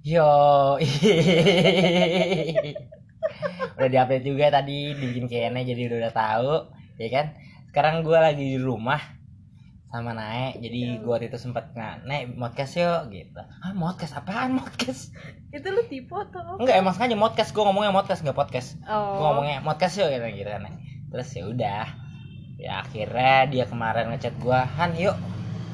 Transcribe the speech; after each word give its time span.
Yo. 0.00 0.80
udah 3.76 3.88
diupdate 3.88 4.24
juga 4.24 4.48
tadi 4.48 4.96
dibikin 4.96 5.28
kayaknya 5.28 5.60
jadi 5.72 5.92
udah, 5.92 5.98
udah 6.08 6.14
tahu, 6.16 6.52
ya 6.96 7.08
kan? 7.12 7.26
Sekarang 7.68 8.00
gue 8.00 8.16
lagi 8.16 8.56
di 8.56 8.58
rumah 8.60 8.96
sama 9.92 10.16
Nae, 10.16 10.56
jadi 10.56 11.04
gue 11.04 11.10
waktu 11.10 11.28
itu 11.28 11.36
sempet 11.36 11.76
nggak 11.76 12.08
Nae 12.08 12.32
podcast 12.32 12.80
yuk 12.80 13.12
gitu. 13.12 13.42
Ah 13.44 13.76
podcast 13.76 14.16
apaan 14.16 14.56
podcast? 14.56 15.12
itu 15.56 15.68
lu 15.68 15.84
tipe 15.84 16.16
atau? 16.16 16.56
Enggak 16.56 16.80
emang 16.80 16.96
sengaja 16.96 17.20
podcast 17.20 17.50
gue 17.52 17.60
ngomongnya 17.60 17.92
podcast 17.92 18.20
nggak 18.24 18.38
podcast. 18.38 18.80
oh 18.88 19.20
Gue 19.20 19.24
ngomongnya 19.28 19.60
podcast 19.60 20.00
yuk 20.00 20.08
gitu 20.16 20.26
gitu 20.32 20.48
kan. 20.48 20.80
Terus 21.12 21.28
ya 21.36 21.42
udah, 21.44 21.84
ya 22.56 22.72
akhirnya 22.88 23.36
dia 23.52 23.64
kemarin 23.68 24.16
ngechat 24.16 24.32
gue, 24.40 24.60
Han 24.80 24.96
yuk 24.96 25.16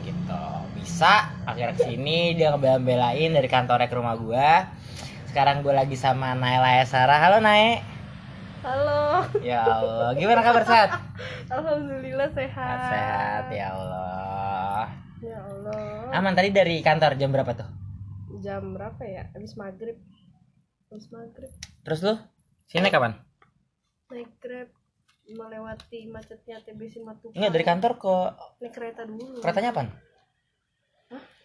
gitu 0.03 0.43
bisa 0.83 1.36
akhirnya 1.47 1.75
ke 1.79 1.87
sini 1.87 2.35
dia 2.35 2.51
ngebela-belain 2.53 3.31
dari 3.31 3.49
kantornya 3.49 3.87
ke 3.87 3.97
rumah 3.97 4.19
gue 4.19 4.51
sekarang 5.31 5.63
gue 5.63 5.71
lagi 5.71 5.95
sama 5.95 6.35
Naila 6.35 6.83
Esara 6.83 7.21
halo 7.23 7.39
Nae. 7.39 7.81
Halo. 8.67 9.23
Ya 9.47 9.63
Allah 9.63 10.11
gimana 10.19 10.43
kabar 10.43 10.67
sehat 10.67 10.91
alhamdulillah 11.51 12.29
sehat. 12.35 12.79
Sehat 12.91 13.45
ya 13.53 13.67
Allah. 13.75 14.85
Ya 15.23 15.39
Allah. 15.43 16.13
Aman 16.13 16.35
tadi 16.37 16.53
dari 16.53 16.83
kantor 16.83 17.17
jam 17.17 17.33
berapa 17.33 17.53
tuh? 17.57 17.69
Jam 18.43 18.77
berapa 18.77 19.01
ya? 19.07 19.31
Habis 19.33 19.57
maghrib. 19.57 19.97
Habis 20.93 21.09
maghrib. 21.11 21.51
Terus 21.83 22.01
lu? 22.05 22.15
Sini 22.69 22.91
kapan? 22.93 23.17
Naik 24.13 24.31
grab. 24.43 24.69
Melewati 25.27 26.07
macetnya 26.07 26.63
TBC 26.63 27.03
Matupang 27.03 27.35
enggak 27.35 27.51
dari 27.51 27.67
kantor 27.67 27.93
ke 27.99 28.15
naik 28.63 28.75
kereta 28.79 29.03
dulu. 29.11 29.43
keretanya 29.43 29.75
apa 29.75 29.91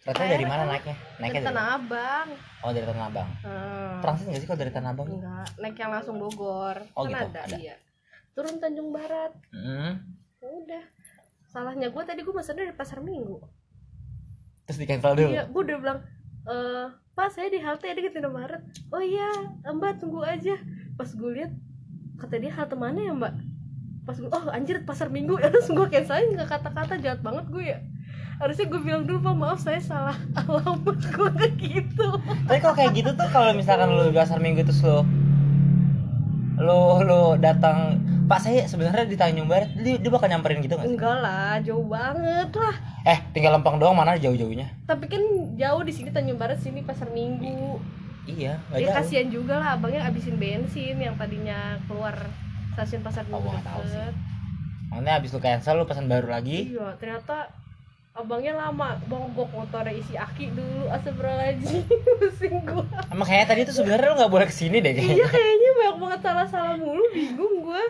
Keretanya 0.02 0.30
dari 0.34 0.46
mana 0.50 0.62
naiknya? 0.66 0.96
Naiknya 1.22 1.22
dari 1.22 1.30
dari 1.30 1.46
Tanah 1.46 1.66
Abang. 1.78 2.28
Oh 2.66 2.70
dari 2.74 2.86
Tanah 2.90 3.04
Abang. 3.06 3.28
Hmm. 3.46 3.96
transit 4.02 4.26
nggak 4.26 4.40
sih 4.42 4.48
kalau 4.50 4.60
dari 4.66 4.72
Tanah 4.74 4.90
Abang? 4.90 5.06
Enggak 5.06 5.48
naik 5.62 5.76
yang 5.78 5.92
langsung 5.94 6.16
Bogor. 6.18 6.76
Oh, 6.98 7.06
kan 7.06 7.10
gitu, 7.14 7.26
ada, 7.30 7.40
ada. 7.46 7.56
iya. 7.62 7.76
Turun 8.34 8.58
Tanjung 8.58 8.90
Barat. 8.90 9.30
Hmm. 9.54 10.02
Ya 10.42 10.48
udah. 10.50 10.84
Salahnya 11.46 11.94
gue 11.94 12.02
tadi 12.02 12.26
gue 12.26 12.34
pesan 12.34 12.58
dari 12.58 12.74
pasar 12.74 12.98
minggu. 12.98 13.38
Terus 14.66 14.78
di 14.82 14.86
cancel 14.90 15.14
dulu? 15.14 15.30
Iya 15.30 15.42
gue 15.46 15.62
udah 15.70 15.78
bilang 15.78 15.98
eh 16.50 16.86
pak 17.14 17.28
saya 17.30 17.52
di 17.52 17.62
halte 17.62 17.86
di 17.92 18.02
Indomaret 18.02 18.64
oh 18.90 18.98
iya 18.98 19.30
mbak 19.70 20.02
tunggu 20.02 20.26
aja. 20.26 20.58
Pas 20.98 21.14
gue 21.14 21.30
lihat 21.30 21.54
kata 22.18 22.42
dia 22.42 22.50
halte 22.50 22.74
mana 22.74 22.98
ya 22.98 23.14
mbak? 23.14 23.38
Pas 24.02 24.18
gue 24.18 24.26
oh 24.26 24.50
anjir 24.50 24.82
pasar 24.82 25.14
minggu. 25.14 25.38
Ya 25.38 25.46
langsung 25.54 25.78
gue 25.78 25.86
cancelin 25.86 26.34
nggak 26.34 26.50
kata-kata 26.50 26.98
jahat 26.98 27.22
banget 27.22 27.46
gue 27.46 27.66
ya 27.70 27.78
harusnya 28.42 28.66
gue 28.66 28.80
bilang 28.80 29.02
dulu 29.02 29.22
pak 29.22 29.34
maaf 29.36 29.56
saya 29.56 29.78
salah 29.78 30.18
alamat 30.34 30.98
gue 31.14 31.28
kayak 31.32 31.54
gitu 31.56 32.08
Tapi 32.42 32.58
kalau 32.58 32.74
kayak 32.74 32.92
gitu 32.92 33.10
tuh 33.12 33.28
kalau 33.28 33.50
misalkan 33.52 33.88
lu 33.88 34.10
dasar 34.10 34.36
minggu 34.36 34.62
terus 34.62 34.82
lu 34.82 35.06
lu 36.58 36.78
lu 37.00 37.20
datang 37.38 37.98
Pak 38.22 38.38
saya 38.40 38.64
sebenarnya 38.64 39.04
di 39.04 39.14
Tanjung 39.14 39.44
Barat 39.44 39.74
dia, 39.74 39.98
dia 39.98 40.08
bakal 40.08 40.26
nyamperin 40.26 40.58
gitu 40.58 40.72
nggak 40.72 40.84
sih? 40.84 40.94
enggak 40.94 41.16
lah 41.18 41.58
jauh 41.60 41.84
banget 41.84 42.50
lah 42.52 42.74
Eh 43.04 43.18
tinggal 43.32 43.52
lempeng 43.52 43.76
doang 43.76 43.92
mana 43.92 44.14
jauh-jauhnya? 44.16 44.70
tapi 44.84 45.06
kan 45.06 45.20
jauh 45.54 45.82
di 45.82 45.90
sini 45.90 46.08
Tanjung 46.08 46.36
Barat 46.36 46.56
sini 46.56 46.80
pasar 46.80 47.10
minggu 47.10 47.78
Iya 48.24 48.62
ya 48.70 48.78
jauh. 48.80 48.94
kasihan 48.94 49.26
juga 49.28 49.58
lah 49.58 49.74
abangnya 49.74 50.02
abisin 50.02 50.34
bensin 50.36 50.96
yang 50.96 51.14
tadinya 51.14 51.78
keluar 51.84 52.14
stasiun 52.72 53.02
pasar 53.02 53.26
Oh, 53.26 53.38
minggu 53.38 53.50
sih. 53.50 53.58
deket. 53.58 54.14
Makanya 54.88 55.12
abis 55.18 55.30
lu 55.30 55.40
cancel 55.40 55.74
lu 55.74 55.84
pesan 55.84 56.06
baru 56.06 56.28
lagi. 56.28 56.70
Iya, 56.70 56.94
ternyata 56.96 57.50
abangnya 58.12 58.52
lama 58.54 59.00
bongkok 59.02 59.48
motornya 59.50 59.88
isi 59.90 60.14
aki 60.14 60.52
dulu 60.52 60.84
astagfirullahaladzim 60.90 61.80
pusing 62.20 62.56
gua 62.62 62.84
Emang 63.08 63.24
kayaknya 63.24 63.48
tadi 63.48 63.60
tuh 63.64 63.74
sebenarnya 63.74 64.06
lu 64.06 64.16
nggak 64.16 64.28
boleh 64.30 64.46
ke 64.46 64.54
sini 64.54 64.78
deh 64.78 64.92
iya 64.92 65.00
kayaknya. 65.00 65.28
kayaknya 65.28 65.70
banyak 65.72 65.96
banget 65.98 66.20
salah-salah 66.20 66.76
mulu 66.76 67.04
bingung 67.10 67.54
gua 67.62 67.80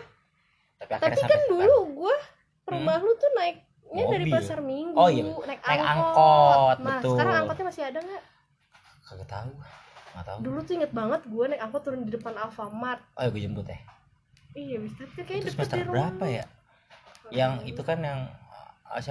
Tapi 0.78 0.92
tapi 0.94 1.18
kan 1.18 1.26
sampai 1.26 1.48
dulu 1.48 1.76
gua 1.96 2.16
rumah 2.64 2.96
lu 2.96 3.12
tuh 3.12 3.30
naiknya 3.34 3.64
dari 4.08 4.24
Mobil. 4.24 4.32
pasar 4.32 4.58
minggu 4.60 4.94
Oh, 4.94 5.06
iya. 5.06 5.22
naik, 5.26 5.58
Naik 5.58 5.60
angkot, 5.60 5.90
angkot, 5.90 6.76
Mas, 6.78 6.92
betul. 6.96 7.10
sekarang 7.12 7.34
angkotnya 7.36 7.64
masih 7.66 7.82
ada 7.84 7.98
nggak 8.00 8.22
kagak 9.02 9.28
tahu. 9.28 9.50
Nggak 10.12 10.24
tahu. 10.24 10.38
dulu 10.40 10.58
tuh 10.60 10.72
inget 10.76 10.92
banget 10.92 11.20
gua 11.26 11.44
naik 11.46 11.60
angkot 11.60 11.82
turun 11.82 12.00
di 12.02 12.10
depan 12.10 12.34
Alfamart 12.36 13.00
Oh 13.12 13.22
ya 13.22 13.28
gue 13.28 13.42
jemput 13.42 13.66
ya. 13.66 13.78
iya 14.52 14.76
bisa 14.78 15.02
tapi 15.02 15.20
kayaknya 15.20 15.42
Itu 15.42 15.52
semester 15.52 15.76
rumah 15.82 15.92
berapa 16.14 16.24
ya? 16.30 16.44
Yang 17.28 17.52
itu 17.66 17.82
kan 17.82 17.98
yang 17.98 18.20
uh, 18.86 19.02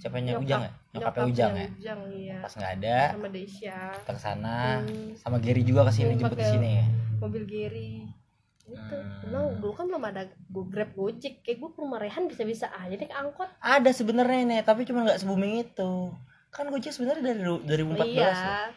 siapa? 0.00 0.16
Siapanya 0.16 0.32
Nyokap- 0.32 0.42
Ujang 0.42 0.60
ya? 0.62 0.70
Nyokapnya 0.90 1.24
Ujang 1.26 1.52
ya? 1.54 1.68
Ujang 1.70 2.00
iya 2.10 2.36
Pas 2.40 2.52
nggak 2.52 2.72
ada, 2.74 2.98
sama 3.10 3.28
Desya 3.28 3.78
kita 3.94 4.10
ke 4.10 4.20
sana 4.20 4.56
Hmm. 4.80 5.10
sama 5.14 5.36
Gary 5.38 5.62
juga 5.62 5.80
ke 5.84 5.92
sini 5.92 6.08
Hmm, 6.08 6.18
jemput 6.18 6.32
di 6.32 6.40
pakai- 6.40 6.50
sini 6.50 6.70
ya. 6.74 6.86
mobil 7.18 7.42
Gary 7.44 7.92
gitu 8.62 8.96
Hmm. 8.96 9.24
Emang 9.24 9.44
dulu 9.56 9.72
kan 9.72 9.84
belum 9.84 10.04
ada 10.04 10.22
go 10.46 10.62
grab 10.64 10.90
gojek 10.92 11.34
kayak 11.40 11.58
gue 11.58 11.70
ke 11.70 11.78
rumah 11.78 11.98
Rehan 11.98 12.24
bisa 12.24 12.42
bisa 12.42 12.66
aja 12.70 12.90
deh 12.90 13.04
ke 13.04 13.12
angkot 13.12 13.50
Ada 13.60 13.90
sebenarnya 13.92 14.40
nih, 14.42 14.60
tapi 14.62 14.82
cuma 14.82 15.02
nggak 15.02 15.18
se-booming 15.18 15.60
itu. 15.60 16.14
Kan 16.48 16.66
Gojek 16.66 16.90
sebenarnya 16.90 17.22
dari 17.28 17.40
ru- 17.40 17.62
2014 17.62 18.10
iya 18.10 18.26
loh. 18.26 18.70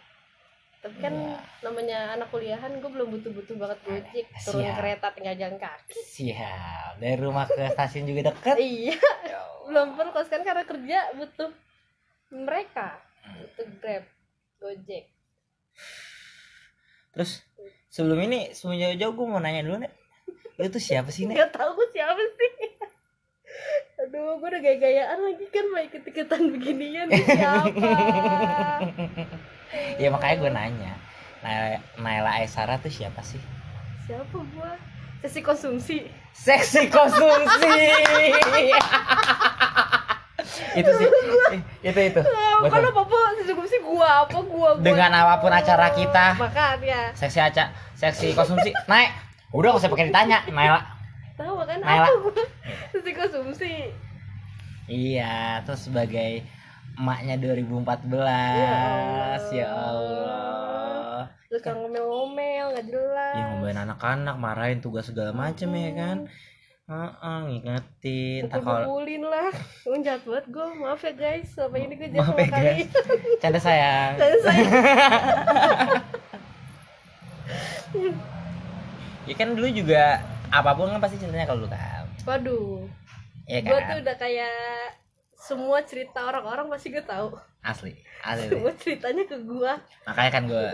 Tapi 0.84 1.00
kan 1.00 1.14
Iya. 1.16 1.40
namanya 1.62 1.98
anak 2.12 2.28
kuliahan 2.28 2.76
gue 2.76 2.86
belum 2.86 3.08
butuh 3.10 3.32
butuh 3.32 3.56
banget 3.56 3.80
gojek 3.82 4.26
turun 4.38 4.62
Siap. 4.62 4.76
kereta 4.76 5.08
tinggal 5.10 5.36
jalan 5.38 5.56
kaki 5.58 5.96
Siap. 5.96 6.92
Dari 6.98 7.18
rumah 7.18 7.46
ke 7.46 7.64
stasiun 7.70 8.04
juga 8.06 8.30
deket. 8.30 8.56
iya 8.56 9.00
Ya 9.24 9.40
belum 9.66 9.96
perlu 9.96 10.20
sekarang 10.22 10.44
karena 10.44 10.64
kerja 10.64 10.98
butuh 11.14 11.50
mereka 12.30 13.00
Hmm. 13.20 13.40
butuh 13.40 13.68
grab 13.78 14.04
gojek 14.60 15.08
Terus 17.10 17.40
sebelum 17.88 18.20
ini 18.22 18.52
sebelum 18.52 18.76
jauh-jauh 18.78 19.14
gue 19.14 19.26
mau 19.26 19.38
nanya 19.38 19.62
dulu 19.62 19.80
nih. 19.80 19.94
Lu 20.54 20.68
tuh 20.68 20.78
siapa 20.78 21.08
sih 21.08 21.24
nih? 21.24 21.34
nggak 21.34 21.50
tahu 21.52 21.72
gue 21.74 21.88
siapa 21.90 22.20
sih 22.20 22.52
aduh 24.04 24.36
gue 24.36 24.50
udah 24.50 24.60
gaya-gayaan 24.60 25.20
lagi 25.22 25.46
kan 25.48 25.66
mau 25.66 25.80
ikut-ikutan 25.80 26.42
beginian 26.52 27.08
siapa 27.08 27.72
ya 30.02 30.08
makanya 30.14 30.36
gue 30.40 30.52
nanya. 30.52 30.94
Naila, 31.44 31.80
Naila 32.00 32.32
Aisara 32.40 32.80
tuh 32.80 32.92
siapa 32.92 33.20
sih? 33.26 33.42
siapa 34.04 34.36
gue 34.36 34.72
sesi 35.24 35.40
konsumsi 35.40 36.04
Seksi 36.34 36.90
konsumsi. 36.90 37.70
itu 40.80 40.92
sih. 40.98 41.08
Itu 41.86 42.00
itu. 42.02 42.22
Betul. 42.26 42.70
Kalau 42.74 42.90
apa 42.90 43.18
sesi 43.38 43.54
gua 43.86 44.26
apa 44.26 44.38
gua, 44.42 44.70
gua 44.76 44.82
Dengan 44.82 45.14
apa 45.14 45.38
pun 45.40 45.54
acara 45.54 45.94
kita. 45.94 46.34
Makanya 46.42 47.14
Seksi 47.14 47.40
aca, 47.40 47.70
seksi 47.94 48.34
konsumsi. 48.34 48.74
Naik. 48.90 49.14
Udah 49.54 49.78
gak 49.78 49.86
usah 49.86 49.92
pakai 49.94 50.10
ditanya, 50.10 50.42
Naila. 50.50 50.82
tahu 51.38 51.62
kan 51.70 51.78
Naila. 51.78 52.10
sesi 52.90 53.12
konsumsi. 53.14 53.74
Iya, 54.90 55.62
terus 55.64 55.86
sebagai 55.88 56.44
emaknya 56.98 57.36
2014. 57.42 58.14
Ya 58.14 58.78
Ya 59.52 59.68
Allah. 59.70 59.90
Allah. 59.94 61.24
Terus 61.50 61.62
kan 61.62 61.78
ngomel-ngomel 61.78 62.66
nggak 62.74 62.88
jelas. 62.90 63.36
Ya 63.38 63.44
ngomongin 63.54 63.78
anak-anak, 63.78 64.36
marahin 64.42 64.80
tugas 64.82 65.06
segala 65.10 65.30
macem 65.34 65.70
ya 65.74 65.92
kan. 65.94 66.18
Heeh, 66.84 67.38
ngingetin. 67.48 68.52
Ntar 68.52 68.60
kalau 68.60 69.00
lah. 69.06 69.54
Gue 69.88 69.98
jahat 70.04 70.22
banget 70.28 70.46
gue. 70.52 70.68
Maaf 70.84 71.02
ya 71.02 71.14
guys. 71.16 71.48
Selama 71.56 71.78
ini 71.80 71.94
gue 71.96 72.10
jahat 72.14 72.28
sama 72.28 72.42
ya, 72.42 72.50
kalian. 72.52 72.88
canda 73.42 73.60
sayang. 73.62 74.12
Saya 74.20 74.38
saya. 74.44 74.66
Ya 79.24 79.34
kan 79.40 79.48
dulu 79.56 79.68
juga 79.72 80.20
apa 80.52 80.70
pun 80.76 80.92
kan 80.92 81.00
pasti 81.00 81.18
ceritanya 81.22 81.48
kalau 81.48 81.64
lu 81.66 81.70
kan. 81.72 82.04
Waduh. 82.28 82.84
Iya 83.48 83.60
Gue 83.64 83.76
tuh 83.78 83.88
kan? 83.96 84.04
udah 84.04 84.16
kayak 84.20 85.03
semua 85.44 85.84
cerita 85.84 86.24
orang-orang 86.24 86.72
pasti 86.72 86.88
gue 86.88 87.04
tahu. 87.04 87.36
Asli. 87.60 87.92
Asli. 88.24 88.48
deh. 88.48 88.56
Semua 88.56 88.72
ceritanya 88.76 89.24
ke 89.28 89.38
gua. 89.44 89.76
Makanya 90.08 90.32
kan 90.32 90.44
gue 90.48 90.66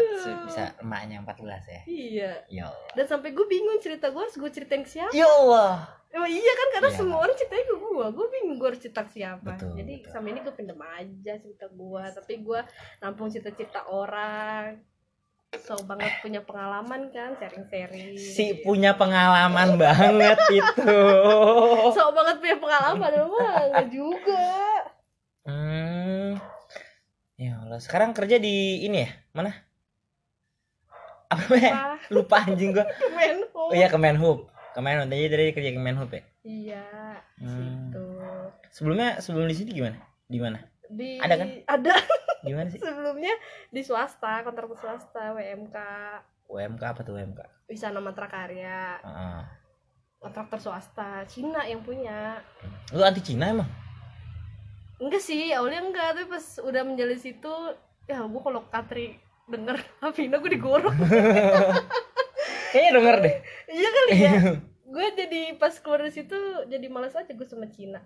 bisa 0.45 0.63
emaknya 0.77 1.25
14 1.25 1.41
ya. 1.65 1.81
Iya. 1.85 2.31
Ya 2.47 2.63
Allah. 2.69 2.89
Dan 2.93 3.05
sampai 3.05 3.33
gue 3.33 3.45
bingung 3.45 3.81
cerita 3.81 4.09
gue 4.09 4.21
harus 4.21 4.37
gue 4.37 4.49
ceritain 4.49 4.85
ke 4.85 4.89
siapa. 4.89 5.09
Ya 5.09 5.25
Allah. 5.25 5.89
Emang 6.09 6.25
iya 6.25 6.53
kan 6.57 6.67
karena 6.73 6.89
Iya. 6.89 6.97
semua 6.97 7.17
orang 7.21 7.37
ceritanya 7.37 7.65
ke 7.69 7.75
gua, 7.77 8.05
gua 8.09 8.25
bingung 8.33 8.57
gua 8.57 8.73
harus 8.73 8.81
cerita 8.81 9.05
ke 9.05 9.11
siapa. 9.13 9.45
Betul, 9.45 9.77
Jadi 9.77 9.93
betul. 10.01 10.09
sama 10.09 10.25
ini 10.33 10.39
gua 10.41 10.53
pendem 10.57 10.79
aja 10.81 11.33
cerita 11.37 11.65
gua, 11.69 12.03
tapi 12.09 12.33
gua 12.41 12.59
nampung 12.97 13.29
cerita-cerita 13.29 13.85
orang. 13.85 14.73
So 15.57 15.81
banget 15.81 16.21
punya 16.21 16.45
pengalaman 16.45 17.09
kan, 17.09 17.33
sharing-sharing. 17.41 18.13
Si 18.21 18.61
punya 18.61 18.93
pengalaman 18.93 19.81
banget 19.81 20.37
itu. 20.53 20.97
So 21.97 22.13
banget 22.13 22.37
punya 22.37 22.57
pengalaman, 22.61 23.09
enggak 23.09 23.87
juga. 23.89 24.45
Hmm. 25.49 26.37
Ya 27.33 27.57
Allah, 27.65 27.81
sekarang 27.81 28.13
kerja 28.13 28.37
di 28.37 28.85
ini 28.85 29.09
ya? 29.09 29.09
Mana? 29.33 29.57
Apa? 31.33 31.41
Apa? 31.57 31.97
Lupa 32.13 32.45
anjing 32.45 32.69
gua. 32.69 32.85
Kemenhub. 32.85 33.49
Oh 33.53 33.73
iya 33.73 33.89
Kemenhub. 33.89 34.49
Kemenhub. 34.77 35.09
Jadi 35.09 35.25
dari 35.33 35.45
kerja 35.49 35.69
Kemenhub 35.73 36.09
ya. 36.13 36.21
Iya, 36.45 36.85
Hmm. 37.41 37.89
situ. 37.89 38.05
Sebelumnya 38.69 39.17
sebelum 39.17 39.49
di 39.49 39.55
sini 39.57 39.73
gimana? 39.73 39.97
Di 40.29 40.37
mana? 40.37 40.61
Di 40.89 41.17
Ada 41.17 41.35
kan? 41.41 41.47
Ada. 41.65 41.93
Gimana 42.43 42.67
sih? 42.71 42.79
Sebelumnya 42.79 43.33
di 43.69 43.81
swasta 43.83 44.43
kontrak 44.47 44.71
swasta 44.79 45.35
WMK 45.35 45.77
UMK 46.49 46.81
apa 46.81 47.01
tuh 47.05 47.19
UMK 47.19 47.69
Wisana 47.69 48.01
Matra 48.01 48.25
Karya 48.25 48.97
Heeh. 49.05 49.41
kontraktor 50.19 50.59
swasta 50.59 51.23
Cina 51.29 51.63
yang 51.63 51.85
punya. 51.85 52.41
Lu 52.91 53.05
anti 53.05 53.21
Cina 53.21 53.53
emang? 53.53 53.69
Enggak 54.99 55.23
sih 55.23 55.53
awalnya 55.55 55.79
enggak 55.85 56.07
tapi 56.17 56.27
pas 56.27 56.45
udah 56.59 56.81
menjalin 56.83 57.19
situ 57.21 57.53
ya 58.09 58.25
gue 58.25 58.41
kalau 58.41 58.65
Katri 58.67 59.15
denger 59.47 59.77
Afina 60.03 60.41
gue 60.41 60.51
digorok. 60.51 60.91
Kayaknya 62.73 62.91
denger 62.97 63.15
deh. 63.21 63.35
Iya 63.69 63.89
kali 63.89 64.13
ya. 64.17 64.33
Gue 64.89 65.05
jadi 65.13 65.53
pas 65.53 65.69
keluar 65.77 66.01
dari 66.01 66.09
situ 66.09 66.33
jadi 66.65 66.89
malas 66.89 67.13
aja 67.13 67.29
gue 67.29 67.45
sama 67.45 67.69
Cina. 67.69 68.01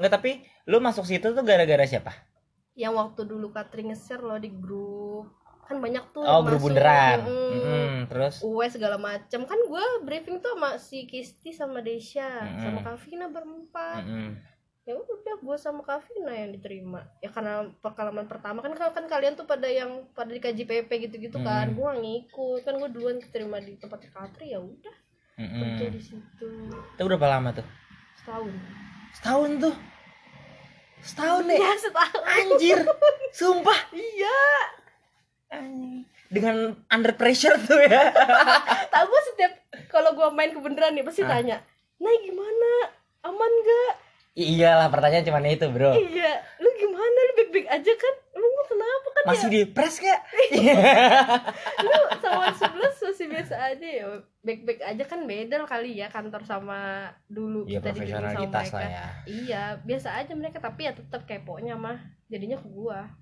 Enggak 0.00 0.12
tapi 0.16 0.40
lu 0.64 0.80
masuk 0.80 1.04
situ 1.04 1.28
tuh 1.36 1.44
gara-gara 1.44 1.84
siapa 1.84 2.31
yang 2.72 2.96
waktu 2.96 3.28
dulu 3.28 3.52
Katri 3.52 3.84
nge-share 3.84 4.24
loh 4.24 4.40
di 4.40 4.48
grup. 4.48 5.28
Kan 5.62 5.78
banyak 5.78 6.04
tuh 6.10 6.20
oh 6.20 6.40
grup 6.42 6.58
masuk. 6.58 6.68
bunderan. 6.72 7.18
Mm-mm. 7.22 7.52
Mm-mm, 7.54 7.92
terus? 8.10 8.34
UE 8.42 8.66
segala 8.68 8.96
macam 8.98 9.40
kan 9.44 9.60
gue 9.60 9.84
briefing 10.02 10.40
tuh 10.40 10.56
sama 10.56 10.76
si 10.76 11.04
Kisti 11.04 11.52
sama 11.52 11.80
Desya 11.80 12.28
Mm-mm. 12.42 12.60
sama 12.60 12.80
Kavina 12.82 13.26
berempat. 13.28 14.02
Mm-mm. 14.04 14.30
ya 14.82 14.98
udah 14.98 15.38
gue 15.38 15.56
sama 15.56 15.86
Kavina 15.86 16.34
yang 16.34 16.50
diterima. 16.50 17.06
Ya 17.22 17.30
karena 17.30 17.70
pengalaman 17.78 18.26
pertama. 18.26 18.58
Kan 18.60 18.74
kan 18.74 19.04
kalian 19.06 19.38
tuh 19.38 19.46
pada 19.46 19.70
yang 19.70 20.10
pada 20.10 20.34
di 20.34 20.42
KJPP 20.42 20.90
gitu-gitu 21.08 21.38
kan. 21.38 21.70
Mm. 21.70 21.74
gue 21.78 21.84
gak 21.86 22.00
ngikut. 22.02 22.60
Kan 22.66 22.74
gue 22.82 22.90
duluan 22.90 23.16
keterima 23.22 23.62
di 23.62 23.78
tempat 23.78 24.02
Katri 24.10 24.50
ya 24.50 24.58
udah. 24.58 24.96
Kerja 25.38 25.86
Mm-mm. 25.86 25.94
di 25.94 26.02
situ. 26.02 26.50
Itu 26.68 27.02
berapa 27.06 27.26
lama 27.30 27.54
tuh? 27.54 27.66
Setahun. 28.18 28.52
Setahun 29.14 29.50
tuh 29.62 29.74
setahun 31.02 31.42
deh 31.44 31.58
ya 31.58 31.72
setahun. 31.76 32.22
Anjir. 32.24 32.78
Sumpah. 33.30 33.78
Iya. 33.90 34.40
Anjing. 35.50 36.06
dengan 36.26 36.56
under 36.88 37.12
pressure 37.12 37.60
tuh 37.60 37.76
ya. 37.78 38.08
Tahu 38.92 39.04
gue 39.04 39.22
setiap 39.28 39.52
kalau 39.86 40.16
gue 40.16 40.24
main 40.32 40.48
kebenaran 40.48 40.96
nih 40.96 41.04
pasti 41.04 41.20
Ah. 41.22 41.36
tanya 41.36 41.58
nah 41.98 42.14
gimana? 42.18 42.70
Aman 43.22 43.52
gak 43.62 43.92
iyalah 44.32 44.88
pertanyaan 44.88 45.24
cuma 45.28 45.44
itu 45.44 45.68
bro. 45.68 45.92
Iya 45.92 46.32
lu 46.60 46.68
gimana? 46.80 47.18
Lu 47.28 47.32
baik-baik 47.36 47.68
aja 47.68 47.92
kan? 47.92 48.14
Lu 48.32 48.48
kenapa 48.64 49.08
kan 49.12 49.22
masih 49.28 49.48
ya? 49.48 49.52
di 49.52 49.62
press 49.68 49.96
gak 50.00 50.20
lu 51.84 52.00
sama 52.18 52.48
sebelas 52.56 52.96
masih 52.96 53.26
biasa 53.28 53.54
aja 53.76 53.86
ya. 53.86 54.06
Baik-baik 54.42 54.80
aja 54.80 55.04
kan 55.04 55.20
beda 55.28 55.56
kali 55.68 56.00
ya 56.00 56.08
kantor 56.08 56.42
sama 56.48 57.12
dulu 57.28 57.68
Iya 57.68 57.78
kita 57.84 57.88
dibikin 57.92 58.16
sama 58.16 58.28
mereka. 58.48 58.60
lah 58.72 58.88
ya. 58.88 59.06
Iya 59.28 59.62
biasa 59.84 60.08
aja 60.24 60.32
mereka 60.32 60.58
tapi 60.58 60.88
ya 60.88 60.92
tetap 60.96 61.28
keponya 61.28 61.76
mah. 61.76 62.00
Jadinya 62.32 62.56
ke 62.56 62.68
gua. 62.72 63.12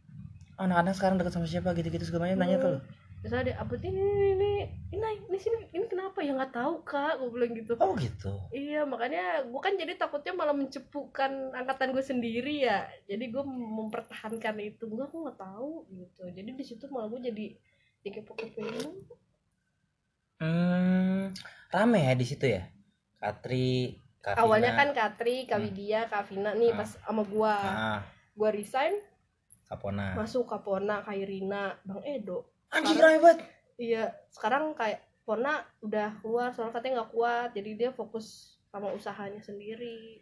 Anak-anak 0.60 0.94
sekarang 0.94 1.16
deket 1.18 1.34
sama 1.34 1.46
siapa? 1.50 1.74
Gitu-gitu 1.74 2.06
segala 2.06 2.30
macam 2.30 2.38
nanya 2.46 2.58
ke 2.62 2.68
lu 2.70 2.80
terus 3.20 3.37
ada 3.37 3.52
apa 3.61 3.76
ini 3.84 4.00
ini 4.00 4.26
ini 4.32 4.52
ini 4.96 5.08
ini 5.28 5.38
sini 5.38 5.56
ini 5.76 5.84
kenapa? 5.84 6.25
Ya 6.25 6.32
nggak 6.32 6.56
tahu 6.56 6.81
kak 6.88 7.20
gue 7.20 7.28
bilang 7.28 7.52
gitu. 7.52 7.76
Oh 7.76 7.93
gitu? 8.00 8.32
Iya 8.49 8.88
makanya 8.88 9.44
gue 9.44 9.61
kan 9.61 9.76
jadi 9.76 9.93
takutnya 10.00 10.32
malah 10.32 10.56
mencepukan 10.56 11.52
angkatan 11.52 11.93
gue 11.93 12.00
sendiri 12.00 12.64
ya. 12.64 12.88
Jadi 13.05 13.28
gue 13.28 13.44
mempertahankan 13.44 14.56
itu. 14.64 14.88
Gue 14.88 15.05
aku 15.05 15.28
nggak 15.28 15.37
tahu 15.37 15.84
gitu. 15.93 16.32
Jadi 16.32 16.50
di 16.56 16.64
situ 16.64 16.88
malah 16.88 17.12
gue 17.12 17.20
jadi 17.28 17.46
dikepo-kepoin 18.00 18.88
hmm, 20.40 21.37
rame 21.69 22.00
ya 22.00 22.12
di 22.16 22.25
situ 22.25 22.49
ya? 22.49 22.64
Katri 23.20 24.00
Kavina. 24.20 24.40
awalnya 24.44 24.73
kan 24.76 24.88
Katri, 24.93 25.49
Kak 25.49 25.61
Widya, 25.64 26.05
Kak 26.08 26.28
Vina 26.28 26.52
nih 26.52 26.73
Ah. 26.73 26.84
pas 26.84 26.90
sama 26.93 27.23
gua. 27.25 27.56
Ah, 27.56 28.00
gua 28.37 28.52
resign. 28.52 28.96
Kapona. 29.64 30.12
Masuk 30.12 30.44
Kapona, 30.44 31.00
Kak 31.00 31.16
Irina, 31.16 31.76
Bang 31.84 32.05
Edo 32.05 32.50
anjing 32.70 32.99
banget. 32.99 33.38
iya 33.81 34.14
sekarang 34.31 34.75
kayak 34.75 35.02
Pona 35.26 35.62
udah 35.84 36.19
keluar 36.25 36.50
soalnya 36.50 36.75
katanya 36.75 36.94
nggak 37.02 37.12
kuat 37.14 37.49
jadi 37.55 37.70
dia 37.78 37.90
fokus 37.94 38.56
sama 38.70 38.90
usahanya 38.90 39.38
sendiri. 39.43 40.19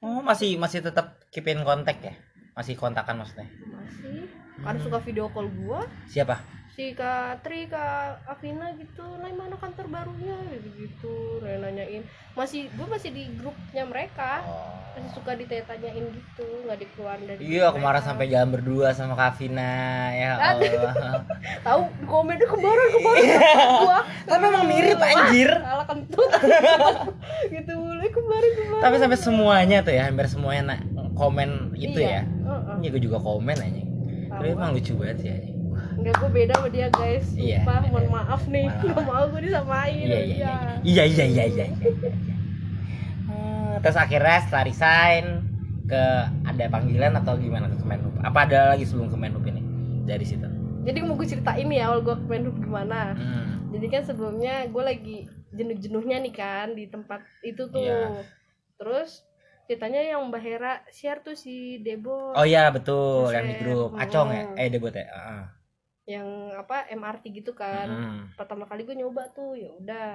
Oh 0.00 0.24
masih 0.24 0.56
masih 0.56 0.80
tetap 0.80 1.20
keep 1.28 1.44
in 1.48 1.60
contact 1.60 2.00
ya? 2.00 2.14
Masih 2.56 2.76
kontakan 2.76 3.20
maksudnya? 3.20 3.48
Masih. 3.68 4.28
Karena 4.60 4.80
suka 4.80 4.98
video 5.04 5.28
call 5.28 5.48
gua. 5.60 5.84
Siapa 6.08 6.59
si 6.80 6.96
Kak 6.96 7.44
Tri, 7.44 7.68
Kak 7.68 8.24
Afina 8.24 8.72
gitu. 8.72 9.04
Nah 9.20 9.28
mana 9.36 9.52
kantor 9.60 9.84
barunya? 9.92 10.32
Gitu 10.48 10.68
gitu. 10.80 11.16
Nah, 11.44 11.68
nanyain. 11.68 12.00
Masih 12.32 12.72
gue 12.72 12.86
masih 12.88 13.12
di 13.12 13.28
grupnya 13.36 13.84
mereka. 13.84 14.40
Oh. 14.48 14.80
masih 14.90 15.12
suka 15.12 15.36
ditanya-tanyain 15.36 16.08
gitu. 16.08 16.48
Nggak 16.64 16.78
dikeluarin 16.80 17.24
dari 17.28 17.40
Iya 17.44 17.68
kemarin 17.70 18.00
sampai 18.00 18.32
jalan 18.32 18.48
berdua 18.48 18.96
sama 18.96 19.12
Kavina 19.12 19.76
ya 20.10 20.30
Allah. 20.40 21.20
tahu 21.68 21.80
komennya 22.08 22.48
kemarin 22.48 22.88
kemarin 22.96 23.24
gua. 23.84 23.98
Tapi 24.24 24.44
emang 24.48 24.64
mirip 24.64 24.98
anjir. 24.98 25.50
ala 25.52 25.84
kentut. 25.84 26.30
Gitu 27.54 27.72
mulai 27.76 28.08
kemarin 28.08 28.52
kemarin. 28.56 28.82
Tapi 28.82 28.94
sampai 28.96 29.18
semuanya 29.20 29.78
tuh 29.84 29.92
ya 29.92 30.08
hampir 30.08 30.26
semuanya 30.26 30.62
na- 30.74 30.84
komen 31.12 31.76
itu 31.76 32.00
Iya, 32.00 32.08
ya. 32.10 32.22
heeh. 32.24 32.76
Iya 32.80 32.88
gue 32.96 33.02
juga 33.04 33.18
komen 33.20 33.56
aja. 33.60 33.82
Tapi 34.32 34.46
emang 34.48 34.72
lucu 34.72 34.96
banget 34.96 35.16
sih 35.20 35.28
anjing. 35.28 35.49
Enggak 36.00 36.14
gue 36.16 36.30
beda 36.32 36.52
sama 36.56 36.68
dia 36.68 36.88
guys 36.90 37.26
Iya. 37.32 37.60
Sumpah 37.60 37.78
mohon 37.86 38.06
maaf 38.08 38.42
nih. 38.46 38.66
Gak 38.66 39.04
mau 39.04 39.24
gue 39.28 39.40
disamain 39.42 39.92
Iya 40.00 40.18
iya 40.18 40.20
iya. 40.24 40.54
Iya 40.80 41.02
iya 41.04 41.24
iya 41.26 41.44
iya. 41.46 41.66
iya. 41.68 42.36
Hmm, 43.26 43.78
Terus 43.80 43.96
akhirnya 43.96 44.38
setelah 44.40 44.64
resign 44.64 45.24
ke 45.84 46.02
ada 46.46 46.64
panggilan 46.68 47.12
atau 47.16 47.34
gimana 47.36 47.66
ke 47.66 47.76
Kemenhub? 47.76 48.14
Apa 48.22 48.46
ada 48.46 48.72
lagi 48.72 48.84
sebelum 48.84 49.10
Kemenhub 49.10 49.44
ini 49.44 49.60
dari 50.04 50.24
situ? 50.24 50.46
Jadi 50.80 50.98
mau 51.04 51.12
gue 51.12 51.28
ceritain 51.28 51.68
ya 51.68 51.92
awal 51.92 52.00
gue 52.00 52.16
ke 52.16 52.26
Menhub 52.26 52.56
gimana 52.56 53.12
Hmm. 53.12 53.68
Jadi 53.70 53.86
kan 53.86 54.02
sebelumnya 54.02 54.66
gue 54.66 54.82
lagi 54.82 55.16
jenuh-jenuhnya 55.52 56.16
nih 56.20 56.34
kan 56.34 56.72
di 56.72 56.88
tempat 56.88 57.20
itu 57.42 57.68
tuh 57.68 57.78
Iya. 57.78 58.24
Terus 58.74 59.22
ceritanya 59.66 60.02
yang 60.02 60.26
Mbak 60.26 60.42
Hera 60.42 60.72
share 60.90 61.20
tuh 61.20 61.38
si 61.38 61.78
Debo 61.78 62.34
Oh 62.34 62.42
iya 62.42 62.72
betul 62.72 63.30
yang 63.30 63.46
di 63.46 63.54
grup 63.56 63.94
Acong 63.94 64.30
ya? 64.30 64.42
Hmm. 64.48 64.58
Eh 64.58 64.66
debut 64.66 64.90
ya? 64.90 65.06
Heeh. 65.06 65.42
Yang 66.10 66.28
apa 66.56 66.90
MRT 66.90 67.24
gitu 67.32 67.52
kan 67.52 67.86
Hmm. 67.86 68.20
Pertama 68.34 68.66
kali 68.66 68.82
gue 68.82 68.94
nyoba 68.94 69.30
tuh 69.30 69.54
ya 69.54 69.70
udah 69.70 70.08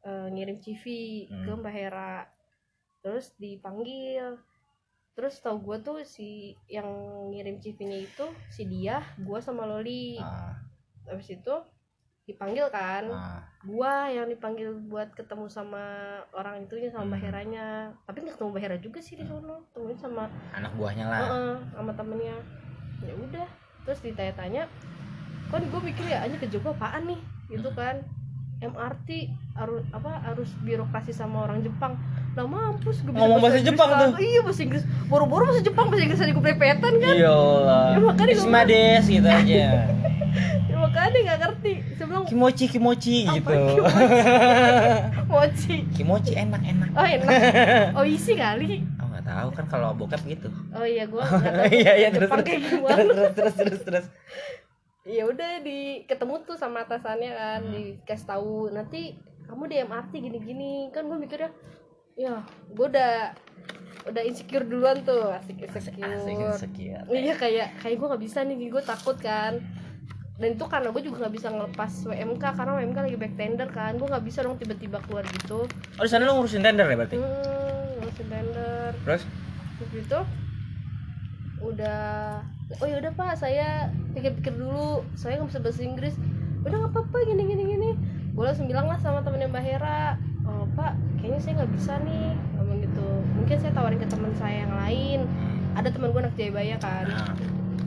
eh, 0.00 0.26
ngirim 0.30 0.56
CV 0.56 0.84
ke 1.26 1.50
Hmm. 1.50 1.58
Mbak 1.58 1.74
Hera 1.74 2.22
Terus 3.00 3.34
dipanggil 3.34 4.38
Terus 5.10 5.36
tau 5.36 5.58
gue 5.58 5.76
tuh 5.80 6.00
si 6.00 6.28
yang 6.66 6.86
ngirim 7.28 7.58
CV-nya 7.58 7.98
itu 8.00 8.24
si 8.48 8.64
dia, 8.64 9.02
gue 9.18 9.36
sama 9.38 9.66
Loli. 9.66 10.16
Ah, 10.16 10.54
Habis 11.04 11.34
itu 11.34 11.54
dipanggil 12.22 12.70
kan. 12.70 13.04
ah. 13.10 13.42
gua 13.60 14.08
yang 14.08 14.24
dipanggil 14.24 14.72
buat 14.88 15.12
ketemu 15.12 15.44
sama 15.44 15.82
orang 16.32 16.64
itunya 16.64 16.88
sama 16.88 17.04
Mbak 17.06 17.18
Hmm. 17.18 17.26
Heranya 17.26 17.64
tapi 18.06 18.22
nggak 18.22 18.34
ketemu 18.38 18.48
Mbak 18.48 18.62
Hera 18.62 18.76
juga 18.78 18.98
sih 18.98 19.14
di 19.14 19.24
sono 19.26 19.68
temuin 19.74 19.98
sama 19.98 20.24
anak 20.50 20.72
buahnya 20.72 21.04
lah. 21.04 21.20
Heeh, 21.20 21.54
sama 21.70 21.92
temennya 21.92 22.36
ya 23.00 23.12
udah 23.18 23.48
terus 23.82 24.00
ditanya-tanya 24.00 24.64
kan 25.50 25.60
gue 25.60 25.80
mikir 25.82 26.04
ya 26.06 26.22
aja 26.22 26.36
ke 26.36 26.46
Jogja 26.46 26.70
apaan 26.70 27.02
nih 27.06 27.20
gitu 27.48 27.70
kan 27.72 28.06
MRT 28.60 29.08
harus 29.56 29.82
apa 29.90 30.20
harus 30.22 30.52
birokrasi 30.60 31.10
sama 31.10 31.44
orang 31.44 31.60
Jepang 31.60 31.96
nah 32.30 32.46
mampus 32.46 33.02
gue 33.02 33.10
Ngomong 33.10 33.40
bahasa 33.40 33.58
Jepang 33.58 33.88
tuh. 33.90 34.10
iya 34.16 34.40
bahasa 34.40 34.62
Inggris 34.62 34.82
boro-boro 35.08 35.44
bahasa 35.44 35.60
Jepang 35.60 35.90
bahasa 35.90 36.02
Inggris 36.04 36.20
aja 36.20 36.30
gue 36.30 36.44
plepetan 36.44 36.92
kan 36.94 37.14
Iya. 37.16 37.36
Ya, 37.90 37.98
makanya 37.98 38.32
Ismades 38.32 39.04
gitu 39.04 39.26
aja. 39.26 39.64
ya, 40.70 40.76
makanya 40.78 41.18
nggak 41.20 41.38
ngerti 41.42 41.72
saya 41.96 42.06
bilang 42.06 42.24
Kimochi 42.30 42.64
kimochi 42.70 43.16
Apa 43.26 43.50
gitu. 43.50 43.82
mochi 45.32 45.74
kimochi 45.90 46.32
enak 46.36 46.62
enak. 46.62 46.88
oh 46.94 47.02
enak 47.02 47.30
oh 47.98 48.04
isi 48.06 48.34
kali 48.34 48.86
Oh 49.00 49.08
tahu 49.20 49.48
kan 49.52 49.66
kalau 49.68 49.92
bokep 49.92 50.22
gitu. 50.26 50.48
Oh 50.72 50.80
iya 50.80 51.04
gua 51.04 51.22
nggak 51.22 51.44
tahu 51.44 51.66
Iya 51.76 51.92
iya 51.98 52.08
terus 52.08 52.24
Jepang 52.24 52.40
terus 52.40 52.48
kayak 52.48 52.62
gimana. 52.72 53.02
terus 53.04 53.32
terus 53.34 53.54
terus 53.54 53.80
terus. 53.84 54.06
Ya 55.02 55.24
udah 55.24 55.60
di 55.60 56.04
ketemu 56.04 56.44
tuh 56.44 56.54
sama 56.54 56.84
atasannya 56.84 57.30
kan, 57.30 57.60
Hmm. 57.62 57.72
dikasih 57.72 58.26
tahu 58.26 58.68
nanti 58.68 59.16
kamu 59.44 59.62
di 59.66 59.76
MRT 59.80 60.12
gini-gini. 60.14 60.72
Kan 60.90 61.06
gue 61.06 61.16
mikirnya 61.16 61.50
ya 62.14 62.44
gue 62.68 62.86
udah 62.86 63.32
udah 64.02 64.22
insecure 64.22 64.62
duluan 64.62 65.00
tuh 65.00 65.32
asik 65.32 65.64
Asik 65.66 65.94
insecure. 65.94 66.52
insecure. 66.52 67.04
Iya 67.08 67.34
kayak 67.34 67.68
kayak 67.80 67.96
gue 67.96 68.06
nggak 68.06 68.22
bisa 68.22 68.38
nih 68.42 68.68
gue 68.68 68.82
takut 68.82 69.16
kan 69.16 69.56
dan 70.36 70.48
itu 70.50 70.64
karena 70.64 70.88
gue 70.88 71.02
juga 71.02 71.16
nggak 71.20 71.34
bisa 71.34 71.48
ngelepas 71.48 71.92
WMK 72.06 72.44
karena 72.54 72.72
WMK 72.74 72.98
lagi 73.02 73.18
back 73.18 73.34
tender 73.36 73.68
kan 73.68 73.92
gue 73.94 74.04
nggak 74.06 74.24
bisa 74.24 74.40
dong 74.40 74.56
tiba-tiba 74.56 75.00
keluar 75.00 75.20
gitu 75.26 75.68
Oh 75.96 76.02
di 76.02 76.08
sana 76.08 76.24
lu 76.24 76.32
ngurusin 76.34 76.60
tender 76.60 76.84
ya 76.86 76.96
berarti? 76.96 77.16
hmm 77.16 77.88
ngurusin 77.98 78.26
tender 78.26 78.90
Terus? 78.98 79.22
Terus 79.78 79.88
gitu 79.94 80.18
udah 81.62 82.40
oh 82.78 82.86
ya 82.86 83.02
udah 83.02 83.12
pak 83.18 83.34
saya 83.34 83.90
pikir-pikir 84.14 84.54
dulu. 84.54 85.02
Saya 85.18 85.42
nggak 85.42 85.50
bisa 85.50 85.60
bahasa 85.62 85.82
Inggris. 85.82 86.14
Udah 86.62 86.76
nggak 86.78 86.92
apa-apa 86.94 87.16
gini 87.26 87.42
gini 87.42 87.62
gini. 87.66 87.90
Gue 88.30 88.44
langsung 88.46 88.70
bilang 88.70 88.86
lah 88.86 88.98
sama 89.02 89.26
temennya 89.26 89.50
Mbak 89.50 89.64
Hera. 89.66 90.14
Oh 90.46 90.64
pak 90.78 90.94
kayaknya 91.18 91.40
saya 91.42 91.52
nggak 91.62 91.72
bisa 91.74 91.92
nih. 92.06 92.30
Ngomong 92.56 92.78
gitu. 92.86 93.08
Mungkin 93.34 93.56
saya 93.58 93.72
tawarin 93.74 93.98
ke 93.98 94.06
teman 94.06 94.32
saya 94.38 94.56
yang 94.68 94.74
lain. 94.78 95.20
Ada 95.74 95.88
teman 95.90 96.14
gue 96.14 96.20
anak 96.22 96.34
Jayabaya 96.38 96.76
kan. 96.78 97.06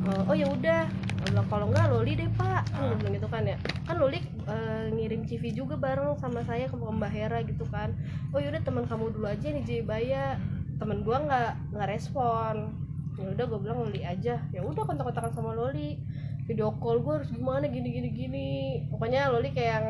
"Eh, 0.04 0.22
oh 0.28 0.36
ya 0.36 0.48
udah. 0.52 0.84
Bilang 1.24 1.48
kalau 1.48 1.66
enggak 1.72 1.88
Loli 1.88 2.14
deh 2.20 2.30
pak. 2.36 2.68
Kan 2.68 2.80
Ah. 2.84 2.88
gue 2.92 2.98
bilang 3.00 3.14
gitu 3.16 3.30
kan 3.32 3.44
ya. 3.48 3.56
Kan 3.88 3.96
Loli 4.04 4.20
eh, 4.44 4.86
ngirim 4.92 5.24
CV 5.24 5.56
juga 5.56 5.80
bareng 5.80 6.20
sama 6.20 6.44
saya 6.44 6.68
ke 6.68 6.76
Mbak 6.76 7.12
Hera 7.12 7.40
gitu 7.48 7.64
kan. 7.72 7.96
Oh 8.36 8.44
yaudah 8.44 8.60
teman 8.60 8.84
kamu 8.84 9.16
dulu 9.16 9.32
aja 9.32 9.48
nih 9.48 9.64
Jayabaya. 9.64 10.36
Teman 10.76 11.08
gua 11.08 11.24
nggak 11.24 11.52
nggak 11.72 11.88
respon 11.88 12.83
ya 13.18 13.28
udah 13.34 13.46
gue 13.46 13.60
bilang 13.62 13.80
Loli 13.86 14.02
aja. 14.02 14.42
Ya 14.50 14.62
udah 14.62 14.84
kontak-kontakan 14.84 15.32
sama 15.34 15.54
Loli. 15.54 16.00
Video 16.44 16.76
call 16.82 17.00
gue 17.00 17.14
harus 17.24 17.30
gimana 17.32 17.66
gini 17.70 17.88
gini 17.90 18.10
gini. 18.12 18.50
Pokoknya 18.92 19.32
Loli 19.32 19.54
kayak 19.56 19.72
yang 19.72 19.88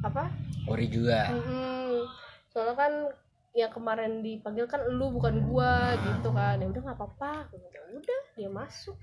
apa? 0.00 0.32
Ori 0.68 0.86
juga. 0.88 1.32
Mm-mm. 1.32 2.08
soalnya 2.50 2.74
kan 2.74 2.92
yang 3.54 3.70
kemarin 3.70 4.22
dipanggil 4.22 4.66
kan 4.66 4.82
lu 4.86 5.10
bukan 5.14 5.42
gua 5.46 5.94
gitu 5.98 6.30
kan. 6.30 6.58
Ya 6.58 6.66
udah 6.66 6.82
nggak 6.82 6.98
apa-apa. 6.98 7.50
Ya 7.50 7.82
udah 7.94 8.20
dia 8.38 8.50
masuk. 8.50 8.96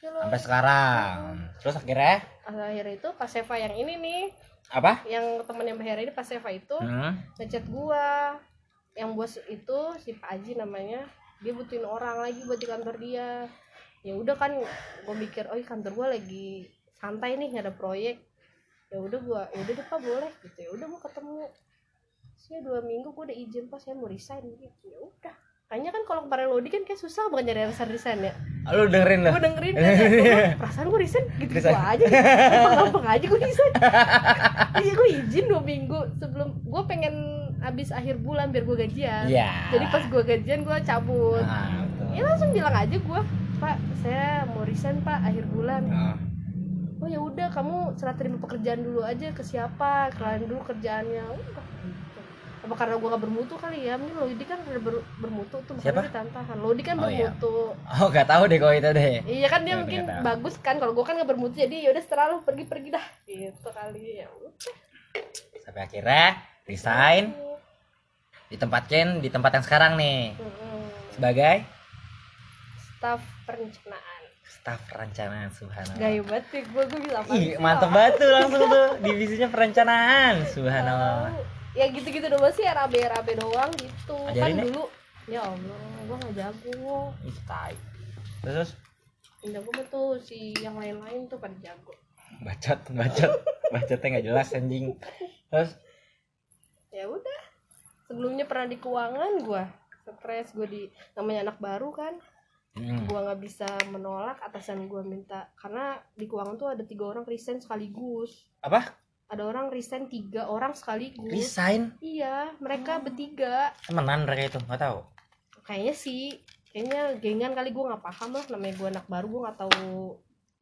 Ya 0.00 0.08
lo. 0.12 0.20
Sampai 0.24 0.40
sekarang. 0.40 1.16
Terus 1.60 1.76
akhirnya? 1.76 2.16
Akhirnya 2.44 2.94
itu 2.96 3.08
pas 3.16 3.28
Seva 3.28 3.56
yang 3.56 3.74
ini 3.76 3.94
nih. 4.00 4.22
Apa? 4.70 5.02
Yang 5.08 5.44
temen 5.48 5.66
yang 5.66 5.78
Bahera 5.80 6.00
ini 6.00 6.12
pas 6.12 6.24
Seva 6.28 6.48
itu 6.52 6.76
hmm? 6.76 7.36
ngechat 7.40 7.64
gua. 7.68 8.36
Yang 8.96 9.10
bos 9.14 9.32
itu 9.46 9.78
si 10.02 10.10
Pak 10.18 10.34
Aji 10.34 10.58
namanya 10.58 11.06
dia 11.40 11.52
butuhin 11.56 11.84
orang 11.88 12.20
lagi 12.20 12.40
buat 12.44 12.60
di 12.60 12.68
kantor 12.68 12.96
dia. 13.00 13.48
Ya 14.00 14.12
udah 14.16 14.36
kan 14.36 14.52
gue 15.04 15.14
mikir 15.16 15.48
oh 15.48 15.56
kantor 15.60 15.92
gua 15.92 16.06
lagi 16.12 16.68
santai 16.96 17.36
nih 17.36 17.52
nggak 17.52 17.64
ada 17.68 17.74
proyek. 17.74 18.20
Ya 18.92 18.98
udah 19.00 19.18
gua 19.20 19.42
ya 19.52 19.58
udah 19.64 19.74
deh 19.76 19.86
pak 19.88 20.00
boleh. 20.00 20.32
Gitu 20.44 20.58
ya 20.60 20.70
udah 20.76 20.86
mau 20.88 21.00
ketemu. 21.00 21.48
Sih 22.40 22.60
dua 22.64 22.80
minggu 22.80 23.12
gua 23.12 23.28
udah 23.28 23.36
izin 23.36 23.68
pak 23.68 23.80
saya 23.80 23.96
mau 23.96 24.08
resign. 24.08 24.44
Gitu 24.56 24.84
ya 24.88 24.98
udah. 25.00 25.34
Kayaknya 25.70 25.90
kan 25.94 26.02
kalau 26.02 26.20
kemarin 26.26 26.50
Lodi 26.50 26.66
kan 26.66 26.82
kayak 26.82 26.98
susah 26.98 27.30
banget 27.30 27.54
nyari 27.54 27.70
resign 27.70 27.88
resign 27.94 28.18
ya. 28.26 28.34
Lu 28.74 28.90
dengerin 28.90 29.22
dah 29.22 29.32
gue 29.32 29.42
dengerin 29.46 29.74
kan 29.78 29.86
ya, 29.86 30.36
perasaan 30.60 30.86
gue 30.90 31.00
resign 31.00 31.24
gitu 31.38 31.46
gitu 31.46 31.54
Resign. 31.62 31.78
aja 31.78 32.04
gampang 32.10 33.06
aja 33.06 33.24
gue 33.24 33.40
resign. 33.40 33.72
Iya 34.82 34.92
gue 34.98 35.08
izin 35.14 35.44
dua 35.46 35.62
minggu 35.62 35.98
sebelum 36.18 36.58
gue 36.66 36.82
pengen 36.90 37.14
abis 37.60 37.88
akhir 37.90 38.16
bulan 38.18 38.48
biar 38.48 38.64
gue 38.64 38.76
gajian. 38.78 39.24
Iya. 39.26 39.70
Jadi 39.70 39.84
pas 39.86 40.02
gue 40.02 40.22
gajian 40.22 40.60
gue 40.60 40.76
cabut. 40.82 41.40
Nah, 41.40 41.84
betul. 41.86 42.06
ya 42.12 42.22
langsung 42.24 42.50
bilang 42.50 42.74
aja 42.74 42.96
gue 42.96 43.20
pak 43.56 43.76
saya 44.00 44.28
mau 44.46 44.64
resign 44.64 44.98
pak 45.00 45.20
akhir 45.22 45.44
bulan. 45.46 45.82
Nah, 45.84 46.16
oh 46.98 47.06
ya 47.06 47.20
udah 47.20 47.48
kamu 47.50 47.76
serah 47.94 48.12
terima 48.12 48.36
pekerjaan 48.36 48.80
dulu 48.80 49.00
aja 49.02 49.28
ke 49.30 49.42
siapa 49.42 50.08
kalian 50.14 50.48
dulu 50.48 50.60
kerjaannya. 50.64 51.24
Udah. 51.26 51.66
Apa 52.60 52.76
karena 52.76 53.00
gue 53.00 53.08
gak 53.08 53.22
bermutu 53.24 53.54
kali 53.56 53.88
ya? 53.88 53.96
Mungkin 53.96 54.20
Lodi 54.20 54.44
kan 54.44 54.60
udah 54.60 54.82
ber- 54.84 55.06
bermutu 55.16 55.56
tuh 55.64 55.80
Siapa? 55.80 55.96
makanya 55.96 56.12
ditantahan 56.12 56.58
Lodi 56.60 56.82
kan 56.84 56.96
Oh, 56.96 57.08
iya. 57.08 57.32
bermutu. 57.32 57.72
Oh 57.72 58.08
gak 58.08 58.28
tahu 58.28 58.42
deh 58.46 58.58
kalau 58.60 58.74
itu 58.76 58.90
deh. 58.92 59.24
Iya 59.24 59.48
kan 59.48 59.60
dia 59.64 59.74
mungkin 59.80 60.04
bagus 60.20 60.54
kan 60.60 60.76
kalau 60.76 60.92
gue 60.92 61.00
kan 61.00 61.16
gak 61.16 61.24
bermutu 61.26 61.56
jadi 61.56 61.88
yaudah 61.88 62.04
setelah 62.04 62.36
lu 62.36 62.44
pergi 62.44 62.64
pergi 62.68 62.88
dah. 62.92 63.06
Gitu 63.24 63.68
kali 63.68 64.20
ya 64.20 64.28
sampai 65.60 65.86
akhirnya 65.86 66.26
resign 66.64 67.34
ditempatin 68.50 69.22
di 69.22 69.30
tempat 69.30 69.56
yang 69.56 69.64
sekarang 69.64 69.94
nih. 69.94 70.34
Mm-mm. 70.34 70.82
sebagai? 71.14 71.62
Staff 72.98 73.22
perencanaan. 73.46 74.22
Staf 74.42 74.80
perencanaan 74.90 75.48
subhanallah. 75.54 76.02
Gaya 76.02 76.20
banget 76.26 76.44
sih 76.50 76.62
gue 76.66 76.82
gue 76.90 77.14
apa 77.14 77.30
Ih, 77.32 77.54
mantep 77.62 77.88
banget 77.94 78.18
tuh 78.18 78.28
langsung 78.34 78.62
tuh. 78.66 78.88
Divisinya 79.00 79.48
perencanaan 79.48 80.34
subhanallah. 80.50 81.32
Ya 81.78 81.86
gitu 81.94 82.10
gitu 82.10 82.26
doang 82.26 82.50
sih 82.50 82.66
rabe 82.66 82.98
rabe 83.06 83.38
doang 83.38 83.70
gitu. 83.78 84.18
Ajarin 84.26 84.58
kan 84.58 84.66
dulu 84.66 84.84
ya 85.30 85.40
allah 85.46 85.80
gue 86.10 86.16
gak 86.26 86.34
jago. 86.34 87.14
Ih, 87.22 87.38
tai. 87.46 87.78
terus 88.40 88.74
yang 89.46 89.60
jago 89.60 89.70
mah 89.72 89.86
tuh? 89.88 90.08
Si 90.20 90.52
yang 90.58 90.74
lain 90.74 90.98
lain 90.98 91.20
tuh 91.30 91.38
pada 91.38 91.54
jago. 91.62 91.94
Bacot 92.42 92.80
bacot. 92.90 93.32
Bacotnya 93.70 94.06
nggak 94.18 94.26
jelas 94.26 94.48
anjing. 94.52 94.98
Terus? 95.54 95.70
Ya 96.90 97.06
udah 97.06 97.40
sebelumnya 98.10 98.42
pernah 98.50 98.66
di 98.66 98.76
keuangan 98.82 99.32
gue 99.38 99.64
stres 100.18 100.50
gue 100.56 100.66
di 100.66 100.82
namanya 101.14 101.50
anak 101.50 101.58
baru 101.62 101.94
kan. 101.94 102.14
Hmm, 102.70 103.02
gua 103.10 103.26
nggak 103.26 103.40
bisa 103.42 103.66
menolak 103.90 104.38
atasan 104.46 104.86
gua 104.86 105.02
minta. 105.02 105.50
Karena 105.58 105.98
di 106.14 106.30
keuangan 106.30 106.54
tuh 106.54 106.70
ada 106.70 106.86
tiga 106.86 107.10
orang 107.10 107.26
resign 107.26 107.58
sekaligus. 107.58 108.46
Apa? 108.62 108.94
Ada 109.26 109.42
orang 109.42 109.74
resign 109.74 110.06
tiga 110.06 110.46
orang 110.46 110.78
sekaligus. 110.78 111.26
Resign? 111.26 111.98
Iya 111.98 112.54
mereka 112.62 113.02
bertiga. 113.02 113.74
Temenan 113.82 114.22
mereka 114.22 114.54
itu 114.54 114.58
nggak 114.62 114.80
tahu? 114.86 114.98
Kayaknya 115.66 115.94
sih 115.98 116.22
kayaknya 116.70 117.02
gengan 117.18 117.52
kali 117.58 117.74
gua 117.74 117.94
nggak 117.94 118.04
paham 118.06 118.30
lah. 118.38 118.44
Namanya 118.54 118.74
gua 118.78 118.88
anak 118.94 119.06
baru 119.10 119.26
gua 119.26 119.40
nggak 119.50 119.58
tahu 119.58 119.90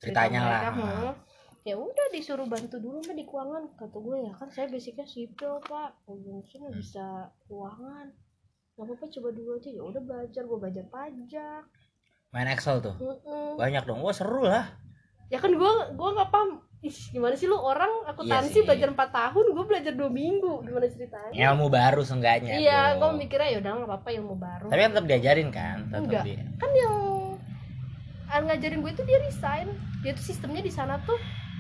cerita 0.01 0.21
ceritanya 0.25 0.41
lah. 0.41 0.49
mereka, 0.49 0.71
hmm. 0.73 1.13
Ya 1.69 1.77
udah 1.77 2.07
disuruh 2.09 2.45
bantu 2.45 2.77
dulu 2.77 2.99
mah 3.01 3.13
di 3.13 3.23
keuangan 3.23 3.63
kata 3.75 3.97
gue. 3.97 4.19
Ya 4.23 4.33
kan 4.33 4.49
saya 4.49 4.67
basicnya 4.67 5.05
sipil 5.05 5.61
pak. 5.63 5.93
Gue 6.05 6.41
sih 6.45 6.57
nggak 6.57 6.71
Hmm. 6.71 6.81
bisa 6.81 7.05
keuangan. 7.45 8.07
Nggak 8.73 8.85
apa-apa 8.87 9.05
coba 9.09 9.29
dulu 9.31 9.51
aja. 9.55 9.69
Ya 9.69 9.83
udah 9.83 10.01
belajar 10.01 10.43
gua 10.45 10.59
belajar 10.59 10.85
pajak. 10.87 11.65
Main 12.29 12.47
Excel 12.47 12.79
tuh? 12.79 12.95
Mm-mm. 12.95 13.57
banyak 13.57 13.83
dong. 13.83 14.01
Wah 14.01 14.13
seru 14.13 14.43
lah. 14.43 14.71
Ya 15.27 15.37
kan 15.37 15.53
gua 15.53 15.93
gua 15.93 16.15
nggak 16.15 16.31
paham. 16.31 16.51
Ih, 16.79 16.95
gimana 17.11 17.35
sih 17.35 17.45
lu? 17.45 17.59
Orang 17.59 17.91
akuntansi 18.07 18.49
Iya 18.49 18.55
sih. 18.55 18.63
belajar 18.63 18.89
4 18.89 19.11
tahun 19.11 19.47
gue 19.51 19.65
belajar 19.67 19.93
dua 19.93 20.07
minggu. 20.07 20.63
Gimana 20.63 20.87
ceritanya? 20.87 21.35
Ilmu 21.35 21.67
baru 21.67 22.01
seenggaknya 22.01 22.55
iya 22.55 22.95
gue 22.95 23.11
mikirnya 23.19 23.51
ya 23.51 23.59
udah 23.59 23.71
nggak 23.75 23.91
apa-apa 23.91 24.09
ilmu 24.15 24.35
baru. 24.39 24.67
Tapi 24.71 24.79
kan 24.79 24.91
tetap 24.95 25.07
diajarin 25.11 25.49
kan 25.51 25.79
tetap 25.91 26.07
Enggak. 26.07 26.23
di 26.23 26.33
kan 26.55 26.71
yang 26.71 26.95
ngajarin 28.47 28.79
gue 28.79 28.93
itu 28.93 29.03
dia 29.03 29.19
resign. 29.19 29.67
Dia 29.99 30.15
tuh 30.15 30.23
sistemnya 30.23 30.63
di 30.63 30.71
sana 30.71 31.03
tuh 31.03 31.19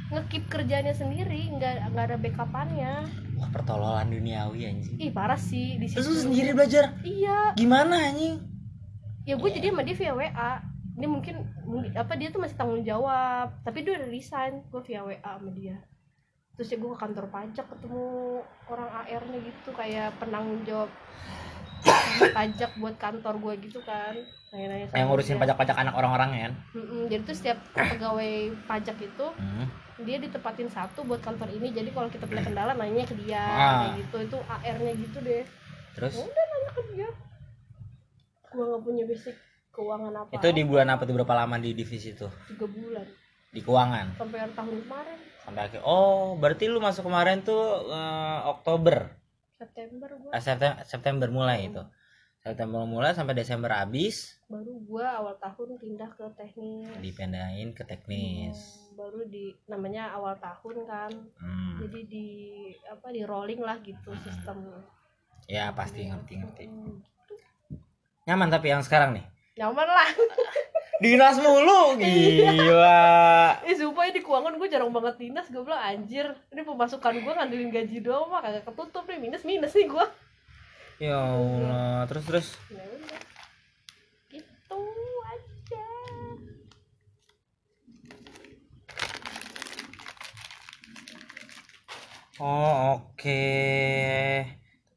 ngekip 0.09 0.49
kerjanya 0.49 0.97
sendiri 0.97 1.53
nggak 1.53 1.93
nggak 1.93 2.05
ada 2.09 2.17
backupannya. 2.17 2.93
Wah 3.37 3.49
pertololan 3.53 4.09
duniawi 4.09 4.61
anjing. 4.65 4.97
Ih 4.97 5.12
parah 5.12 5.37
sih 5.37 5.77
di 5.77 5.87
terus 5.87 6.09
lu 6.09 6.15
situ. 6.17 6.25
sendiri 6.33 6.50
belajar? 6.57 6.97
Iya. 7.05 7.53
Gimana 7.55 8.09
anjing? 8.09 8.41
Ya 9.29 9.37
gue 9.37 9.50
jadi 9.53 9.69
sama 9.69 9.85
dia 9.85 9.97
via 9.97 10.12
wa 10.17 10.29
ini 10.99 11.07
mungkin, 11.07 11.47
apa 11.95 12.19
dia 12.19 12.27
tuh 12.35 12.43
masih 12.43 12.59
tanggung 12.59 12.83
jawab. 12.83 13.55
Tapi 13.62 13.87
dia 13.87 14.00
udah 14.00 14.09
resign 14.11 14.67
gue 14.67 14.83
via 14.83 15.05
wa 15.05 15.15
sama 15.15 15.50
dia. 15.53 15.77
Terus 16.57 16.75
ya 16.75 16.77
gue 16.81 16.91
ke 16.91 16.99
kantor 16.99 17.27
pajak 17.31 17.67
ketemu 17.71 18.07
orang 18.67 18.91
AR 18.91 19.23
nya 19.31 19.38
gitu 19.45 19.71
kayak 19.77 20.11
penanggung 20.19 20.65
jawab 20.67 20.91
pajak 22.37 22.75
buat 22.81 22.97
kantor 22.97 23.35
gue 23.38 23.55
gitu 23.69 23.79
kan. 23.85 24.17
Nanya-nanya 24.49 24.88
yang 24.97 25.12
ngurusin 25.12 25.37
pajak-pajak 25.37 25.77
anak 25.77 25.95
orang-orang 25.95 26.29
ya 26.33 26.41
kan? 26.49 26.53
Mm-mm, 26.73 27.03
jadi 27.12 27.21
tuh 27.29 27.37
setiap 27.37 27.59
pegawai 27.77 28.57
pajak 28.65 28.97
itu 28.97 29.27
hmm. 29.37 29.88
Dia 30.00 30.17
ditempatin 30.17 30.69
satu 30.69 31.02
buat 31.02 31.19
kantor 31.19 31.50
ini 31.50 31.71
jadi 31.71 31.90
kalau 31.90 32.07
kita 32.07 32.25
punya 32.25 32.40
kendala 32.40 32.73
nanya 32.73 33.02
ke 33.02 33.14
dia 33.17 33.38
Ah. 33.38 33.71
kayak 33.85 33.93
gitu. 34.00 34.17
Itu 34.25 34.38
AR 34.40 34.76
nya 34.76 34.93
gitu 34.95 35.19
deh. 35.21 35.43
Terus? 35.95 36.14
Ya 36.14 36.25
udah 36.25 36.45
nanya 36.47 36.71
ke 36.71 36.83
dia. 36.90 37.09
Gue 38.49 38.64
nggak 38.64 38.83
punya 38.83 39.05
basic 39.05 39.37
keuangan 39.71 40.12
apa 40.17 40.31
itu 40.33 40.47
di 40.50 40.62
bulan 40.62 40.88
apa 40.88 41.02
tuh? 41.02 41.14
Berapa 41.14 41.35
lama 41.37 41.57
di 41.57 41.71
divisi 41.73 42.11
tuh 42.12 42.31
tiga 42.47 42.67
bulan. 42.67 43.07
Di 43.49 43.61
keuangan? 43.61 44.07
Sampai 44.14 44.38
akhir 44.38 44.52
tahun 44.55 44.76
kemarin. 44.83 45.19
Sampai 45.40 45.61
akhir. 45.64 45.81
Oh 45.83 46.35
berarti 46.35 46.64
lu 46.67 46.78
masuk 46.78 47.05
kemarin 47.05 47.40
tuh 47.40 47.62
eh, 47.87 48.38
Oktober? 48.47 49.11
September 49.55 50.09
gue 50.14 50.31
Eh, 50.31 50.38
September 50.38 50.78
September 50.83 51.28
mulai 51.28 51.67
itu. 51.67 51.83
September 52.38 52.87
mulai 52.87 53.12
sampai 53.12 53.35
Desember 53.35 53.69
habis 53.69 54.38
baru 54.49 54.81
gue 54.81 55.05
awal 55.05 55.37
tahun 55.37 55.76
pindah 55.76 56.09
ke 56.17 56.25
teknik 56.40 56.97
dipindahin 57.05 57.76
ke 57.76 57.85
teknis. 57.85 58.57
Hmm, 58.57 58.97
baru 58.97 59.21
di 59.28 59.52
namanya 59.69 60.17
awal 60.17 60.35
tahun 60.40 60.88
kan. 60.88 61.12
Hmm. 61.37 61.76
jadi 61.85 62.00
di 62.09 62.26
apa 62.88 63.12
di 63.12 63.23
rolling 63.28 63.61
lah 63.61 63.76
gitu 63.85 64.17
sistem. 64.25 64.64
Ya 65.45 65.69
pasti 65.76 66.09
ngerti 66.09 66.40
ngerti 66.40 66.64
Hmm, 66.64 67.00
nyaman 68.25 68.49
tapi 68.49 68.73
yang 68.73 68.81
sekarang 68.81 69.21
nih? 69.21 69.25
Nyaman 69.61 69.88
lah. 69.88 70.09
Dinas 71.05 71.38
mulu 71.38 71.95
gila. 71.95 73.62
Eh 73.62 73.76
sumpah 73.76 74.11
di 74.11 74.19
keuangan 74.19 74.59
gue 74.59 74.67
jarang 74.67 74.90
banget 74.90 75.14
dinas 75.28 75.47
gue 75.47 75.62
bilang 75.62 75.78
anjir. 75.78 76.26
Ini 76.50 76.67
pemasukan 76.67 77.14
gue 77.23 77.33
ngandelin 77.38 77.71
gaji 77.71 78.02
doang 78.02 78.33
mah 78.33 78.43
kagak 78.43 78.67
ketutup 78.67 79.07
nih 79.07 79.21
minus 79.23 79.47
minus 79.47 79.76
nih 79.78 79.87
gue 79.87 80.07
ya 80.99 81.14
Allah 81.14 82.11
terus 82.11 82.25
terus 82.26 82.49
ya 82.75 82.83
udah 82.83 83.23
gitu 84.35 84.83
aja 85.23 85.87
oh 92.40 92.99
oke. 92.99 93.45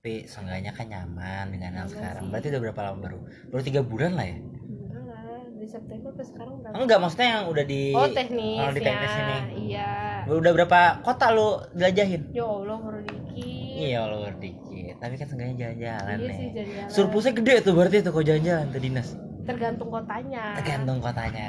Tapi 0.01 0.25
seenggaknya 0.25 0.73
kan 0.73 0.89
nyaman 0.89 1.53
dengan 1.53 1.77
yang 1.77 1.85
Nyaman 1.85 1.93
sekarang. 1.93 2.23
sih. 2.25 2.29
berarti 2.33 2.47
udah 2.49 2.61
berapa 2.65 2.81
lama 2.89 2.97
baru? 3.05 3.19
Baru 3.53 3.61
tiga 3.61 3.81
bulan 3.85 4.17
lah 4.17 4.25
ya? 4.25 4.37
Enggak 4.41 5.21
lah 5.21 5.41
dari 5.45 5.69
September 5.69 6.09
sampai 6.09 6.25
sekarang 6.25 6.53
berapa 6.57 6.73
enggak 6.73 6.97
maksudnya 6.97 7.27
yang 7.29 7.43
udah 7.53 7.65
di 7.69 7.83
oh 7.93 8.09
teknis 8.09 8.61
oh, 8.65 8.71
di 8.73 8.81
teknis 8.81 9.11
ya. 9.13 9.21
ini. 9.21 9.37
Iya. 9.69 9.89
Udah 10.25 10.51
berapa 10.57 10.79
kota 11.05 11.25
lu 11.29 11.49
jelajahin 11.77 12.21
ya 12.33 12.45
Allah 12.49 12.77
baru 12.81 12.99
dikit. 13.05 13.77
Iya 13.77 13.97
Allah 14.01 14.33
dikit. 14.41 14.95
Tapi 14.97 15.13
kan 15.21 15.25
seenggaknya 15.29 15.55
jalan-jalan 15.57 16.17
iya 16.17 16.25
nih 16.25 16.33
sih 16.33 16.47
jalan-jalan. 16.49 16.89
Surplusnya 16.89 17.33
gede 17.37 17.53
tuh 17.61 17.73
berarti 17.77 17.95
tuh 18.01 18.11
kau 18.13 18.25
jalan-jalan 18.25 18.65
tuh 18.73 18.81
dinas. 18.81 19.09
Tergantung 19.41 19.89
kotanya. 19.89 20.43
Tergantung 20.57 20.97
kotanya. 20.97 21.45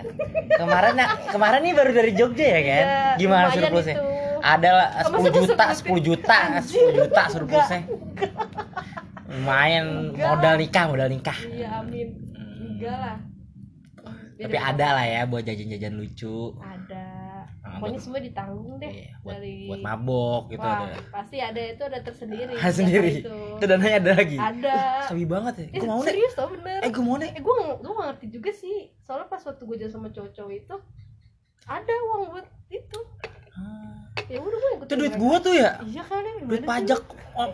Kemarin 0.60 0.94
kemarin 1.28 1.60
nih 1.64 1.72
baru 1.72 1.90
dari 1.96 2.12
Jogja 2.12 2.46
ya 2.48 2.60
kan? 2.60 2.84
Iya, 2.84 3.00
gimana 3.16 3.46
surplusnya? 3.48 3.96
itu. 3.96 4.11
Ada 4.42 4.68
lah 4.74 4.88
Oh, 5.06 5.10
masa 5.14 5.28
10 5.30 5.32
gua 5.32 5.42
juta 5.46 5.64
sebutin? 5.72 5.94
10 6.02 6.08
juta? 6.10 6.38
10 6.60 6.98
juta 6.98 7.22
surplusnya. 7.30 7.80
lumayan 9.32 10.12
modal 10.12 10.54
nikah 10.60 10.84
modal 10.90 11.08
nikah. 11.08 11.38
Iya 11.46 11.80
amin. 11.80 12.08
Enggak 12.60 12.96
lah. 12.98 13.16
Tapi 14.36 14.58
ada 14.58 14.86
lah 14.98 15.06
ya 15.06 15.22
buat 15.24 15.46
jajan-jajan 15.46 15.94
lucu. 15.94 16.58
Ada. 16.58 17.06
Ah, 17.62 17.78
pokoknya 17.78 18.00
semua 18.02 18.18
ditanggung 18.18 18.74
deh 18.82 18.90
Iya, 18.90 19.14
buat, 19.22 19.38
dari 19.38 19.70
buat 19.70 19.80
mabok 19.80 20.50
gitu 20.50 20.66
Wah, 20.66 20.82
ada. 20.82 20.98
pasti 21.14 21.38
ada 21.38 21.60
itu 21.62 21.82
ada 21.86 21.98
tersendiri. 22.02 22.52
Ah, 22.60 22.72
sendiri. 22.74 23.22
Itu? 23.22 23.38
Dananya 23.62 23.96
ada 24.02 24.10
lagi? 24.18 24.34
Ada. 24.36 24.76
Sabi 25.06 25.24
banget 25.24 25.54
ya. 25.56 25.66
Eh, 25.70 25.78
gue 25.78 25.86
mau 25.88 26.02
nih. 26.02 26.10
serius 26.10 26.32
tau 26.34 26.50
bener. 26.50 26.82
Eh 26.82 26.90
gue 26.90 27.04
mau 27.06 27.16
nih. 27.16 27.30
Eh 27.32 27.40
gue 27.40 27.54
gue 27.78 27.92
gak 27.94 28.06
ngerti 28.12 28.26
juga 28.34 28.50
sih. 28.50 28.90
Soalnya 29.06 29.30
pas 29.30 29.40
waktu 29.40 29.62
gue 29.62 29.76
jalan 29.78 29.92
sama 29.94 30.08
cowok-cowok 30.10 30.52
itu 30.52 30.76
ada 31.64 31.94
uang 32.10 32.22
buat 32.34 32.46
itu. 32.68 32.98
Ah, 33.54 33.91
ya 34.28 34.38
udah 34.38 34.58
gue 34.60 34.70
ikut 34.76 34.86
itu 34.88 34.94
duit 34.96 35.14
gue 35.16 35.36
tuh 35.40 35.54
ya? 35.56 35.70
Iya 35.80 36.02
kan 36.04 36.20
ya, 36.20 36.32
duit 36.44 36.62
pajak 36.68 37.00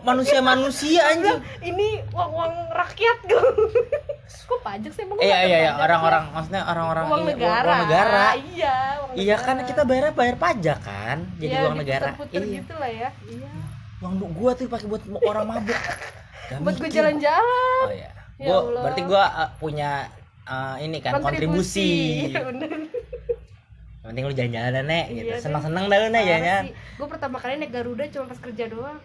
manusia 0.03 0.39
manusia 0.43 1.01
anjing. 1.07 1.39
Ini 1.63 1.87
uang 2.11 2.29
uang 2.35 2.53
rakyat 2.75 3.17
gue 3.27 3.43
kok 4.49 4.59
pajak 4.65 4.91
sih? 4.91 5.03
Emang 5.07 5.17
iya 5.23 5.39
iya 5.47 5.57
iya 5.63 5.71
pajak 5.73 5.85
orang-orang 5.87 6.23
maksudnya 6.35 6.61
orang-orang 6.67 7.03
uang 7.07 7.21
iya, 7.23 7.29
negara 7.31 7.67
uang 7.69 7.81
negara. 7.87 8.25
iya 8.35 8.75
uang 8.99 9.13
iya 9.15 9.35
kan 9.39 9.55
negara. 9.55 9.69
kita 9.71 9.81
bayar 9.87 10.05
bayar 10.11 10.35
pajak 10.35 10.79
kan? 10.83 11.17
Jadi 11.39 11.53
Iya, 11.53 11.61
uang 11.63 11.75
negara. 11.79 12.07
diputer-puter 12.11 12.41
iya. 12.43 12.55
gitu 12.59 12.73
lah 12.75 12.91
ya. 12.91 13.09
Iya. 13.23 13.51
Uang 14.03 14.13
gua 14.35 14.51
tuh 14.55 14.65
pakai 14.67 14.87
buat 14.87 15.01
orang 15.23 15.45
mabuk. 15.47 15.79
Gak 16.49 16.59
buat 16.65 16.75
gue 16.75 16.89
jalan-jalan. 16.91 17.85
Oh 17.87 17.91
iya. 17.93 18.09
Ya 18.39 18.47
gua 18.51 18.57
Allah. 18.67 18.81
berarti 18.83 19.01
gua 19.07 19.23
uh, 19.31 19.49
punya 19.59 19.91
uh, 20.47 20.75
ini 20.79 20.97
kan 20.99 21.19
kontribusi, 21.23 21.91
Iya, 22.31 22.41
bener. 22.47 22.67
Yang 22.67 22.83
penting 24.09 24.25
lu 24.25 24.33
jalan-jalan 24.33 24.85
nek 24.89 25.05
gitu. 25.13 25.29
Iya, 25.29 25.37
senang-senang 25.37 25.85
dah 25.85 25.97
lu 26.01 26.07
nek 26.09 26.25
gue 26.73 27.07
pertama 27.07 27.37
kali 27.37 27.61
naik 27.61 27.71
Garuda 27.71 28.03
cuma 28.09 28.25
pas 28.25 28.39
kerja 28.41 28.65
doang. 28.65 28.97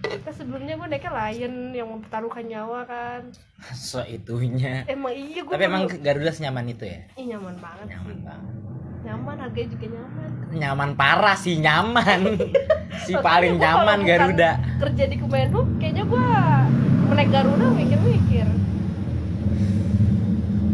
Kan 0.00 0.32
sebelumnya 0.32 0.74
gue 0.74 0.88
naiknya 0.90 1.12
Lion 1.12 1.54
yang 1.76 1.88
mempertaruhkan 1.92 2.44
nyawa 2.50 2.82
kan. 2.88 3.22
So 3.76 4.02
itunya 4.02 4.82
emang 4.90 5.14
iya 5.14 5.46
gue 5.46 5.52
tapi 5.54 5.64
emang 5.70 5.86
Garuda 5.86 6.34
senyaman 6.34 6.66
itu 6.66 6.84
ya? 6.88 7.00
Ih, 7.14 7.30
nyaman 7.30 7.54
banget 7.62 7.86
nyaman 7.94 8.16
sih 8.18 8.24
banget. 8.26 8.54
Nyaman 9.00 9.36
harganya 9.40 9.68
juga 9.72 9.86
nyaman. 9.96 10.30
Nyaman 10.50 10.90
parah 10.98 11.36
sih 11.38 11.54
nyaman. 11.62 12.20
Si 13.06 13.16
paling 13.16 13.56
nyaman 13.56 14.04
Garuda. 14.04 14.60
kerja 14.76 15.04
di 15.08 15.16
Kemenhub 15.16 15.64
kayaknya 15.80 16.04
gue 16.04 16.26
naik 17.16 17.30
Garuda 17.32 17.66
mikir-mikir 17.72 18.44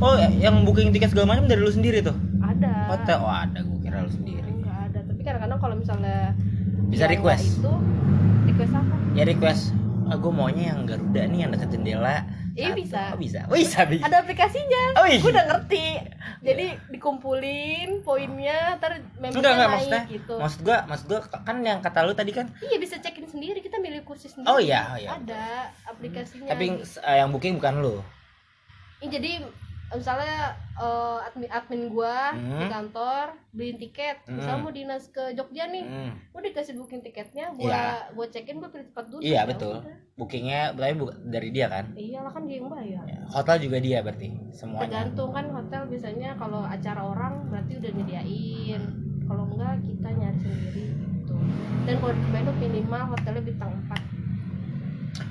oh 0.03 0.15
yang 0.37 0.65
booking 0.65 0.93
tiket 0.93 1.13
segala 1.13 1.37
macam 1.37 1.49
dari 1.49 1.61
lu 1.61 1.73
sendiri 1.73 2.03
tuh? 2.05 2.17
Ada. 2.43 2.93
Hotel? 2.93 3.19
Oh 3.21 3.33
ada 3.33 3.59
gua 3.65 3.79
kira 3.81 3.99
lu 4.05 4.11
sendiri. 4.13 4.47
Enggak 4.47 4.79
ada 4.93 4.99
tapi 5.05 5.21
kadang-kadang 5.25 5.59
kalau 5.61 5.77
misalnya 5.79 6.33
Bisa 6.87 7.05
request? 7.11 7.61
itu 7.61 7.73
request 8.47 8.73
apa? 8.75 8.97
Ya 9.17 9.25
request. 9.27 9.75
Ah, 10.07 10.15
gue 10.15 10.31
maunya 10.31 10.71
yang 10.71 10.87
Garuda 10.87 11.27
nih 11.27 11.39
yang 11.43 11.51
dekat 11.51 11.75
jendela 11.75 12.23
Iya, 12.57 12.73
bisa. 12.73 13.13
oh, 13.13 13.19
bisa. 13.21 13.41
Oh, 13.53 13.59
bisa 13.59 13.85
bisa. 13.85 14.09
Ada 14.09 14.25
aplikasinya. 14.25 14.83
Oh, 14.97 15.05
iya. 15.05 15.21
gue 15.21 15.29
udah 15.29 15.47
ngerti. 15.51 15.87
Jadi 16.41 16.67
dikumpulin 16.89 18.01
poinnya 18.01 18.81
ntar 18.81 19.03
membernya 19.21 19.35
enggak 19.37 19.53
enggak 19.53 19.69
naik 19.69 19.77
maksudnya 19.77 20.03
gitu. 20.09 20.35
maksud 20.41 20.61
gua 20.63 20.79
maksud 20.89 21.07
gua 21.11 21.21
kan 21.43 21.57
yang 21.61 21.79
kata 21.85 22.07
lu 22.09 22.17
tadi 22.17 22.33
kan? 22.33 22.49
Iya 22.65 22.81
bisa 22.81 22.97
cekin 22.97 23.29
sendiri 23.29 23.61
kita 23.61 23.77
milih 23.77 24.07
kursi 24.09 24.33
sendiri. 24.33 24.49
Oh, 24.49 24.57
iya, 24.57 24.89
oh, 24.89 24.97
iya. 24.97 25.21
ada 25.21 25.69
aplikasinya. 25.85 26.49
Tapi 26.49 26.65
eh, 26.81 27.17
yang 27.21 27.29
booking 27.29 27.61
bukan 27.61 27.75
lu? 27.85 27.95
Ini 29.05 29.09
jadi 29.13 29.33
misalnya 29.89 30.51
eh, 30.75 31.19
admin 31.23 31.47
admin 31.49 31.83
gua 31.89 32.33
Hmm. 32.33 32.59
di 32.59 32.67
kantor 32.67 33.25
beliin 33.51 33.79
tiket 33.79 34.19
misalnya 34.27 34.57
Hmm. 34.57 34.65
mau 34.65 34.75
dinas 34.75 35.05
ke 35.09 35.31
Jogja 35.33 35.65
nih 35.67 35.85
Hmm. 35.85 36.11
gua 36.29 36.43
dikasih 36.43 36.75
booking 36.75 37.01
tiketnya 37.01 37.49
gua 37.53 37.71
Iya. 37.71 38.11
gua 38.13 38.27
cekin 38.27 38.59
gua 38.59 38.69
pilih 38.69 38.87
tempat 38.87 39.05
duduk 39.07 39.23
iya 39.23 39.35
ya 39.37 39.43
betul 39.47 39.79
udah. 39.79 39.97
bookingnya 40.17 40.61
tapi 40.73 40.93
bu- 40.97 41.19
dari 41.25 41.49
dia 41.51 41.67
kan 41.67 41.85
iyalah 41.93 42.29
kan 42.29 42.43
dia 42.45 42.57
yang 42.57 42.69
bayar 42.69 43.05
Ya, 43.05 43.19
hotel 43.31 43.57
juga 43.61 43.79
dia 43.79 43.99
berarti 44.01 44.27
semuanya 44.51 44.83
tergantung 44.83 45.31
kan 45.31 45.47
hotel 45.49 45.83
biasanya 45.87 46.31
kalau 46.35 46.63
acara 46.63 47.01
orang 47.01 47.33
berarti 47.47 47.73
udah 47.77 47.91
nyediain 47.93 48.83
kalau 49.23 49.45
enggak 49.47 49.75
kita 49.81 50.09
nyari 50.11 50.39
sendiri 50.41 50.85
gitu 50.91 51.35
dan 51.85 51.95
kalau 51.97 52.13
di 52.13 52.23
Kemenhub 52.25 52.57
minimal 52.57 53.03
hotelnya 53.09 53.43
bintang 53.45 53.71
4 53.85 54.03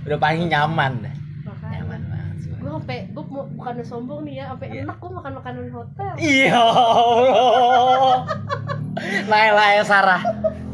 udah 0.06 0.18
paling 0.18 0.48
nyaman 0.48 0.92
dah 1.02 1.16
makanya 1.44 1.76
nyaman 1.76 2.02
banget 2.04 2.36
sih. 2.40 2.52
Gue 2.66 2.74
sampai 2.74 2.98
gue 3.08 3.24
mau 3.26 3.46
bukan 3.48 3.76
sombong 3.80 4.26
nih 4.26 4.42
ya 4.42 4.50
sampai 4.50 4.68
Iya. 4.68 4.82
enak 4.84 4.98
gue 4.98 5.12
makan 5.12 5.34
makanan 5.36 5.66
hotel 5.70 6.14
Iya 6.18 6.58
Allah. 6.58 8.18
Laila 9.26 9.66
ya 9.72 9.84
Sarah. 9.84 10.22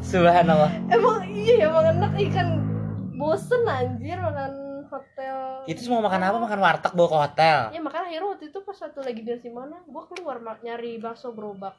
Subhanallah. 0.01 0.71
emang 0.88 1.19
iya 1.25 1.54
ya 1.58 1.67
emang 1.67 1.86
enak 1.91 2.13
ikan 2.21 2.47
bosen 3.13 3.63
anjir 3.65 4.17
makan 4.17 4.54
hotel 4.88 5.36
Itu 5.65 5.80
semua 5.82 5.99
makan 6.01 6.21
apa? 6.21 6.38
Makan 6.38 6.60
warteg 6.60 6.91
bawa 6.91 7.08
ke 7.08 7.17
hotel. 7.21 7.58
ya 7.69 7.80
makanya 7.80 8.06
akhirnya 8.08 8.27
waktu 8.30 8.45
itu 8.47 8.60
pas 8.62 8.77
satu 8.77 8.99
lagi 8.99 9.21
di 9.21 9.51
mana 9.51 9.77
gue 9.82 10.04
keluar 10.10 10.38
nyari 10.58 10.95
bakso 10.95 11.32
gerobak 11.32 11.75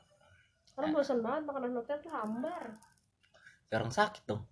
karena 0.72 0.88
bosen 0.90 1.20
banget 1.20 1.42
makanan 1.44 1.72
hotel 1.74 1.96
tuh 1.98 2.12
hambar 2.12 2.76
Ya, 3.66 3.80
Orang 3.80 3.88
sakit 3.90 4.22
dong. 4.22 4.44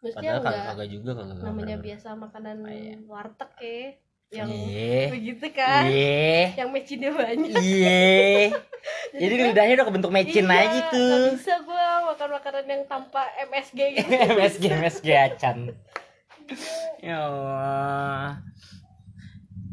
mestinya 0.00 0.38
Padahal 0.38 0.70
kagak 0.70 0.88
juga 0.88 1.10
kagak. 1.12 1.42
namanya 1.42 1.76
biasa 1.76 2.08
makanan 2.14 2.56
Oh, 2.60 2.70
iya. 2.70 2.94
warteg 3.04 3.50
ya 3.58 3.82
yang 4.30 4.46
Iya. 4.46 5.10
begitu 5.10 5.46
kan 5.50 5.82
Iya. 5.84 6.54
yang 6.56 6.70
mecinnya 6.70 7.10
banyak 7.10 7.50
Iya. 7.52 8.54
Jadi 9.20 9.34
gua- 9.34 9.46
lidahnya 9.48 9.74
udah 9.74 9.86
kebentuk 9.86 10.10
mecin 10.10 10.46
Iya, 10.46 10.54
aja 10.56 10.80
tuh. 10.88 11.02
nggak 11.02 11.34
bisa 11.36 11.54
gue 11.60 11.84
makan 12.06 12.28
makanan 12.32 12.64
yang 12.64 12.82
tanpa 12.86 13.22
MSG 13.42 13.78
gitu 13.92 14.06
MSG 14.38 14.64
MSG 14.72 15.06
acan. 15.10 15.56
Ya 16.98 17.16
Allah. 17.20 18.38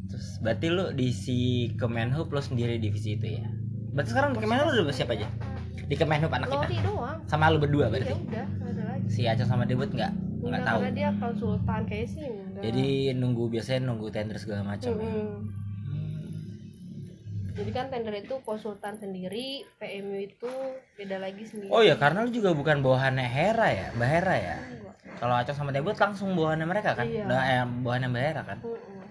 Terus 0.08 0.28
berarti 0.40 0.68
lu 0.68 0.86
di 0.92 1.10
si 1.12 1.38
Kemenhub 1.74 2.28
lo 2.28 2.40
sendiri 2.40 2.78
divisi 2.78 3.14
itu 3.14 3.28
ya? 3.34 3.46
Berarti 3.92 4.10
sekarang 4.10 4.32
di 4.32 4.40
Kemenhub 4.40 4.68
lu 4.68 4.84
udah 4.84 4.96
siapa 4.96 5.14
aja? 5.14 5.30
Di 5.80 5.96
Kemenhub 5.96 6.30
anak 6.30 6.50
kita? 6.50 6.66
Lori 6.66 6.78
doang 6.82 7.18
Sama 7.26 7.48
lu 7.48 7.58
berdua 7.58 7.88
ya 7.88 7.92
berarti? 7.92 8.12
udah 8.12 8.46
nggak 8.52 8.72
ada 8.72 8.84
lagi 8.90 9.06
Si 9.08 9.22
Acan 9.24 9.46
sama 9.46 9.64
Debut 9.64 9.88
nggak? 9.88 10.12
Nggak 10.38 10.50
Enggak, 10.52 10.62
tahu. 10.64 10.80
karena 10.80 10.94
dia 10.94 11.10
konsultan 11.16 11.82
kayak 11.86 12.08
sih 12.08 12.26
Jadi 12.64 13.14
nunggu 13.14 13.44
biasanya 13.54 13.82
nunggu 13.90 14.08
tender 14.10 14.38
segala 14.42 14.62
macam 14.66 14.92
ya. 14.98 15.04
Mm-mm. 15.04 15.38
jadi 17.58 17.74
kan 17.74 17.90
tender 17.90 18.14
itu 18.14 18.38
konsultan 18.46 19.02
sendiri 19.02 19.66
PMU 19.82 20.14
itu 20.30 20.52
beda 20.94 21.18
lagi 21.18 21.42
sendiri 21.42 21.74
Oh 21.74 21.82
ya 21.82 21.98
karena 21.98 22.22
lu 22.22 22.30
juga 22.30 22.54
bukan 22.54 22.86
bawahannya 22.86 23.26
Hera 23.26 23.68
ya, 23.74 23.88
Mbak 23.98 24.10
Hera 24.14 24.36
ya. 24.38 24.58
Kalau 25.18 25.34
Acong 25.34 25.58
sama 25.58 25.74
Debut 25.74 25.98
langsung 25.98 26.38
bawahannya 26.38 26.70
mereka 26.70 26.94
kan? 26.94 27.10
Iya. 27.10 27.26
Udah 27.26 27.42
eh, 27.50 27.66
bawahannya 27.82 28.10
Mbak 28.14 28.24
Hera 28.30 28.42
kan? 28.46 28.58
Mm-mm. 28.62 29.02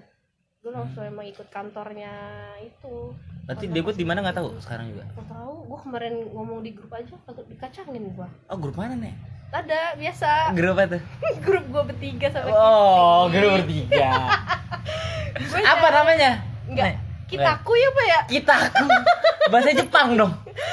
Gue 0.66 0.74
langsung 0.74 1.07
emang 1.07 1.22
ikut 1.22 1.46
kantornya 1.46 2.11
itu 2.59 3.14
Berarti 3.46 3.70
Debut 3.70 3.94
di 3.94 4.02
mana 4.02 4.18
nggak 4.18 4.35
tahu 4.35 4.59
sekarang 4.59 4.90
juga. 4.90 5.07
Gak 5.07 5.31
tahu 5.31 5.52
gue 5.62 5.79
kemarin 5.79 6.14
ngomong 6.35 6.66
di 6.66 6.74
grup 6.74 6.90
aja 6.90 7.14
kagak 7.22 7.46
dikacangin 7.46 8.11
gue 8.11 8.29
Oh 8.50 8.59
grup 8.59 8.74
mana 8.74 8.98
nih? 8.98 9.14
ada 9.46 9.94
biasa 9.94 10.50
Grup 10.50 10.74
apa 10.74 10.98
tuh? 10.98 11.02
grup 11.46 11.64
gue 11.70 11.83
bertiga 11.87 12.26
sama 12.35 12.50
Oh 12.50 13.31
Kisti. 13.31 13.35
grup 13.38 13.50
bertiga. 13.62 14.11
Apa 15.70 15.87
namanya? 15.94 16.42
enggak 16.66 16.98
kitaku 17.26 17.72
ya 17.72 17.88
pak 17.88 18.07
ya 18.07 18.20
Kitaku. 18.26 18.87
Bahasa 19.55 19.70
Jepang 19.70 20.09
dong. 20.18 20.33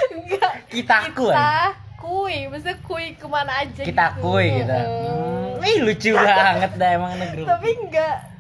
enggak 0.10 0.54
Kitaku. 0.74 1.30
kita 1.30 1.38
kan? 1.38 1.78
kui 2.02 2.50
maksudnya 2.50 2.78
kui 2.82 3.06
ke 3.14 3.28
mana 3.30 3.62
aja 3.62 3.82
Kita 3.86 4.18
kui 4.18 4.50
gitu. 4.50 4.74
Hmm, 4.74 5.62
ih 5.62 5.78
lucu 5.86 6.10
banget 6.12 6.72
dah 6.74 6.90
emang 6.92 7.14
grup. 7.30 7.46
tapi 7.46 7.70
enggak 7.78 8.33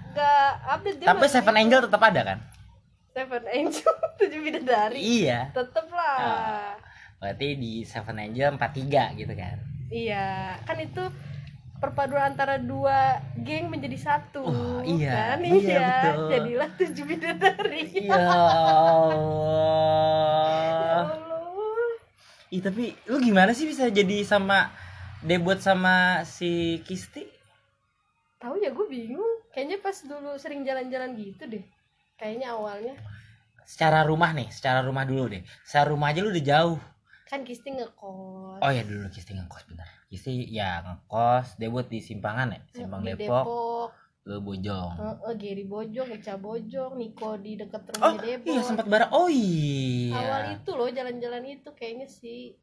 update 0.70 0.98
dia 0.98 1.08
Tapi 1.08 1.26
Seven 1.26 1.56
Angel 1.56 1.80
tetap 1.82 2.02
ada 2.02 2.22
kan? 2.24 2.40
Seven 3.10 3.44
Angel 3.46 3.94
tujuh 4.20 4.40
bidadari 4.42 5.00
Iya. 5.00 5.50
tetep 5.52 5.88
lah 5.88 6.18
Ah. 6.18 6.72
Berarti 7.18 7.56
di 7.56 7.74
Seven 7.84 8.18
Angel 8.18 8.52
43 8.52 9.16
gitu 9.16 9.34
kan? 9.34 9.58
iya 9.88 10.58
kan 10.62 10.74
itu 10.76 11.06
perpaduan 11.78 12.32
antara 12.32 12.58
dua 12.58 13.20
geng 13.38 13.68
menjadi 13.68 14.00
satu 14.00 14.42
Oh, 14.42 14.82
iya, 14.82 15.36
kan 15.36 15.40
iya, 15.40 15.54
iya 15.54 15.86
betul. 16.02 16.28
jadilah 16.30 16.70
tujuh 16.74 17.06
bidadari 17.06 17.84
Ya 18.08 18.18
Allah. 18.18 19.14
Allah. 21.06 21.92
Ih 22.50 22.62
tapi 22.62 22.94
lu 23.04 23.18
gimana 23.20 23.52
sih 23.52 23.66
bisa 23.66 23.86
jadi 23.88 24.22
sama 24.22 24.70
debut 25.20 25.58
sama 25.58 26.22
si 26.24 26.82
Kisti? 26.82 27.26
Tahu 28.44 28.60
ya 28.60 28.76
gue 28.76 28.88
bingung 28.92 29.34
kayaknya 29.56 29.80
pas 29.80 29.96
dulu 30.04 30.36
sering 30.36 30.68
jalan-jalan 30.68 31.16
gitu 31.16 31.48
deh 31.48 31.64
kayaknya 32.20 32.52
awalnya 32.52 32.96
Secara 33.64 34.04
rumah 34.04 34.36
nih, 34.36 34.52
secara 34.52 34.84
rumah 34.84 35.08
dulu 35.08 35.32
deh. 35.32 35.40
Secara 35.64 35.88
rumah 35.96 36.12
aja 36.12 36.20
lu 36.20 36.36
udah 36.36 36.44
jauh. 36.44 36.80
kan 37.32 37.48
Kisti 37.48 37.72
ngekos 37.72 38.60
Oh 38.60 38.72
ya 38.76 38.84
dulu 38.84 39.08
Kisti 39.08 39.32
ngekos 39.32 39.64
bener. 39.72 39.88
Kisti 40.12 40.52
ya 40.52 40.84
ngekos, 40.84 41.56
debut 41.56 41.88
di 41.88 42.04
Simpangan 42.04 42.52
ya, 42.52 42.60
Simpang 42.76 43.08
di 43.08 43.16
Depok. 43.16 43.48
Depok 43.48 43.90
lu 44.24 44.40
bojong 44.40 44.92
Heeh, 45.00 45.34
Gary 45.40 45.64
Bojong, 45.64 46.08
Eca 46.12 46.36
Bojong, 46.36 46.96
Niko 47.00 47.40
di 47.40 47.56
dekat 47.56 47.88
oh 47.88 48.16
rumahnya 48.16 48.40
Debot. 48.40 48.52
iya 48.52 48.62
sempat 48.68 48.86
bareng 48.88 49.12
oh 49.16 49.28
iya 49.32 50.16
Awal 50.20 50.44
itu 50.60 50.72
loh 50.76 50.90
jalan-jalan 50.92 51.44
itu 51.48 51.70
kayaknya 51.76 52.08
sih. 52.12 52.56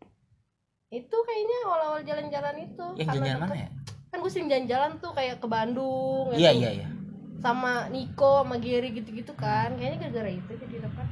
Itu 0.93 1.17
kayaknya 1.25 1.57
awal-awal 1.65 2.01
jalan-jalan 2.05 2.57
itu. 2.69 2.87
yang 3.01 3.09
karena 3.09 3.25
jalan 3.25 3.41
mana 3.41 3.57
ya 3.57 3.69
Kan 4.11 4.19
gue 4.19 4.29
sering 4.29 4.47
jalan-jalan 4.47 4.99
tuh 4.99 5.11
kayak 5.11 5.39
ke 5.39 5.47
Bandung. 5.47 6.31
iya 6.33 6.51
gitu. 6.51 6.61
iya 6.61 6.71
iya 6.77 6.89
Sama 7.39 7.87
Niko, 7.89 8.43
sama 8.43 8.57
Gary 8.57 8.91
gitu-gitu 8.93 9.33
kan. 9.33 9.73
Kayaknya 9.75 9.99
gara-gara 10.05 10.31
itu 10.31 10.53
jadi 10.53 10.77
dekat. 10.83 11.09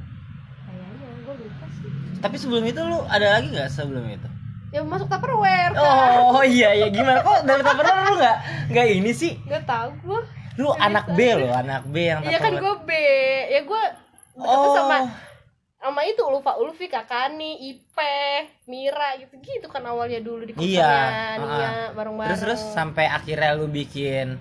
Kayaknya 0.61 1.07
gue 1.19 1.33
lupa 1.37 1.65
sih. 1.73 1.89
tapi 2.17 2.35
sebelum 2.35 2.63
itu 2.63 2.81
lu 2.81 2.99
ada 3.07 3.27
lagi 3.33 3.47
nggak 3.49 3.69
sebelum 3.69 4.03
itu 4.05 4.27
Ya 4.69 4.83
masuk 4.83 5.07
Tupperware 5.07 5.71
kan. 5.71 6.19
oh 6.29 6.43
iya 6.59 6.75
iya 6.75 6.87
gimana 6.89 7.19
kok 7.19 7.41
dari 7.41 7.63
Tupperware 7.63 8.03
lu 8.03 8.13
nggak 8.15 8.37
nggak 8.69 8.85
ini 8.93 9.11
sih 9.11 9.33
Gak 9.43 9.63
tau 9.63 9.89
gue. 9.95 10.19
lu 10.57 10.69
anak. 10.73 11.07
B 11.09 11.19
lo 11.33 11.47
anak 11.49 11.87
B 11.87 11.95
yang 12.05 12.19
Iya 12.21 12.37
kan 12.37 12.53
gue 12.53 12.73
B. 12.83 12.91
Ya 13.47 13.61
gue 13.63 13.83
oh 14.37 14.75
sama 14.75 14.97
sama 15.79 16.03
itu 16.03 16.19
Ulfa 16.27 16.59
Ulfi 16.59 16.91
Kakani 16.91 17.71
Ipe 17.71 18.51
Mira 18.67 19.15
gitu 19.15 19.39
gitu 19.39 19.67
kan 19.71 19.79
awalnya 19.87 20.19
dulu 20.19 20.43
di 20.43 20.51
kosannya 20.51 20.75
Iya, 20.75 21.39
Nia 21.39 21.47
ah. 21.47 21.87
bareng-bareng. 21.95 22.29
Terus 22.35 22.41
terus 22.43 22.61
sampai 22.75 23.07
akhirnya 23.07 23.55
lu 23.55 23.71
bikin 23.71 24.35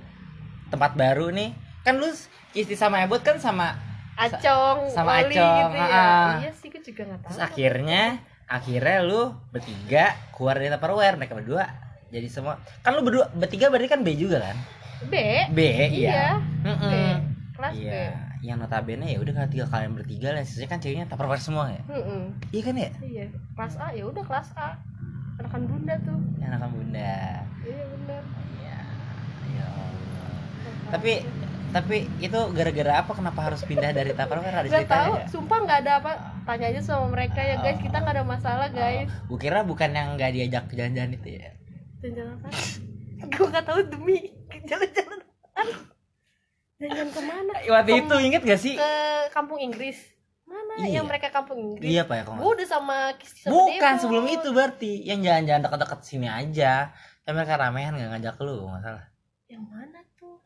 tempat 0.74 0.98
baru 0.98 1.30
nih. 1.30 1.54
Kan 1.86 2.02
lu 2.02 2.10
Kisti 2.50 2.74
sama 2.74 3.06
Ebot 3.06 3.22
kan 3.22 3.38
sama 3.38 3.78
Acong 4.18 4.90
sama 4.90 5.22
Oli 5.22 5.38
Acong, 5.38 5.56
gitu 5.62 5.76
ya. 5.78 5.86
ah. 5.94 6.30
iya 6.42 6.50
sih 6.50 6.68
gue 6.74 6.82
juga 6.82 7.02
nggak 7.06 7.20
tahu. 7.22 7.30
Terus 7.30 7.40
akhirnya 7.46 8.02
akhirnya 8.50 8.96
lu 9.06 9.22
bertiga 9.54 10.18
keluar 10.34 10.58
dari 10.58 10.74
Tupperware 10.74 11.16
mereka 11.22 11.38
berdua 11.38 11.64
jadi 12.10 12.26
semua. 12.26 12.58
Kan 12.82 12.98
lu 12.98 13.06
berdua 13.06 13.30
bertiga 13.30 13.70
berarti 13.70 13.86
kan 13.86 14.02
B 14.02 14.18
juga 14.18 14.42
kan? 14.42 14.58
B. 15.06 15.14
B 15.54 15.60
iya. 15.62 15.86
iya. 15.86 16.28
B. 16.34 16.66
Mm-mm. 16.66 17.10
kelas 17.54 17.74
B. 17.78 17.86
Iya 17.86 18.27
yang 18.42 18.62
notabene 18.62 19.06
ya 19.10 19.18
udah 19.18 19.32
kan 19.34 19.50
tiga 19.50 19.66
kalian 19.66 19.98
bertiga 19.98 20.30
lah 20.30 20.46
sisanya 20.46 20.70
kan 20.70 20.78
ceweknya 20.78 21.06
Tupperware 21.10 21.42
semua 21.42 21.74
ya? 21.74 21.82
Mm-mm. 21.90 22.22
iya 22.54 22.62
kan 22.62 22.74
ya? 22.78 22.90
Iya. 23.02 23.24
Kelas 23.58 23.74
A 23.82 23.86
ya 23.94 24.04
udah 24.06 24.22
kelas 24.22 24.48
A. 24.54 24.78
Anakan 25.38 25.62
bunda 25.70 25.94
tuh. 26.02 26.18
Anak 26.42 26.70
bunda. 26.70 27.14
Iya 27.66 27.84
bener. 27.94 28.22
Iya. 28.58 28.78
Ya 29.54 29.66
Allah. 29.66 30.02
tapi 30.94 31.12
tapi 31.68 31.96
itu 32.22 32.40
gara-gara 32.56 32.92
apa? 33.04 33.12
Kenapa 33.12 33.40
harus 33.50 33.60
pindah 33.66 33.90
dari 33.90 34.14
Tupperware 34.14 34.54
ada 34.54 34.68
nggak 34.70 34.86
tahu. 34.86 35.12
Ceritanya 35.18 35.30
sumpah 35.34 35.58
nggak 35.66 35.78
ada 35.86 35.92
apa. 35.98 36.12
Tanya 36.46 36.66
aja 36.72 36.80
sama 36.80 37.06
mereka 37.12 37.40
ya 37.42 37.58
guys. 37.58 37.78
Kita 37.82 37.96
nggak 38.00 38.14
ada 38.18 38.24
masalah 38.24 38.68
guys. 38.70 39.10
Gue 39.26 39.38
kira 39.38 39.66
bukan 39.66 39.90
yang 39.90 40.14
nggak 40.14 40.30
diajak 40.32 40.64
jalan-jalan 40.70 41.18
itu 41.18 41.28
ya. 41.42 41.50
jalan-jalan 41.98 42.32
apa? 42.38 42.48
Gue 43.34 43.46
nggak 43.50 43.64
tahu. 43.66 43.78
Demi. 43.90 44.18
Jalan-jalan 44.70 45.18
jalan-jalan 46.78 47.10
ke 47.10 47.20
mana 47.20 47.52
Waktu 47.74 47.92
itu 47.98 48.14
inget 48.20 48.42
gak 48.42 48.60
sih? 48.60 48.74
ke 48.74 48.92
kampung 49.30 49.58
Inggris 49.58 49.98
mana 50.44 50.80
Iya. 50.80 50.98
yang 50.98 51.04
mereka 51.04 51.28
kampung 51.28 51.58
Inggris 51.60 51.86
Iya 51.86 52.02
pak 52.02 52.14
ya 52.14 52.22
kalau 52.24 52.38
gue 52.38 52.50
udah 52.56 52.68
sama 52.68 52.96
sama 53.20 53.52
Bukan 53.52 53.92
Debo. 53.92 54.00
sebelum 54.00 54.24
itu 54.26 54.48
berarti 54.48 54.92
yang 55.02 55.20
jalan-jalan 55.20 55.60
dekat-dekat 55.60 56.00
sini 56.02 56.26
aja. 56.26 56.88
Tapi 57.20 57.34
mereka 57.34 57.58
ramean 57.58 57.92
nggak 57.92 58.10
ngajak 58.14 58.36
lu 58.40 58.64
nggak 58.64 58.80
salah. 58.80 59.04
yang 59.46 59.60
mana 59.62 60.00
tuh 60.14 60.38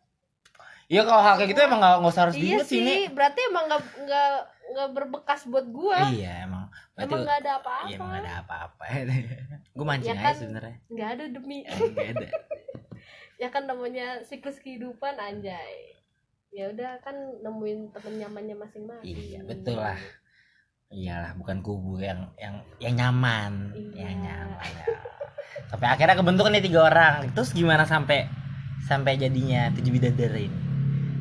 Iya 0.89 1.03
kalau 1.03 1.21
hal 1.21 1.35
kayak 1.37 1.51
gitu 1.51 1.61
emang 1.63 1.79
nggak 1.79 1.95
nggak 1.97 2.11
usah 2.11 2.23
harus 2.23 2.35
iya 2.35 2.43
diinget 2.45 2.67
sih 2.67 2.79
sini. 2.79 2.95
berarti 3.09 3.41
emang 3.45 3.65
nggak 3.67 3.83
nggak 4.03 4.31
nggak 4.73 4.89
berbekas 4.93 5.41
buat 5.45 5.67
gue 5.69 5.99
Iya 6.17 6.33
emang. 6.43 6.65
Berarti 6.93 7.07
emang 7.09 7.21
nggak 7.23 7.39
ada 7.39 7.53
apa-apa 7.55 7.87
Iya 7.87 7.95
emang 7.95 8.09
nggak 8.09 8.23
ada 8.23 8.35
apa-apa. 8.41 8.85
Gue 9.73 9.87
mancing 9.87 10.09
Ya 10.09 10.15
aja 10.15 10.25
kan? 10.25 10.35
sebenarnya. 10.35 10.77
nggak 10.87 11.09
ada 11.11 11.25
demi 11.29 11.59
Nggak 11.63 12.09
ada. 12.13 12.27
ya 13.43 13.49
kan 13.49 13.63
namanya 13.65 14.07
siklus 14.23 14.59
kehidupan 14.59 15.15
anjay 15.15 15.95
ya 16.53 16.69
udah 16.69 17.01
kan 17.01 17.17
nemuin 17.41 17.91
temen 17.91 18.15
nyamannya 18.21 18.57
masing-masing 18.61 19.09
Iya 19.09 19.41
betul 19.43 19.81
lah. 19.81 19.97
Iyalah 20.93 21.33
bukan 21.41 21.65
kubu 21.65 21.97
yang 21.99 22.29
yang 22.37 22.61
yang 22.77 22.95
nyaman, 22.95 23.73
Iya. 23.73 24.13
yang 24.13 24.17
nyaman. 24.21 24.61
ya. 24.77 24.85
Sampai 25.67 25.89
akhirnya 25.89 26.21
kebentuk 26.21 26.45
nih 26.53 26.61
tiga 26.61 26.85
orang. 26.85 27.33
Terus 27.33 27.57
gimana 27.57 27.89
sampai 27.89 28.29
sampai 28.85 29.17
jadinya 29.17 29.73
tujuh 29.73 29.89
bidadari 29.89 30.53
ini? 30.53 30.59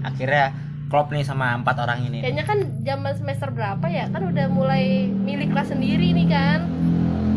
Akhirnya 0.04 0.52
klop 0.92 1.08
nih 1.08 1.24
sama 1.24 1.56
empat 1.56 1.80
orang 1.80 2.04
ini. 2.04 2.20
kayaknya 2.20 2.44
kan 2.44 2.60
zaman 2.84 3.16
semester 3.16 3.48
berapa 3.48 3.88
ya 3.88 4.12
kan 4.12 4.28
udah 4.28 4.52
mulai 4.52 5.08
milih 5.08 5.48
kelas 5.48 5.72
sendiri 5.72 6.12
nih 6.12 6.28
kan 6.28 6.68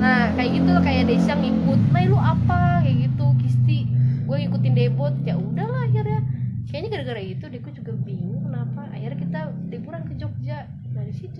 nah 0.02 0.34
kayak 0.34 0.58
gitu 0.58 0.74
kayak 0.82 1.06
Desya 1.06 1.38
ngikut 1.38 1.78
nah 1.94 2.02
lu 2.02 2.18
apa 2.18 2.82
kayak 2.82 3.06
gitu 3.06 3.30
Kisti 3.38 3.86
gue 4.26 4.36
ngikutin 4.42 4.74
debot 4.74 5.14
ya 5.22 5.38
udahlah 5.38 5.86
akhirnya 5.86 6.18
kayaknya 6.66 6.88
gara-gara 6.98 7.22
itu 7.22 7.44
deh 7.46 7.62
gue 7.62 7.72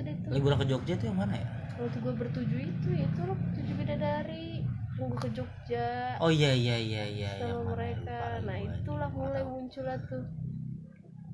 deh 0.04 0.14
tuh 0.18 0.30
Liburan 0.30 0.56
ke 0.56 0.66
Jogja 0.66 0.94
tuh 0.94 1.06
yang 1.06 1.18
mana 1.18 1.34
ya? 1.34 1.46
waktu 1.74 1.98
gue 1.98 2.14
bertujuh 2.14 2.60
itu 2.62 2.88
ya 2.88 3.04
itu 3.04 3.20
loh 3.20 3.34
tujuh 3.50 3.74
bidadari 3.74 4.62
gue 4.94 5.06
ke 5.18 5.28
Jogja 5.32 5.88
Oh 6.18 6.30
iya 6.30 6.52
iya 6.52 6.76
iya 6.76 7.02
iya. 7.04 7.30
sama 7.34 7.44
yang 7.44 7.58
mana? 7.58 7.70
mereka 7.72 8.14
Lupa, 8.14 8.38
nah 8.42 8.56
lupa, 8.56 8.72
itulah 8.72 9.08
lupa. 9.08 9.18
mulai 9.18 9.42
muncullah 9.42 9.98
tuh 10.04 10.22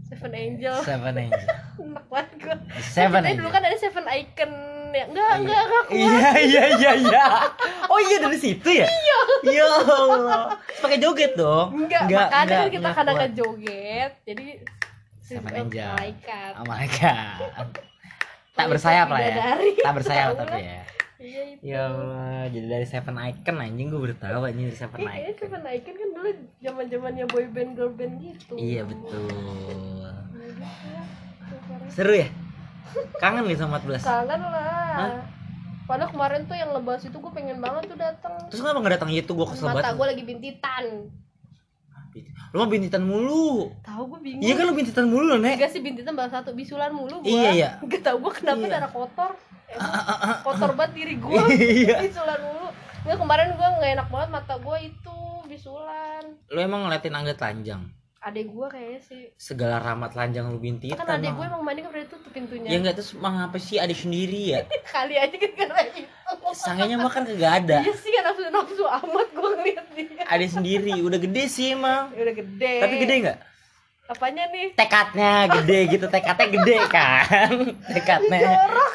Seven 0.02 0.32
Angel 0.32 0.76
Seven 0.80 1.14
Angel. 1.22 1.44
enak 1.78 2.04
banget 2.06 2.30
gue 2.40 2.56
Seven 2.82 3.10
Kita 3.16 3.28
Angel. 3.28 3.38
dulu 3.38 3.50
kan 3.50 3.62
ada 3.62 3.76
Seven 3.76 4.06
Icon 4.08 4.52
ya 4.90 5.04
enggak 5.06 5.22
Oh, 5.22 5.36
enggak 5.36 5.60
enggak 5.60 5.82
kuat 5.82 5.86
Iya 5.94 6.30
iya 6.40 6.62
iya 6.74 6.90
iya. 6.98 7.24
Oh 7.86 8.00
iya 8.00 8.16
dari 8.18 8.34
situ 8.36 8.68
ya? 8.72 8.82
Iya. 8.82 9.18
Ya 9.46 9.66
Allah. 9.70 10.58
Terus 10.58 10.80
pakai 10.80 10.98
joget 10.98 11.32
dong. 11.34 11.68
enggak, 11.78 12.02
makanya 12.08 12.26
kan 12.26 12.66
kita 12.66 12.78
enggak 12.80 12.94
kadang 12.96 13.14
kuat. 13.14 13.22
kadang 13.22 13.34
joget 13.36 14.12
jadi 14.24 14.46
Seven 15.20 15.46
eh, 15.48 15.60
Angel. 15.60 15.90
malaikat 15.94 16.52
Oh 16.56 16.64
god. 16.66 17.89
Tak 18.52 18.58
Malaikat 18.60 18.72
bersayap 18.72 19.06
lah 19.08 19.20
ya. 19.20 19.34
Tak 19.78 19.92
bersayap 19.94 20.28
tapi 20.36 20.58
ya. 20.58 20.80
iya 21.18 21.42
itu 21.46 21.62
Ya 21.62 21.80
Allah, 21.86 22.48
jadi 22.48 22.66
dari 22.70 22.86
Seven 22.86 23.12
Icon 23.14 23.56
anjing 23.56 23.86
gue 23.86 24.00
baru 24.00 24.16
tahu 24.16 24.40
anjing 24.42 24.66
dari 24.66 24.78
Seven 24.78 24.98
Iya, 24.98 25.12
Icon. 25.12 25.36
Seven 25.38 25.62
Icon 25.66 25.94
kan 25.94 26.08
dulu 26.10 26.30
zaman 26.58 26.84
zamannya 26.86 27.24
boy 27.26 27.44
band 27.46 27.70
girl 27.74 27.90
band 27.90 28.14
gitu 28.18 28.52
Iya 28.54 28.82
betul. 28.84 29.20
Nah, 29.22 30.24
gitu 30.26 30.56
ya. 30.56 31.02
Sekarang 31.60 31.90
Seru 31.90 32.14
ya? 32.14 32.28
Kangen 33.16 33.44
nih 33.44 33.54
sama 33.54 33.76
14. 33.78 34.02
kangen 34.02 34.40
lah 34.42 34.94
Hah? 34.96 35.20
padahal 35.86 36.08
kemarin 36.08 36.40
tuh 36.44 36.54
yang 36.54 36.70
lebas 36.70 37.02
itu 37.02 37.16
gue 37.16 37.32
pengen 37.32 37.58
banget 37.58 37.82
tuh 37.86 37.98
datang 37.98 38.34
Terus 38.46 38.60
kenapa 38.60 38.78
nggak 38.78 38.94
datang 38.96 39.10
itu 39.10 39.26
gue 39.28 39.42
kesel 39.44 39.66
mata 39.68 39.78
banget. 39.80 39.92
gue 39.92 40.06
lagi 40.08 40.22
bintitan 40.24 40.84
Lu 42.50 42.58
mah 42.58 42.66
bintitan 42.66 43.06
mulu. 43.06 43.70
tahu 43.86 44.02
gue 44.10 44.20
bingung 44.26 44.42
Iya 44.42 44.52
kan 44.58 44.64
lu 44.66 44.74
bintitan 44.74 45.06
mulu 45.06 45.38
Nek. 45.38 45.54
Enggak 45.54 45.70
sih 45.70 45.80
bintitan 45.80 46.18
baru 46.18 46.30
satu 46.30 46.50
bisulan 46.50 46.90
mulu 46.90 47.22
gua. 47.22 47.30
Iya, 47.30 47.50
iya. 47.54 47.68
Enggak 47.84 48.02
tahu 48.02 48.16
gua 48.26 48.32
kenapa 48.34 48.66
Iya. 48.66 48.70
darah 48.74 48.90
kotor. 48.90 49.30
Emang 49.70 50.42
kotor 50.42 50.70
banget 50.74 50.92
diri 50.98 51.14
gua. 51.16 51.46
Iya. 51.54 52.02
bisulan 52.02 52.40
mulu. 52.42 52.68
Enggak 53.06 53.18
kemarin 53.22 53.48
gua 53.54 53.68
nggak 53.78 53.90
enak 53.94 54.08
banget 54.10 54.28
mata 54.34 54.54
gua 54.58 54.76
itu 54.82 55.16
bisulan. 55.46 56.24
Lu 56.50 56.58
emang 56.58 56.90
ngeliatin 56.90 57.14
angga 57.14 57.34
telanjang. 57.38 57.82
Adek 58.20 58.52
gua 58.52 58.66
kayaknya 58.68 59.00
sih. 59.00 59.22
Segala 59.38 59.78
ramat 59.78 60.12
telanjang 60.12 60.50
lu 60.50 60.58
bintitan. 60.58 60.98
Kan 60.98 61.06
adek 61.06 61.32
gua 61.32 61.46
emang 61.48 61.62
mandi 61.62 61.80
kan 61.80 61.94
udah 61.94 62.08
tutup 62.10 62.34
pintunya. 62.34 62.66
Ya 62.66 62.82
enggak 62.82 62.98
terus 62.98 63.14
mengapa 63.14 63.56
sih 63.56 63.78
adik 63.78 63.96
sendiri 63.96 64.58
ya? 64.58 64.66
Kali 64.84 65.14
aja 65.14 65.32
kan 65.32 65.52
karena 65.54 65.80
itu. 65.86 66.02
Sangenya 66.52 66.96
mah 66.96 67.08
kan 67.08 67.22
kagak 67.22 67.52
ada. 67.60 67.76
Iya 67.80 67.92
sih 67.94 68.10
kan 68.10 68.22
nafsu 68.26 68.42
nafsu 68.48 68.84
amat 68.84 69.26
gua 69.32 69.48
ngeliat 69.54 69.86
dia. 69.92 70.24
Adik 70.26 70.50
sendiri 70.50 70.92
udah 70.98 71.18
gede 71.18 71.42
sih 71.46 71.72
emang. 71.72 72.10
Ya 72.12 72.20
udah 72.22 72.36
gede. 72.36 72.72
Tapi 72.78 72.94
gede 72.98 73.14
nggak? 73.20 73.38
Apanya 74.10 74.42
nih? 74.50 74.74
Tekadnya 74.74 75.46
gede 75.46 75.78
gitu, 75.88 76.06
tekadnya 76.06 76.46
gede 76.50 76.76
kan? 76.90 77.50
Tekadnya. 77.94 78.38
Jorok. 78.42 78.92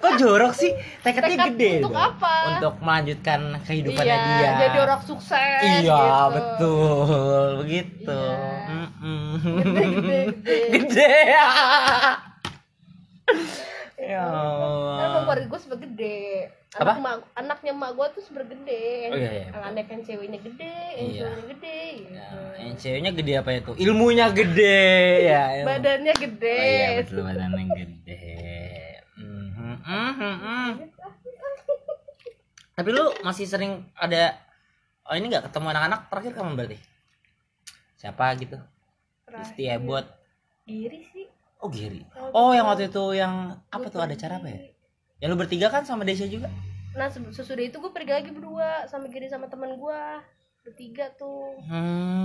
Kok 0.00 0.12
jorok 0.16 0.52
sih? 0.56 0.72
Tekadnya 1.04 1.36
Tekad 1.36 1.46
gede 1.52 1.70
untuk 1.78 1.92
dong. 1.92 2.00
apa? 2.00 2.34
Untuk 2.48 2.74
melanjutkan 2.80 3.40
kehidupannya 3.60 4.08
iya, 4.08 4.40
dia. 4.40 4.50
jadi 4.64 4.78
orang 4.80 5.00
sukses 5.04 5.60
Iya, 5.60 5.84
gitu. 5.84 6.32
betul. 6.32 7.46
Begitu. 7.60 8.20
Iya. 8.24 8.72
Mm-mm. 8.72 9.28
Gede, 9.60 9.84
gede, 9.84 10.18
gede. 10.32 10.56
Gede. 10.80 11.12
ya 14.02 14.18
Kan 14.18 14.34
Allah. 14.34 15.22
keluarga 15.22 15.46
gue 15.46 15.60
super 15.62 15.78
gede 15.78 16.50
Apa? 16.72 16.92
Anak 16.92 16.98
mak, 16.98 17.16
anaknya 17.38 17.72
mak 17.72 17.90
gue 17.94 18.06
tuh 18.18 18.22
super 18.24 18.42
gede 18.42 19.12
Oh, 19.12 19.16
iya, 19.16 19.30
iya. 19.30 19.46
Anak 19.54 19.86
yang 19.86 20.02
ceweknya 20.02 20.38
gede, 20.40 20.74
yang 20.98 21.06
Iya. 21.06 21.20
cowoknya 21.22 21.44
gede 21.54 21.78
gitu. 21.94 22.16
Ya, 22.16 22.30
yang 22.58 22.76
ceweknya 22.76 23.10
gede 23.12 23.32
apa 23.38 23.50
itu? 23.52 23.70
Ilmunya 23.78 24.26
gede 24.32 24.80
ya. 25.22 25.42
ilmu. 25.60 25.66
Badannya 25.70 26.14
gede 26.16 26.56
Oh 26.58 26.66
iya 26.66 26.88
betul 26.98 27.20
badannya 27.22 27.64
gede. 27.70 28.20
Mhm, 29.20 29.74
mhm, 29.84 30.34
mhm. 30.42 30.70
Tapi 32.72 32.88
lu 32.88 33.04
masih 33.20 33.44
sering 33.44 33.84
ada 33.94 34.32
oh 35.04 35.12
ini 35.12 35.28
nggak 35.28 35.52
ketemu 35.52 35.66
anak-anak 35.70 36.00
terakhir 36.08 36.32
kapan 36.32 36.52
berarti? 36.56 36.78
Siapa 38.00 38.24
gitu? 38.40 38.56
Isti 39.28 39.68
Terakhir. 39.68 39.76
Ebot. 39.76 40.06
Giri 40.64 41.04
sih 41.04 41.11
Oh 41.62 41.68
Giri. 41.68 42.02
Oh, 42.12 42.30
Oh 42.34 42.50
yang 42.50 42.66
waktu 42.66 42.88
itu 42.88 43.04
yang 43.14 43.34
apa 43.66 43.86
tuh 43.86 44.00
ada 44.00 44.14
cara 44.14 44.36
apa 44.36 44.48
ya? 44.48 44.60
Yang 45.18 45.28
lu 45.28 45.38
bertiga 45.38 45.66
kan 45.68 45.82
sama 45.82 46.02
Desya 46.02 46.26
juga? 46.26 46.50
Nah 46.92 47.06
se- 47.06 47.22
sesudah 47.32 47.62
itu 47.62 47.78
gue 47.78 47.88
pergi 47.88 48.12
lagi 48.12 48.30
berdua 48.30 48.84
Sama 48.84 49.06
Giri 49.06 49.24
sama 49.24 49.46
teman 49.46 49.72
gue 49.72 50.00
bertiga 50.60 51.06
tuh. 51.12 51.58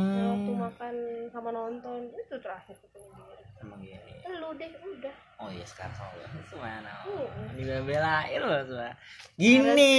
Yang 0.10 0.28
waktu 0.28 0.52
hmm 0.52 0.60
makan 0.60 0.94
sama 1.30 1.50
nonton 1.52 2.10
itu 2.12 2.36
terakhir 2.36 2.76
ketemu 2.76 3.08
dia. 3.16 3.38
Emang 3.60 3.80
gini 3.80 4.12
lu 4.34 4.50
deh 4.54 4.70
udah. 4.70 5.16
Oh 5.38 5.50
iya 5.50 5.64
sekarang 5.64 5.94
sama 5.94 6.12
lu. 6.16 6.26
Semana 6.48 6.92
Hmm. 7.04 7.54
dibela-belain 7.54 8.40
loh 8.40 8.62
semua. 8.64 8.92
Gini 9.36 9.96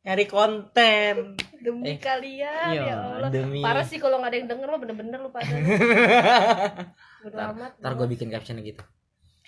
nyari 0.00 0.24
konten. 0.26 1.36
Demi 1.54 1.84
Eh, 1.86 1.98
kalian 1.98 2.72
iya, 2.72 2.82
ya 2.86 2.96
Allah. 2.96 3.28
demi- 3.28 3.60
parah 3.60 3.84
sih 3.84 3.96
kalau 3.96 4.16
nggak 4.16 4.32
ada 4.32 4.38
yang 4.38 4.48
denger 4.48 4.64
lo 4.66 4.78
bener-bener 4.78 5.18
lu 5.18 5.28
pada 5.28 5.44
Bodo 7.20 7.36
ntar, 7.36 7.76
ntar 7.76 7.92
gue 7.94 8.06
bikin 8.08 8.28
caption 8.28 8.56
gitu. 8.60 8.80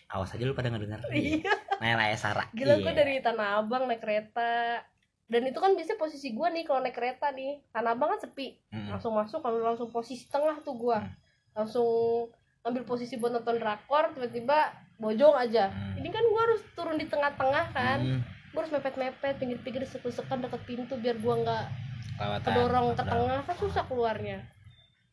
Awas 0.08 0.28
aja 0.30 0.44
lu 0.44 0.52
pada 0.52 0.68
ngedenger. 0.68 1.00
Iya. 1.12 1.52
Nela 1.80 2.12
Sarah. 2.14 2.46
Gila 2.52 2.76
Iya. 2.76 2.84
gue 2.84 2.92
dari 2.92 3.14
Tanah 3.18 3.58
Abang 3.58 3.88
naik 3.88 3.98
kereta. 3.98 4.84
Dan 5.24 5.48
itu 5.48 5.56
kan 5.56 5.72
biasanya 5.72 5.96
posisi 5.96 6.28
gue 6.30 6.48
nih 6.50 6.62
kalau 6.62 6.80
naik 6.80 6.92
kereta 6.92 7.32
nih. 7.32 7.64
Tanah 7.70 7.96
Abang 7.96 8.12
kan 8.12 8.20
sepi. 8.20 8.60
Mm. 8.68 8.92
langsung 8.92 9.12
masuk 9.12 9.40
kalau 9.40 9.58
langsung 9.58 9.88
posisi 9.88 10.28
tengah 10.28 10.60
tuh 10.60 10.76
gue 10.76 10.94
Hmm. 10.94 11.12
langsung 11.54 12.28
ambil 12.62 12.84
posisi 12.84 13.16
buat 13.16 13.28
nonton 13.30 13.56
drakor 13.56 14.12
tiba-tiba 14.12 14.70
bojong 14.96 15.34
aja. 15.34 15.68
Hmm. 15.68 15.96
ini 15.96 16.08
kan 16.08 16.22
gue 16.22 16.40
harus 16.42 16.60
turun 16.72 16.94
di 16.94 17.06
tengah-tengah 17.06 17.64
kan. 17.72 17.98
Mm. 18.00 18.20
gue 18.52 18.60
harus 18.60 18.68
mepet-mepet 18.70 19.34
pinggir-pinggir 19.36 19.80
sekut-sekan 19.82 20.40
deket 20.40 20.60
pintu 20.62 20.92
biar 20.94 21.16
gue 21.16 21.34
nggak 21.38 21.64
kedorong 22.44 22.92
ke 22.92 23.00
tengah. 23.00 23.40
Kan 23.42 23.56
susah 23.56 23.88
keluarnya 23.88 24.44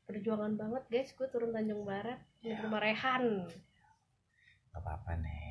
perjuangan 0.10 0.54
banget 0.56 0.84
guys 0.88 1.10
gue 1.12 1.28
turun 1.28 1.54
Tanjung 1.54 1.86
Barat 1.86 2.18
di 2.38 2.50
Ya. 2.50 2.58
rumah 2.60 2.82
Rehan 2.82 3.46
Gak 4.68 4.82
apa-apa 4.82 5.14
nek 5.16 5.48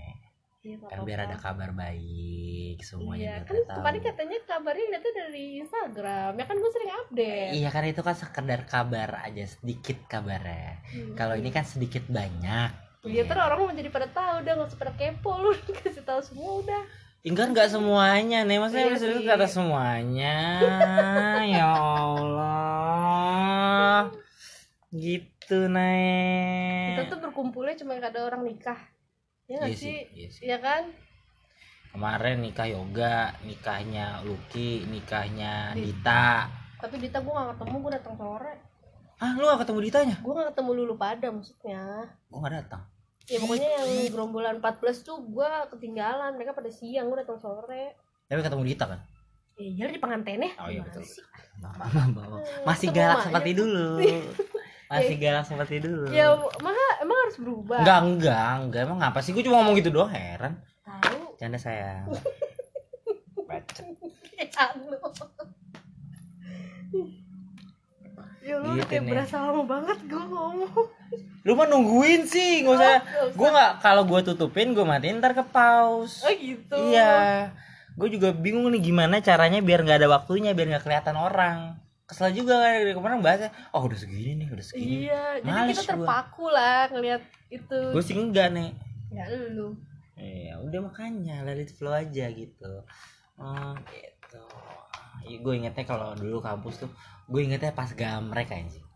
Iya, 0.59 0.75
nggak 0.77 0.91
kan 0.91 1.07
biar 1.07 1.21
ada 1.23 1.37
kabar 1.39 1.71
baik 1.73 2.83
semuanya 2.83 3.23
Iya, 3.39 3.47
kan 3.47 3.57
tahu. 3.57 3.77
kemarin 3.79 4.01
katanya 4.03 4.39
kabarnya 4.43 4.87
lihatnya 4.91 5.13
dari 5.17 5.45
Instagram. 5.57 6.31
Ya 6.35 6.45
kan 6.45 6.57
gue 6.59 6.71
sering 6.75 6.93
update. 6.93 7.51
Iya 7.55 7.69
kan 7.71 7.85
itu 7.87 8.03
kan 8.03 8.15
sekedar 8.15 8.61
kabar 8.65 9.09
aja 9.23 9.45
sedikit 9.47 9.97
kabarnya. 10.05 10.83
Hmm. 10.85 11.15
Kalau 11.15 11.35
ini 11.35 11.49
kan 11.49 11.63
sedikit 11.63 12.03
banyak. 12.05 12.71
Iya, 13.01 13.23
terus 13.25 13.39
orang 13.41 13.59
mau 13.61 13.73
jadi 13.73 13.87
pada 13.89 14.11
tahu 14.11 14.35
udah 14.43 14.53
nggak 14.53 14.69
usah 14.69 14.77
pada 14.77 14.93
kepo 14.93 15.31
lu 15.39 15.55
kasih 15.79 16.03
tahu 16.03 16.21
semua 16.21 16.51
udah. 16.61 16.83
Enggak 17.21 17.47
enggak 17.49 17.69
semuanya 17.71 18.39
nih 18.43 18.59
maksudnya 18.59 18.83
Iya 18.83 18.93
maksudnya 18.93 19.23
kata 19.31 19.47
semuanya. 19.47 20.37
ya 21.55 21.67
Allah. 21.71 23.58
Gitu 24.89 25.69
Kita 25.69 25.69
nek. 25.69 27.13
tuh 27.13 27.19
berkumpulnya 27.21 27.77
cuma 27.77 27.93
ada 27.95 28.21
orang 28.25 28.41
nikah. 28.43 28.81
Ya 29.45 29.61
nggak 29.61 29.71
Iya 29.71 29.77
sih? 29.77 29.99
iya 30.13 30.29
sih. 30.29 30.43
Iya 30.45 30.59
kan? 30.59 30.83
Kemarin 31.89 32.41
nikah 32.41 32.69
yoga, 32.69 33.33
nikahnya 33.43 34.21
Lucky, 34.23 34.85
nikahnya 34.87 35.73
Di- 35.73 35.89
Dita. 35.89 36.49
Tapi 36.79 36.95
Dita 37.01 37.19
gue 37.19 37.33
gak 37.33 37.57
ketemu, 37.57 37.75
gue 37.81 37.93
datang 37.93 38.15
sore. 38.15 38.55
Ah, 39.19 39.35
lu 39.35 39.45
gak 39.45 39.67
ketemu 39.67 39.79
Ditanya? 39.83 40.17
Gue 40.21 40.33
gak 40.33 40.49
ketemu 40.53 40.71
Lulu 40.75 40.95
pada 40.95 41.27
maksudnya. 41.27 41.83
Gua 42.31 42.39
gak 42.47 42.55
datang. 42.55 42.83
Ya 43.27 43.37
pokoknya 43.43 43.69
yang 43.75 43.89
gerombolan 44.09 44.57
14 44.63 44.79
tuh 45.03 45.21
gue 45.27 45.51
ketinggalan. 45.75 46.33
Mereka 46.33 46.55
pada 46.55 46.71
siang, 46.71 47.09
gue 47.09 47.19
datang 47.19 47.37
sore. 47.37 47.99
Tapi 48.25 48.41
ketemu 48.41 48.63
Dita 48.65 48.85
kan? 48.87 49.01
Iya 49.59 49.91
di 49.91 49.99
pengantinnya. 49.99 50.55
Oh 50.57 50.71
iya 50.71 50.81
betul. 50.81 51.03
sih? 51.03 51.19
Masih 52.63 52.89
Ketemu 52.89 52.95
galak 52.95 53.19
seperti 53.27 53.51
dulu. 53.53 53.89
Masih 54.89 55.17
galak 55.21 55.45
seperti 55.45 55.85
dulu. 55.85 56.09
Ya 56.09 56.33
maka 56.65 56.85
emang 57.01 57.19
harus 57.29 57.37
berubah. 57.37 57.79
Enggak, 57.85 57.99
enggak, 58.03 58.53
enggak. 58.65 58.81
Emang 58.89 58.99
ngapa 58.99 59.21
sih? 59.21 59.37
Gue 59.37 59.45
cuma 59.45 59.61
ngomong 59.61 59.77
gitu 59.77 59.93
doang, 59.93 60.09
heran. 60.09 60.57
Tahu. 60.81 61.37
Canda 61.37 61.61
sayang. 61.61 62.09
Bacet. 63.49 63.85
Anu. 64.57 64.97
Ya 68.41 68.57
lu 68.57 68.81
Gitu 68.81 68.89
kayak 68.89 69.03
nih. 69.05 69.11
berasa 69.13 69.35
lama 69.45 69.63
banget 69.63 69.99
gue 70.09 70.25
ngomong. 70.25 70.73
Lu 71.45 71.53
mah 71.53 71.67
nungguin 71.69 72.25
sih, 72.25 72.65
nggak 72.65 72.75
usah. 72.75 72.93
Oh. 72.97 73.29
Gue 73.37 73.49
nggak, 73.53 73.73
kalau 73.79 74.09
gue 74.09 74.21
tutupin, 74.25 74.73
gue 74.73 74.83
matiin 74.83 75.21
ntar 75.21 75.37
ke 75.37 75.45
pause. 75.45 76.25
Oh 76.25 76.33
gitu. 76.33 76.77
Iya. 76.89 77.53
Gue 77.93 78.09
juga 78.09 78.33
bingung 78.33 78.73
nih 78.73 78.81
gimana 78.81 79.21
caranya 79.21 79.61
biar 79.61 79.85
nggak 79.85 80.01
ada 80.01 80.09
waktunya, 80.09 80.57
biar 80.57 80.65
nggak 80.73 80.85
kelihatan 80.87 81.17
orang. 81.19 81.77
Kesel 82.09 82.33
juga 82.33 82.57
kan 82.57 82.73
dari 82.73 82.97
kemarin 82.97 83.21
bahasnya, 83.21 83.53
oh 83.77 83.85
udah 83.85 83.99
segini 84.01 84.33
nih, 84.41 84.49
udah 84.49 84.65
segini. 84.65 85.05
Iya, 85.05 85.45
jadi 85.45 85.61
Males 85.61 85.77
kita 85.77 85.83
gua. 85.85 85.89
terpaku 85.93 86.47
lah 86.49 86.83
ngelihat 86.89 87.23
itu. 87.53 87.81
Gue 87.93 88.01
sih 88.01 88.17
enggak 88.17 88.49
nih. 88.57 88.73
Ya 89.13 89.29
lu. 89.29 89.77
Iya, 90.17 90.57
udah 90.65 90.81
makanya 90.89 91.45
let 91.45 91.61
it 91.61 91.69
flow 91.69 91.93
aja 91.93 92.33
gitu. 92.33 92.73
Oh, 93.37 93.77
gitu. 93.93 94.45
gue 95.29 95.53
ingetnya 95.53 95.85
kalau 95.85 96.17
dulu 96.17 96.41
kampus 96.41 96.89
tuh, 96.89 96.91
gue 97.29 97.41
ingetnya 97.45 97.77
pas 97.77 97.93
gamrek 97.93 98.57
anjing. 98.57 98.89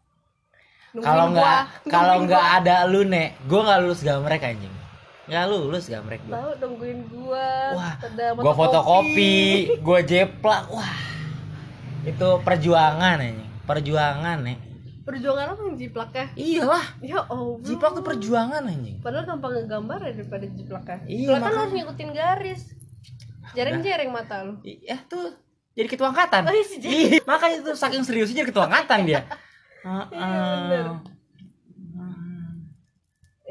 Kalau 0.96 1.29
gua. 1.29 1.37
nggak 1.37 1.61
kalau 1.92 2.16
nggak 2.25 2.46
gua. 2.48 2.59
ada 2.64 2.77
lu 2.88 3.05
nek, 3.05 3.37
gue 3.44 3.61
nggak 3.61 3.81
lulus 3.85 4.01
gamrek 4.01 4.40
anjing. 4.40 4.75
Nggak 5.29 5.44
lulus 5.53 5.85
gamrek 5.85 6.20
gue. 6.25 6.33
tahu 6.33 6.51
nungguin 6.64 7.01
gua. 7.12 7.48
Wah, 7.77 7.94
Gue 8.40 8.55
fotokopi, 8.57 9.37
gue 9.85 9.98
jeplak, 10.09 10.64
wah. 10.72 11.12
Itu 12.02 12.28
perjuangan 12.42 13.16
anjing, 13.22 13.50
perjuangan 13.62 14.38
nek. 14.42 14.58
Perjuangan 15.02 15.46
apa 15.54 15.60
yang 15.66 15.76
jiplaknya? 15.78 16.26
Iyalah, 16.38 16.84
Ya 17.02 17.18
Allah. 17.26 17.58
jiplak 17.62 17.90
tuh 17.98 18.04
perjuangan 18.06 18.62
anjing. 18.66 19.02
Padahal 19.02 19.26
gampang 19.26 19.52
ngegambar 19.58 19.98
ya 20.02 20.12
daripada 20.14 20.46
jiplaknya. 20.46 20.98
Iya, 21.06 21.26
Jiplak 21.26 21.40
kan 21.42 21.54
harus 21.58 21.72
ngikutin 21.74 22.10
garis. 22.14 22.62
Jareng-jareng 23.52 24.10
mata 24.14 24.36
lu. 24.46 24.54
Iya 24.62 24.96
tuh 25.10 25.34
jadi 25.74 25.88
ketua 25.90 26.14
angkatan. 26.14 26.46
Oh, 26.46 26.54
iya 26.54 26.64
Iya, 26.78 27.18
makanya 27.26 27.56
itu 27.64 27.70
saking 27.74 28.02
seriusnya 28.06 28.42
jadi 28.42 28.48
ketua 28.50 28.66
angkatan 28.70 29.06
dia. 29.06 29.22
Iya, 29.82 30.06
Heeh. 30.14 30.54
bener. 30.70 31.12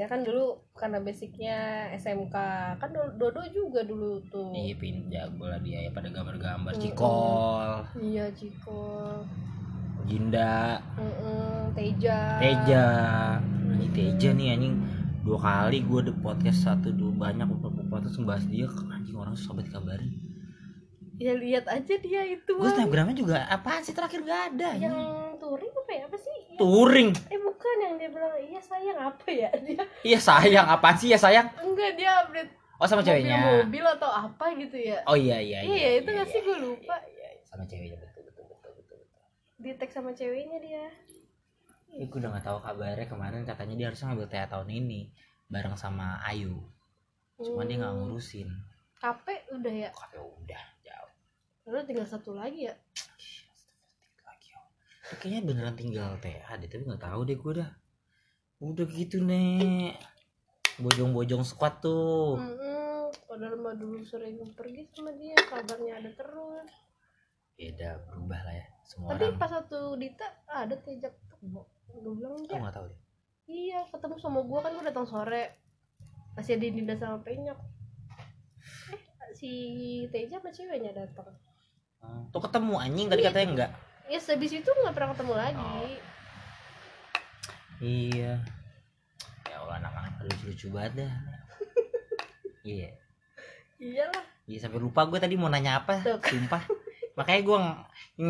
Ya 0.02 0.10
kan 0.10 0.26
dulu 0.26 0.58
karena 0.74 0.98
basicnya 0.98 1.86
SMK 1.94 2.34
kan 2.82 2.90
Do- 2.90 3.14
Dodo 3.22 3.46
juga 3.54 3.86
dulu 3.86 4.18
tuh. 4.34 4.50
Iya 4.50 4.74
pin 4.82 5.06
jago 5.14 5.46
lah 5.46 5.62
dia 5.62 5.78
ya 5.86 5.94
pada 5.94 6.10
gambar-gambar 6.10 6.74
cikol, 6.74 7.86
Iya 8.02 8.26
Ciko, 8.34 9.22
Jinda, 10.10 10.82
Mm-mm, 10.98 11.78
Teja. 11.78 12.42
Teja. 12.42 12.86
Ini 13.78 13.88
Teja 13.94 14.30
nih 14.34 14.58
anjing 14.58 14.76
dua 15.22 15.38
kali 15.38 15.86
gue 15.86 16.02
di 16.10 16.14
podcast 16.18 16.66
satu 16.66 16.90
dua 16.90 17.30
banyak 17.30 17.46
beberapa 17.46 17.86
podcast 17.86 18.18
membahas 18.18 18.50
dia 18.50 18.66
anjing 18.90 19.14
orang 19.14 19.38
susah 19.38 19.54
banget 19.54 19.70
kabarin 19.70 20.10
Ya 21.22 21.34
lihat 21.34 21.66
aja 21.68 21.96
dia 21.96 22.22
itu. 22.26 22.50
gue 22.52 22.66
snapgramnya 22.68 23.14
juga 23.14 23.46
apaan 23.46 23.80
sih 23.80 23.94
terakhir 23.94 24.22
gak 24.22 24.42
ada 24.52 24.74
yang 24.76 24.96
touring 25.38 25.70
apa 25.72 25.92
ya? 25.92 26.04
Apa 26.06 26.18
sih? 26.18 26.34
Yang- 26.48 26.58
touring 26.58 27.10
Eh 27.28 27.38
bukan 27.38 27.76
yang 27.80 27.94
dia 27.96 28.10
bilang 28.10 28.34
iya 28.36 28.58
sayang 28.60 28.98
apa 29.00 29.26
ya 29.28 29.50
dia? 29.68 29.84
iya 30.02 30.18
sayang 30.20 30.66
apaan 30.68 30.96
sih 30.96 31.08
ya 31.08 31.18
sayang 31.18 31.46
Enggak 31.60 31.94
dia 31.94 32.10
update 32.20 32.50
oh 32.76 32.88
sama 32.88 33.00
ceweknya 33.00 33.38
mobil 33.62 33.86
atau 33.88 34.10
apa 34.10 34.46
gitu 34.56 34.74
ya? 34.76 34.98
oh 35.06 35.14
iya 35.14 35.38
iya 35.38 35.62
Iya, 35.62 35.90
itu 35.96 36.10
nggak 36.10 36.28
sih? 36.28 36.42
Gua 36.42 36.58
lupa. 36.60 36.98
iya, 37.08 37.30
iya. 37.32 37.46
sama 37.46 37.64
ceweknya 37.64 37.98
betul 38.00 38.22
betul 38.24 38.46
betul 38.48 38.72
betul, 38.74 38.98
betul. 38.98 39.00
Di 39.60 39.70
tag 39.78 39.90
sama 39.92 40.10
ceweknya 40.12 40.58
dia. 40.58 40.86
Ih, 41.92 42.08
gue 42.08 42.18
udah 42.18 42.32
gak 42.34 42.46
tahu 42.48 42.58
kabarnya 42.58 43.06
kemarin 43.06 43.44
katanya 43.44 43.76
dia 43.76 43.86
harusnya 43.86 44.10
ngambil 44.10 44.28
TA 44.28 44.48
tahun 44.48 44.70
ini 44.72 45.12
bareng 45.46 45.76
sama 45.76 46.18
Ayu. 46.24 46.58
Cuman 47.38 47.68
dia 47.68 47.78
nggak 47.78 47.92
Hmm. 47.92 48.02
ngurusin. 48.02 48.50
Kape 48.96 49.36
udah 49.52 49.74
ya. 49.78 49.90
Kok 49.92 50.10
ya 50.48 50.62
udah 51.72 51.78
Lalu 51.78 51.88
tinggal 51.88 52.06
satu 52.06 52.36
lagi 52.36 52.68
ya. 52.68 52.76
oh. 52.76 52.80
Kayaknya 55.18 55.42
beneran 55.44 55.76
tinggal 55.76 56.12
TA 56.20 56.52
deh, 56.56 56.68
tapi 56.68 56.84
nggak 56.84 57.02
tahu 57.02 57.20
deh 57.24 57.36
gue 57.36 57.54
dah. 57.58 57.70
Udah 58.60 58.86
gitu 58.88 59.18
nek. 59.20 59.96
Bojong-bojong 60.78 61.44
squad 61.44 61.80
tuh. 61.80 62.36
Mm-mm. 62.36 63.12
Padahal 63.26 63.56
mah 63.56 63.76
dulu 63.76 64.04
sering 64.04 64.40
pergi 64.52 64.88
sama 64.92 65.12
dia, 65.16 65.36
kabarnya 65.48 66.00
ada 66.00 66.12
terus. 66.12 66.68
Beda 67.56 68.00
berubah 68.08 68.40
lah 68.44 68.56
ya. 68.56 68.66
Semua 68.84 69.16
Tapi 69.16 69.24
orang. 69.28 69.40
pas 69.40 69.50
satu 69.50 69.96
Dita 69.96 70.28
ada 70.48 70.76
tejak 70.76 71.16
temu. 71.30 71.64
Gue 71.88 72.12
bilang 72.16 72.36
Aku 72.36 72.48
dia, 72.48 72.60
nggak 72.60 72.76
tahu 72.76 72.86
deh. 72.88 73.00
iya 73.48 73.84
ketemu 73.88 74.16
sama 74.16 74.40
gua 74.44 74.64
kan 74.64 74.72
gua 74.76 74.86
datang 74.88 75.04
sore. 75.04 75.60
Masih 76.36 76.56
ada 76.56 76.68
Dinda 76.68 76.96
sama 76.96 77.20
Penyok. 77.20 77.60
Eh, 78.92 79.02
si 79.36 79.52
Teja 80.08 80.40
sama 80.40 80.50
ceweknya 80.50 80.96
datang. 80.96 81.28
Hmm, 82.02 82.28
Tuh 82.34 82.42
ketemu 82.42 82.74
anjing 82.82 83.08
tadi 83.08 83.22
katanya 83.22 83.48
enggak. 83.54 83.72
Ya 84.12 84.20
habis 84.20 84.52
itu 84.52 84.70
nggak 84.70 84.94
pernah 84.94 85.10
ketemu 85.16 85.34
lagi. 85.38 85.62
Oh. 85.62 85.88
Iya. 87.82 88.34
Ya 89.48 89.56
Allah 89.58 89.76
anak-anak 89.82 90.14
lucu-lucu 90.28 90.68
banget 90.70 91.06
dah. 91.06 91.14
Iya. 92.62 92.94
Iyalah. 93.82 94.24
Iya 94.46 94.58
sampai 94.62 94.78
lupa 94.78 95.10
gue 95.10 95.18
tadi 95.18 95.34
mau 95.34 95.50
nanya 95.50 95.82
apa, 95.82 95.98
Tuh. 96.06 96.22
sumpah. 96.22 96.62
Makanya 97.18 97.42
gue 97.42 97.58
ng- 97.58 97.82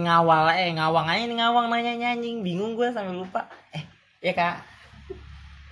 ngawal 0.07 0.55
eh 0.55 0.71
ngawang 0.71 1.07
aja 1.11 1.27
nih 1.27 1.35
ngawang 1.35 1.67
nanya 1.67 2.15
anjing 2.15 2.39
bingung 2.39 2.79
gue 2.79 2.87
sampai 2.95 3.11
lupa. 3.11 3.51
Eh, 3.75 3.83
ya 4.23 4.31
kak. 4.31 4.63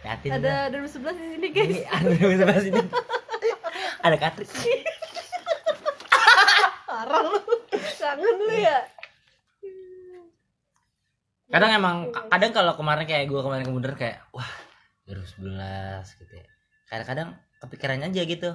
Yatin 0.04 0.32
Ada 0.40 0.72
2011 0.76 1.16
di 1.16 1.28
sini 1.36 1.48
guys. 1.56 1.72
Ini 1.72 1.82
ada 1.88 2.08
di 2.12 2.36
sebelah 2.36 2.60
sini. 2.60 2.82
ada 4.06 4.16
Katri. 4.20 4.44
Parah 7.00 7.24
lu. 7.24 7.40
Kangen 7.96 8.36
lu 8.44 8.56
ya. 8.60 8.80
kadang 11.50 11.72
emang 11.74 11.98
kadang 12.30 12.52
kalau 12.54 12.78
kemarin 12.78 13.10
kayak 13.10 13.26
gue 13.26 13.42
kemarin 13.42 13.66
kemudian 13.66 13.98
kayak 13.98 14.22
wah 14.30 14.46
2011 15.10 16.06
gitu 16.22 16.34
ya 16.38 16.46
kadang-kadang 16.86 17.34
kepikiran 17.58 18.06
aja 18.06 18.22
gitu 18.22 18.50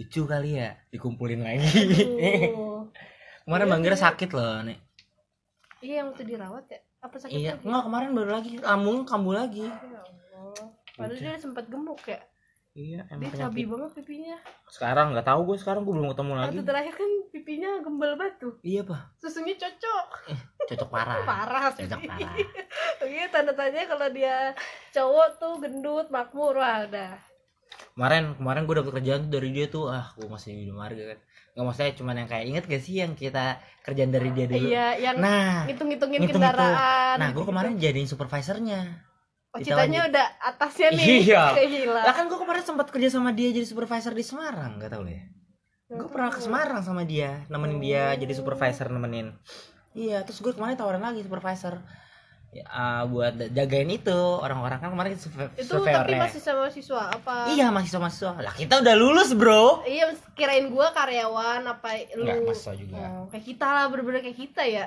lucu 0.00 0.22
kali 0.24 0.56
ya 0.56 0.72
dikumpulin 0.88 1.44
lagi 1.44 1.68
kemarin 3.44 3.66
Iya, 3.66 3.68
bang 3.68 3.82
Gira 3.84 3.92
iya. 3.92 4.04
sakit 4.08 4.30
loh 4.32 4.64
nih 4.64 4.78
iya 5.84 5.94
yang 6.00 6.08
waktu 6.08 6.24
dirawat 6.24 6.64
ya 6.72 6.80
apa 7.04 7.16
sakit 7.20 7.36
iya 7.36 7.52
lagi? 7.52 7.68
enggak 7.68 7.82
kemarin 7.84 8.10
baru 8.16 8.30
lagi 8.32 8.52
lambung 8.64 8.98
kambuh 9.04 9.34
lagi 9.36 9.66
Ya 9.68 10.00
Allah. 10.32 10.66
Padahal 10.96 11.20
dia 11.20 11.36
sempat 11.36 11.68
gemuk 11.68 12.00
ya. 12.02 12.16
Iya 12.78 13.02
Dia 13.02 13.10
emang 13.10 13.30
cabi 13.32 13.34
penyakit 13.34 13.66
banget 13.68 13.90
pipinya. 13.96 14.36
sekarang 14.68 15.06
nggak 15.10 15.26
tahu 15.26 15.40
gue 15.44 15.56
sekarang 15.56 15.82
gue 15.82 15.90
belum 15.92 16.08
ketemu 16.08 16.32
lagi 16.32 16.48
Waktu 16.52 16.64
terakhir 16.64 16.94
kan 16.94 17.10
pipinya 17.28 17.70
gembel 17.80 18.12
batu. 18.14 18.48
iya 18.62 18.82
pak 18.82 19.02
Susunya 19.16 19.54
cocok. 19.54 20.06
cocok 20.64 20.88
parah 20.88 21.16
Parah 21.24 21.64
sih. 21.72 21.82
cocok 21.84 22.00
parah 22.04 22.34
Iya 23.08 23.24
tanda 23.28 23.52
tanya 23.52 23.82
kalau 23.84 24.08
dia 24.08 24.54
cowok 24.90 25.28
tuh 25.36 25.54
gendut 25.58 26.06
makmur 26.08 26.54
wah 26.54 26.84
udah. 26.84 27.18
kemarin 27.90 28.32
kemarin 28.32 28.62
gue 28.62 28.74
dapet 28.76 28.92
kerjaan 28.94 29.20
tuh 29.22 29.32
dari 29.32 29.50
dia 29.50 29.66
tuh 29.66 29.84
ah 29.88 30.06
gue 30.14 30.24
masih 30.24 30.54
di 30.54 30.70
marga 30.70 31.02
kan 31.08 31.18
nggak 31.50 31.64
maksudnya 31.64 31.92
cuman 31.92 32.14
yang 32.16 32.28
kayak 32.28 32.44
inget 32.46 32.64
gak 32.64 32.78
sih 32.78 32.94
yang 32.96 33.12
kita 33.12 33.44
kerjaan 33.82 34.08
dari 34.08 34.30
dia 34.30 34.46
dulu 34.46 34.62
Iya 34.64 34.86
yang 35.00 35.16
nah 35.18 35.66
ngitung-ngitungin 35.66 36.20
ngitung-ngitung. 36.20 36.54
kendaraan. 36.54 37.16
nah 37.18 37.28
gue 37.28 37.42
kemarin 37.42 37.74
jadiin 37.74 38.06
supervisornya 38.06 38.80
Oh, 39.48 39.58
citanya 39.64 40.04
udah 40.12 40.26
atasnya 40.44 40.92
nih. 40.92 41.24
Iya. 41.24 41.42
Gila. 41.72 42.02
lah 42.04 42.14
kan 42.14 42.28
gue 42.28 42.36
kemarin 42.36 42.60
sempat 42.60 42.92
kerja 42.92 43.08
sama 43.08 43.32
dia 43.32 43.48
jadi 43.48 43.64
supervisor 43.64 44.12
di 44.12 44.20
Semarang 44.20 44.76
gak 44.76 44.92
tau 44.92 45.08
ya 45.08 45.24
gue 45.88 46.08
pernah 46.12 46.28
ke 46.28 46.44
Semarang 46.44 46.84
sama 46.84 47.00
dia 47.08 47.48
nemenin 47.48 47.80
dia 47.80 48.12
jadi 48.12 48.28
supervisor 48.36 48.92
nemenin 48.92 49.32
iya 49.96 50.20
terus 50.20 50.44
gue 50.44 50.52
kemarin 50.52 50.76
tawaran 50.76 51.00
lagi 51.00 51.24
supervisor 51.24 51.80
ya, 52.52 52.64
ah, 52.68 53.02
buat 53.08 53.32
jagain 53.56 53.88
itu 53.88 54.12
orang-orang 54.36 54.84
kan 54.84 54.92
kemarin 54.92 55.16
Itu 55.56 55.80
tapi 55.80 56.12
masih 56.20 56.44
sama 56.44 56.68
siswa 56.68 57.08
apa? 57.08 57.48
iya 57.48 57.72
mahasiswa 57.72 58.04
mahasiswa 58.04 58.36
lah 58.36 58.52
kita 58.52 58.84
udah 58.84 58.94
lulus 59.00 59.32
bro 59.32 59.80
Iya, 59.88 60.12
kirain 60.36 60.68
gua 60.68 60.92
karyawan 60.92 61.64
apa 61.64 61.88
lu? 62.20 62.28
Enggak, 62.28 62.36
mahasiswa 62.44 62.72
juga. 62.76 62.96
Oh, 63.24 63.26
kayak 63.32 63.44
kita 63.48 63.66
lah, 63.66 63.84
bener-bener 63.88 64.20
kayak 64.20 64.38
kita 64.44 64.62
ya. 64.68 64.84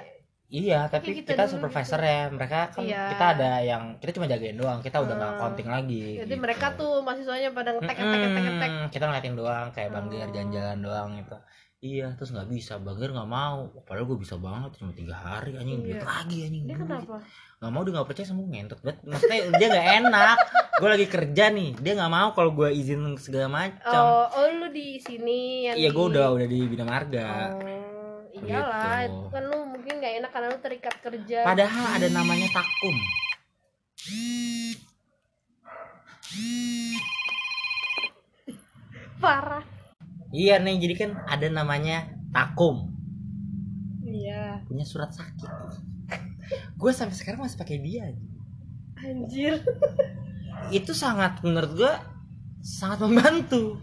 Iya, 0.52 0.92
tapi 0.92 1.16
Kayak 1.16 1.18
kita 1.24 1.32
kita 1.32 1.44
supervisor 1.48 1.98
ya. 1.98 2.28
Mereka 2.28 2.76
kan 2.76 2.84
Iya. 2.84 3.08
kita 3.08 3.26
ada 3.34 3.52
yang 3.64 3.84
kita 3.98 4.12
cuma 4.12 4.28
jagain 4.28 4.60
doang. 4.60 4.84
Kita 4.84 5.00
udah 5.00 5.16
nggak 5.16 5.32
Hmm. 5.32 5.42
counting 5.42 5.70
lagi. 5.72 6.04
Jadi 6.20 6.28
gitu. 6.28 6.44
mereka 6.44 6.76
tuh 6.76 7.00
mahasiswanya 7.00 7.50
pada 7.50 7.72
ngetek 7.72 7.96
ngetek 7.96 8.20
ngetek 8.20 8.44
ngetek. 8.44 8.72
Kita 8.92 9.04
ngeliatin 9.08 9.36
doang 9.36 9.68
kayak 9.72 9.90
Oh. 9.96 10.12
jalan-jalan 10.12 10.78
doang 10.78 11.10
gitu. 11.16 11.38
Iya, 11.82 12.14
terus 12.14 12.30
nggak 12.30 12.46
bisa. 12.46 12.78
Bang 12.78 12.94
Ger 12.94 13.10
nggak 13.10 13.26
mau. 13.26 13.74
Padahal 13.82 14.06
gue 14.06 14.20
bisa 14.20 14.38
banget 14.38 14.78
cuma 14.78 14.92
tiga 14.92 15.16
hari 15.16 15.56
anjing 15.56 15.82
Iya. 15.82 15.86
duit 15.88 16.04
lagi 16.04 16.38
anjing. 16.46 16.64
Dia 16.68 16.78
kenapa? 16.78 17.16
Nggak 17.58 17.72
mau 17.72 17.82
dia 17.82 17.92
nggak 17.96 18.06
percaya 18.06 18.28
sama 18.28 18.40
gue 18.40 18.52
ngentot 18.52 18.80
banget. 18.82 18.98
Maksudnya 19.02 19.40
dia 19.56 19.68
nggak 19.72 19.88
enak. 20.04 20.38
gue 20.78 20.90
lagi 20.90 21.08
kerja 21.08 21.46
nih. 21.48 21.72
Dia 21.78 21.94
nggak 21.96 22.12
mau 22.12 22.30
kalau 22.34 22.52
gue 22.52 22.70
izin 22.70 23.02
segala 23.16 23.48
macam. 23.48 24.02
Oh, 24.04 24.26
oh 24.28 24.46
lu 24.52 24.68
di 24.68 24.98
sini 24.98 25.40
yang 25.64 25.76
iya, 25.76 25.90
di- 25.90 25.96
gue 25.96 26.06
udah 26.12 26.28
udah 26.28 26.46
di 26.46 26.60
Bina 26.66 26.84
Marga. 26.84 27.54
Oh, 27.56 28.18
iyalah, 28.36 29.06
Gitu. 29.06 29.20
kan 29.30 29.44
lu 29.44 29.60
mungkin 29.92 30.08
gak 30.08 30.18
enak 30.24 30.32
karena 30.32 30.48
lu 30.56 30.60
terikat 30.64 30.96
kerja. 31.04 31.40
Padahal 31.44 31.86
ada 32.00 32.08
namanya 32.16 32.48
takum. 32.56 32.96
Parah. 39.20 39.68
Iya 40.32 40.64
nih, 40.64 40.80
jadi 40.80 40.94
kan 40.96 41.12
ada 41.28 41.48
namanya 41.52 42.08
takum. 42.32 42.88
Iya. 44.08 44.64
punya 44.70 44.86
surat 44.88 45.12
sakit 45.12 45.50
gue 46.52 46.92
sampai 46.92 47.16
sekarang 47.16 47.42
masih 47.42 47.58
pakai 47.60 47.80
dia 47.84 48.12
Anjir. 49.02 49.60
itu 50.72 50.92
sangat 50.94 51.42
menurut 51.44 51.74
gue 51.76 51.94
sangat 52.62 53.02
membantu 53.02 53.76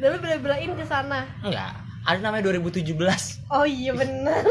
Dan 0.00 0.16
lu 0.16 0.18
bela-belain 0.18 0.74
ke 0.74 0.82
sana. 0.86 1.28
enggak 1.44 1.76
ada 2.02 2.18
namanya 2.18 2.50
2017 2.50 2.98
Oh 3.52 3.62
iya 3.62 3.92
bener. 3.94 4.42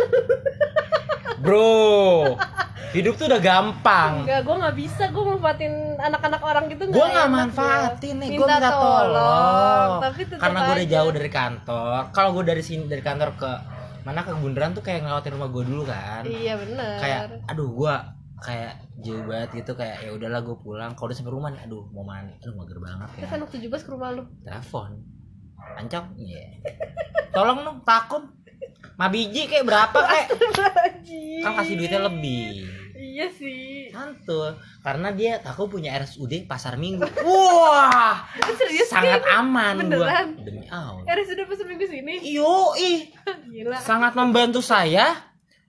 Bro 1.41 2.37
hidup 2.91 3.15
tuh 3.15 3.25
udah 3.31 3.41
gampang. 3.41 4.27
Enggak, 4.27 4.43
gua 4.43 4.55
nggak 4.67 4.75
bisa, 4.75 5.03
gua 5.15 5.23
manfaatin 5.35 5.95
anak-anak 5.95 6.41
orang 6.43 6.63
gitu 6.67 6.83
gue 6.91 7.05
nggak 7.07 7.29
manfaatin 7.29 8.15
nih 8.19 8.29
gue 8.35 8.43
Minta 8.43 8.57
tolong, 8.57 9.13
tolong 9.13 9.91
tapi 10.01 10.21
karena 10.27 10.59
gue 10.65 10.75
udah 10.75 10.89
jauh 10.89 11.11
dari 11.13 11.29
kantor. 11.31 11.99
Kalau 12.11 12.29
gue 12.35 12.43
dari 12.43 12.63
sini 12.65 12.83
dari 12.89 13.03
kantor 13.05 13.29
ke 13.37 13.51
mana 14.01 14.25
ke 14.25 14.33
Bundaran 14.33 14.73
tuh 14.73 14.81
kayak 14.81 15.05
ngelewatin 15.05 15.33
rumah 15.37 15.49
gue 15.53 15.63
dulu 15.63 15.83
kan. 15.85 16.23
Iya 16.25 16.53
bener. 16.57 16.97
kayak 16.99 17.21
aduh 17.47 17.69
gua 17.71 17.95
kayak 18.41 18.81
jauh 19.05 19.21
banget 19.29 19.49
gitu 19.61 19.77
kayak 19.77 20.01
ya 20.01 20.11
udahlah 20.11 20.41
gue 20.41 20.57
pulang. 20.59 20.91
Kalau 20.97 21.13
udah 21.13 21.17
sampai 21.17 21.33
rumah 21.33 21.49
nih 21.53 21.61
aduh 21.63 21.85
mau 21.93 22.03
mandi 22.03 22.33
aduh 22.41 22.53
mager 22.57 22.79
banget 22.81 23.09
ya. 23.15 23.21
Terus 23.23 23.33
anak 23.37 23.49
17 23.53 23.85
ke 23.87 23.89
rumah 23.93 24.09
lu. 24.11 24.23
telepon. 24.43 24.91
Ancam 25.77 26.03
iya. 26.17 26.59
Tolong 27.29 27.61
dong 27.63 27.79
takum 27.85 28.40
ma 28.93 29.07
biji 29.07 29.45
kayak 29.45 29.63
berapa 29.63 29.99
kayak 29.99 30.27
kan 31.41 31.51
kasih 31.55 31.75
duitnya 31.75 32.01
lebih 32.01 32.67
Iya 32.93 33.27
sih. 33.27 33.89
santul 33.89 34.55
karena 34.79 35.11
dia 35.11 35.35
takum 35.37 35.67
punya 35.67 35.91
RSUD 35.95 36.45
pasar 36.45 36.75
minggu 36.75 37.03
wah 37.27 38.23
Serius 38.53 38.87
sangat 38.87 39.19
kan? 39.19 39.41
aman 39.41 39.75
gua 39.83 40.07
Beneran? 40.07 40.27
demi 40.39 40.63
allah 40.65 41.03
Eh, 41.03 41.25
sudah 41.25 41.43
pas 41.43 41.59
minggu 41.59 41.83
sini. 41.83 42.13
iyo 42.23 42.71
ih 42.73 43.11
Gila. 43.51 43.75
sangat 43.75 44.13
membantu 44.13 44.59
saya 44.59 45.11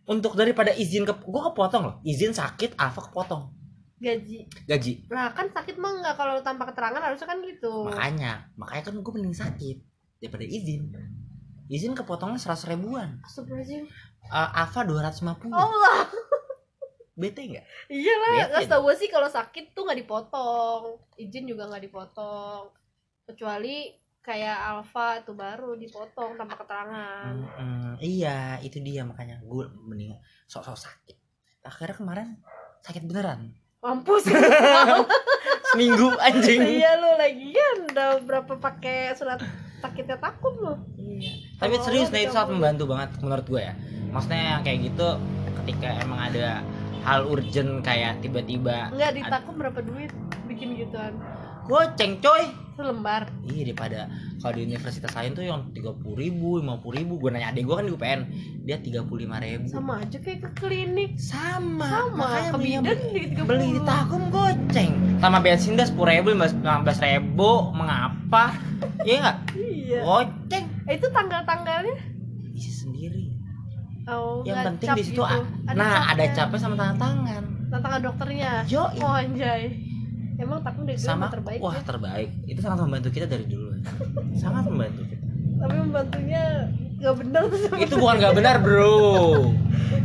untuk 0.05 0.35
daripada 0.35 0.71
izin 0.71 1.03
ke 1.03 1.17
gua 1.19 1.51
kepotong 1.51 1.83
loh 1.83 1.97
izin 2.03 2.31
sakit 2.31 2.77
Alfa 2.77 3.11
kepotong 3.11 3.49
Gaji. 3.97 4.39
gaji 4.65 4.93
Lah 5.09 5.31
kan 5.31 5.47
sakit 5.49 5.79
mah 5.79 5.95
enggak 5.95 6.15
kalau 6.15 6.39
tanpa 6.39 6.67
keterangan 6.69 6.99
harusnya 7.01 7.27
kan 7.27 7.39
gitu. 7.41 7.87
makanya 7.87 8.33
makanya 8.55 8.83
kan 8.85 8.95
gue 8.99 9.13
mending 9.15 9.31
sakit 9.33 9.77
daripada 10.19 10.45
izin 10.45 10.91
izin 11.73 11.97
kepotongnya 11.97 12.37
seratus 12.37 12.69
ribuan. 12.69 13.17
Astagfirullahaladzim. 13.25 13.89
uh, 14.29 14.61
Alfa 14.61 14.85
250 14.85 15.49
Allah. 15.57 16.05
bete 17.13 17.45
nggak? 17.45 17.67
Iya 17.93 18.15
lah, 18.21 18.33
nggak 18.53 18.69
tau 18.69 18.85
gue 18.85 18.95
sih 18.97 19.09
kalau 19.09 19.29
sakit 19.29 19.73
tuh 19.77 19.85
nggak 19.89 20.01
dipotong, 20.05 20.97
izin 21.17 21.45
juga 21.49 21.69
nggak 21.69 21.85
dipotong, 21.89 22.73
kecuali 23.29 23.93
kayak 24.23 24.59
Alfa 24.69 25.21
itu 25.21 25.33
baru 25.33 25.77
dipotong 25.77 26.37
tanpa 26.37 26.55
keterangan. 26.61 27.33
Mm-mm, 27.33 28.01
iya 28.01 28.57
itu 28.61 28.81
dia 28.81 29.05
makanya. 29.05 29.41
Gue 29.45 29.69
mending 29.89 30.17
sok-sok 30.49 30.79
sakit. 30.79 31.17
Akhirnya 31.65 31.97
kemarin 31.97 32.29
sakit 32.85 33.03
beneran. 33.05 33.53
Mampus. 33.83 34.31
seminggu 35.73 36.13
anjing. 36.21 36.61
Iya 36.63 37.01
lu 37.01 37.11
lagi 37.17 37.49
kan 37.51 37.77
udah 37.93 38.11
berapa 38.23 38.55
pakai 38.61 39.17
surat 39.17 39.41
sakitnya 39.83 40.17
takut 40.17 40.55
lu. 40.57 40.75
Iya. 40.97 41.33
tapi 41.59 41.75
Oh, 41.77 41.83
serius 41.83 42.09
nah 42.09 42.19
itu 42.19 42.31
sangat 42.31 42.51
membantu 42.55 42.85
banget 42.89 43.11
menurut 43.19 43.47
gue 43.47 43.63
ya 43.63 43.75
maksudnya 44.09 44.43
yang 44.57 44.63
kayak 44.63 44.79
gitu 44.87 45.09
ketika 45.63 45.89
emang 46.01 46.21
ada 46.23 46.63
hal 47.03 47.27
urgent 47.27 47.83
kayak 47.83 48.23
tiba-tiba 48.23 48.91
Enggak 48.91 49.13
ditakum 49.13 49.55
berapa 49.59 49.81
duit 49.83 50.11
bikin 50.47 50.79
gituan. 50.79 51.15
goceng 51.67 52.19
coy 52.19 52.47
Selembar. 52.73 53.29
Iya 53.45 53.69
daripada 53.69 54.09
kalau 54.41 54.57
di 54.57 54.65
Universitas 54.65 55.13
lain 55.13 55.37
tuh 55.37 55.45
yang 55.45 55.69
tiga 55.77 55.93
puluh 55.93 56.17
ribu, 56.17 56.57
lima 56.57 56.81
puluh 56.81 57.05
ribu. 57.05 57.21
Gue 57.21 57.29
nanya 57.29 57.53
adik 57.53 57.69
gue 57.69 57.77
kan 57.77 57.85
di 57.85 57.93
UPN, 57.93 58.21
dia 58.65 58.81
tiga 58.81 59.05
puluh 59.05 59.29
lima 59.29 59.37
ribu. 59.39 59.69
Sama 59.69 60.01
aja 60.01 60.17
kayak 60.17 60.41
ke 60.41 60.51
klinik. 60.57 61.21
Sama. 61.21 62.09
Sama, 62.09 62.17
Makanya 62.17 62.49
ke 62.49 62.57
beli, 62.57 62.73
bidan 62.73 62.99
30. 63.45 63.45
beli 63.45 63.67
di 63.77 63.81
Takum 63.85 64.23
goceng. 64.33 64.93
Sama 65.21 65.39
bensin 65.39 65.77
dah 65.77 65.85
sepuluh 65.85 66.11
ribu, 66.11 66.33
lima 66.33 66.49
belas 66.81 66.99
ribu. 66.99 67.51
Mengapa? 67.77 68.57
Iya 69.05 69.17
nggak? 69.21 69.37
Iya. 69.93 70.01
Goceng. 70.03 70.65
Eh, 70.83 70.95
itu 70.97 71.07
tanggal-tanggalnya? 71.09 71.97
Isi 72.51 72.71
sendiri. 72.73 73.25
Oh, 74.05 74.43
Yang 74.43 74.59
penting 74.67 74.89
di 74.93 75.05
situ, 75.05 75.15
gitu. 75.15 75.23
ah, 75.23 75.45
nah 75.71 76.11
ada 76.11 76.25
capnya. 76.25 76.35
capnya 76.35 76.59
sama 76.59 76.75
tanda 76.75 76.95
tangan. 76.99 77.45
tantangan 77.69 78.01
dokternya. 78.03 78.53
Yo, 78.67 78.83
Oh 78.99 79.13
anjay. 79.13 79.63
Emang 80.35 80.59
takut 80.61 80.83
deh 80.83 80.97
sama 80.97 81.29
terbaik 81.29 81.61
wah 81.61 81.71
ya. 81.73 81.85
terbaik. 81.85 82.29
Itu 82.43 82.59
sangat 82.59 82.83
membantu 82.83 83.09
kita 83.11 83.27
dari 83.27 83.47
dulu. 83.47 83.79
sangat 84.35 84.65
membantu 84.65 85.07
kita. 85.07 85.23
Tapi 85.61 85.75
membantunya 85.79 86.43
nggak 86.99 87.15
bener 87.17 87.43
tuh 87.45 87.59
sama 87.61 87.77
Itu 87.79 87.95
bukan 87.97 88.17
nggak 88.17 88.35
benar 88.35 88.57
bro. 88.59 88.99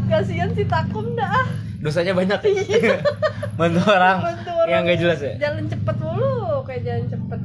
kasihan 0.05 0.49
si 0.51 0.63
takum 0.63 1.15
dah 1.15 1.31
ah. 1.33 1.47
Dosanya 1.77 2.13
banyak. 2.13 2.37
Bantu 3.59 3.81
orang 3.83 4.17
Bantu 4.19 4.51
orang 4.51 4.67
yang 4.67 4.81
nggak 4.83 4.99
jelas 4.99 5.19
ya. 5.19 5.33
jalan 5.39 5.65
cepet 5.65 5.95
mulu 5.97 6.37
kayak 6.63 6.81
jalan 6.83 7.05
cepet. 7.07 7.39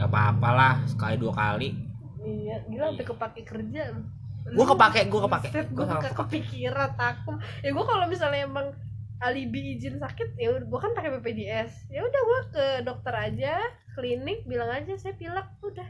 Nggak 0.00 0.08
apa-apa 0.08 0.48
lah 0.48 0.74
sekali 0.88 1.20
dua 1.20 1.36
kali 1.36 1.76
Iya, 2.20 2.64
gila 2.68 2.92
sampai 2.92 3.06
kepake 3.08 3.42
kerja. 3.44 3.96
gue 4.40 4.66
kepake 4.66 5.00
gue 5.08 5.20
kepake 5.20 5.48
gue 5.72 5.84
kepake 5.84 6.08
kepikiran 6.16 6.92
takum. 6.96 7.36
Ya 7.60 7.72
gua 7.72 7.84
kalau 7.84 8.08
misalnya 8.08 8.44
emang 8.44 8.72
alibi 9.20 9.76
izin 9.76 10.00
sakit 10.00 10.36
ya 10.36 10.52
udah 10.52 10.64
gua 10.68 10.80
kan 10.80 10.92
pakai 10.92 11.16
BPJS. 11.16 11.92
Ya 11.92 12.00
udah 12.00 12.20
gua 12.24 12.40
ke 12.52 12.64
dokter 12.84 13.12
aja, 13.12 13.56
klinik 13.92 14.44
bilang 14.44 14.68
aja 14.68 14.96
saya 14.96 15.16
pilek 15.16 15.44
udah. 15.60 15.84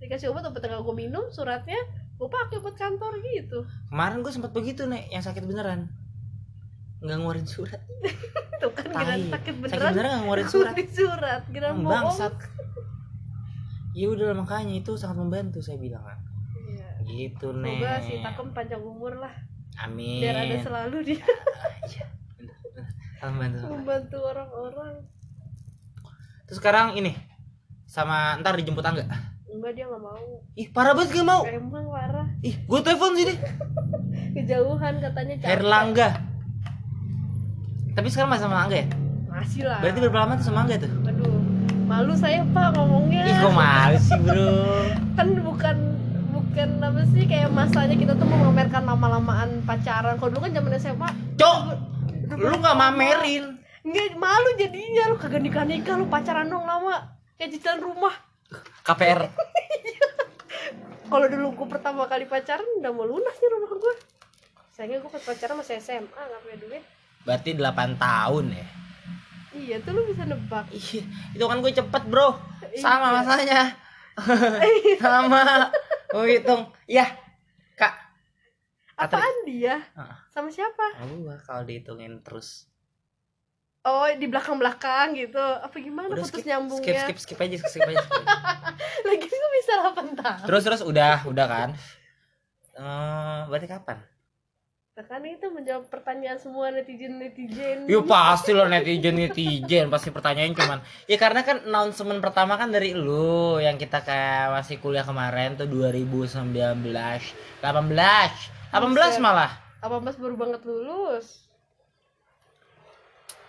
Dikasih 0.00 0.32
obat 0.32 0.44
obat 0.44 0.60
tinggal 0.60 0.84
gua 0.84 0.96
minum 0.96 1.28
suratnya 1.32 1.80
gua 2.16 2.28
pakai 2.28 2.62
buat 2.62 2.76
kantor 2.78 3.18
gitu. 3.20 3.66
kemarin 3.90 4.22
gue 4.22 4.32
sempat 4.32 4.54
begitu 4.54 4.86
nih 4.86 5.10
yang 5.10 5.22
sakit 5.22 5.42
beneran 5.42 5.90
nggak 7.02 7.16
ngeluarin 7.20 7.44
surat 7.44 7.82
Tuh 8.62 8.70
kan 8.72 8.86
kira 8.86 9.18
sakit 9.18 9.28
sakit 9.28 9.54
beneran. 9.60 9.90
beneran 9.92 10.08
nggak 10.08 10.22
ngeluarin 10.24 10.48
surat 10.48 10.74
surat, 10.88 11.42
kira 11.52 11.68
bohong. 11.74 12.16
Bangsat 13.94 13.96
ya 13.96 14.06
udah 14.08 14.28
makanya 14.34 14.74
itu 14.74 14.92
sangat 14.94 15.16
membantu 15.16 15.58
saya 15.58 15.78
bilang 15.78 16.02
kan 16.02 16.18
Iya. 16.56 16.88
gitu 17.06 17.54
nih 17.54 17.78
Semoga 17.78 17.94
si 18.00 18.12
Takem 18.18 18.48
panjang 18.50 18.82
umur 18.82 19.14
lah 19.16 19.30
amin 19.80 20.18
biar 20.20 20.36
ada 20.40 20.56
selalu 20.58 20.96
dia 21.04 21.22
Iya, 21.86 22.06
bener. 22.36 22.54
Sangat 23.16 23.50
membantu 23.64 24.18
orang-orang. 24.20 24.94
terus 26.44 26.58
sekarang 26.58 26.92
ini 26.94 27.14
sama 27.84 28.36
ntar 28.36 28.54
dijemput 28.54 28.82
angga 28.82 29.06
Enggak 29.46 29.72
dia 29.72 29.86
nggak 29.86 30.02
mau. 30.02 30.26
ih 30.52 30.66
parah 30.68 30.92
banget 30.92 31.14
gak 31.14 31.24
mau 31.24 31.46
Emang 31.46 31.86
parah. 31.86 32.26
ih 32.40 32.58
gue 32.58 32.80
telepon 32.80 33.14
sini 33.14 33.34
Kejauhan 34.34 34.98
katanya 34.98 35.34
capek. 35.36 35.48
Herlangga 35.48 36.08
tapi 37.92 38.08
sekarang 38.08 38.26
masih 38.28 38.44
sama 38.44 38.58
angga 38.60 38.76
ya 38.76 38.86
Masih 39.24 39.62
lah. 39.62 39.78
berarti 39.78 39.98
berapa 40.00 40.18
lama 40.20 40.34
tuh 40.34 40.44
sama 40.44 40.58
angga 40.62 40.76
tuh 40.76 40.90
malu 41.84 42.12
saya 42.16 42.40
pak 42.50 42.74
ngomongnya. 42.74 43.22
ih 43.28 43.36
kok 43.38 43.52
malu 43.52 43.96
sih 44.00 44.18
bro 44.20 44.56
Kan 45.20 45.28
bukan 45.44 45.76
bukan 46.32 46.68
apa 46.80 47.02
sih 47.12 47.22
kayak 47.28 47.50
masanya 47.52 47.94
kita 47.94 48.12
tuh 48.16 48.26
mau 48.26 48.38
memamerkan 48.40 48.82
lama-lamaan 48.82 49.62
pacaran. 49.62 50.16
Kalau 50.18 50.30
dulu 50.32 50.48
kan 50.48 50.52
zaman 50.56 50.72
SMA, 50.76 51.08
cok 51.36 51.58
lu 52.34 52.56
nggak 52.58 52.76
mamerin 52.76 53.44
nggak 53.84 54.16
malu 54.16 54.48
jadinya 54.56 55.12
lu 55.12 55.16
kagak 55.20 55.44
nikah 55.44 55.62
nikah 55.68 55.94
lu 56.00 56.08
pacaran 56.08 56.48
dong 56.48 56.64
lama 56.64 57.14
kayak 57.36 57.52
cicilan 57.52 57.84
rumah. 57.84 58.14
KPR 58.82 59.28
Kalau 61.12 61.26
dulu 61.28 61.46
gue 61.52 61.68
pertama 61.68 62.08
kali 62.08 62.24
pacaran 62.24 62.64
udah 62.80 62.90
mau 62.90 63.04
lunas 63.04 63.36
nih 63.36 63.50
rumah 63.52 63.70
gue. 63.76 63.94
Sayangnya 64.72 65.04
gue 65.04 65.10
pas 65.12 65.22
pacaran 65.22 65.60
masih 65.60 65.78
SMA 65.78 66.08
nggak 66.10 66.40
punya 66.42 66.58
duit. 66.58 66.84
berarti 67.24 67.56
8 67.56 67.96
tahun 67.96 68.44
ya 68.52 68.66
Iya 69.54 69.76
tuh 69.80 69.90
lu 69.94 70.02
bisa 70.04 70.26
nebak. 70.26 70.66
Iya, 70.68 71.02
itu 71.30 71.44
kan 71.44 71.58
gue 71.58 71.72
cepet 71.72 72.02
bro 72.06 72.34
Sama 72.74 73.06
Iya. 73.06 73.16
masanya 73.16 73.60
Sama 75.02 75.42
Gue 76.10 76.38
hitung 76.38 76.70
Ya 76.84 77.06
Kak. 77.74 77.94
Apaan 78.94 79.36
dia? 79.42 79.78
Heeh. 79.94 80.16
Sama 80.28 80.50
siapa? 80.50 80.98
Gue 81.00 81.34
kalau 81.40 81.62
dihitungin 81.62 82.18
terus 82.20 82.66
Oh 83.82 84.08
di 84.08 84.24
belakang-belakang 84.24 85.12
gitu. 85.12 85.36
Apa 85.36 85.76
gimana 85.76 86.08
Udah 86.08 86.24
putus 86.24 86.40
skip, 86.40 86.48
nyambungnya? 86.48 87.04
skip, 87.04 87.18
skip, 87.20 87.36
skip 87.36 87.38
aja, 87.38 87.56
skip 87.60 87.84
aja, 87.84 88.00
skip. 88.00 88.24
Lagi 89.12 89.26
gue 89.28 89.50
bisa 89.54 89.72
8 89.92 90.16
tahun. 90.16 90.46
Terus, 90.48 90.62
terus, 90.64 90.80
udah, 90.82 91.20
udah 91.28 91.46
kan 91.46 91.68
Eh, 92.74 93.40
Berarti 93.46 93.68
kapan? 93.68 93.98
Nah, 94.94 95.02
kan 95.10 95.26
itu 95.26 95.50
menjawab 95.50 95.90
pertanyaan 95.90 96.38
semua 96.38 96.70
netizen-netizen. 96.70 97.90
Ya 97.90 97.98
pasti 98.06 98.54
lo 98.54 98.70
netizen 98.70 99.18
netizen 99.18 99.90
pasti 99.90 100.14
pertanyaan 100.14 100.54
cuman. 100.54 100.86
Ya 101.10 101.18
karena 101.18 101.42
kan 101.42 101.66
announcement 101.66 102.22
pertama 102.22 102.54
kan 102.54 102.70
dari 102.70 102.94
lu 102.94 103.58
yang 103.58 103.74
kita 103.74 104.06
kayak 104.06 104.54
masih 104.54 104.78
kuliah 104.78 105.02
kemarin 105.02 105.58
tuh 105.58 105.66
2019 105.66 106.54
18 106.54 106.94
18 107.58 109.18
malah. 109.18 109.50
Apa 109.82 109.98
Mas 109.98 110.14
baru 110.14 110.38
banget 110.38 110.62
lulus? 110.62 111.42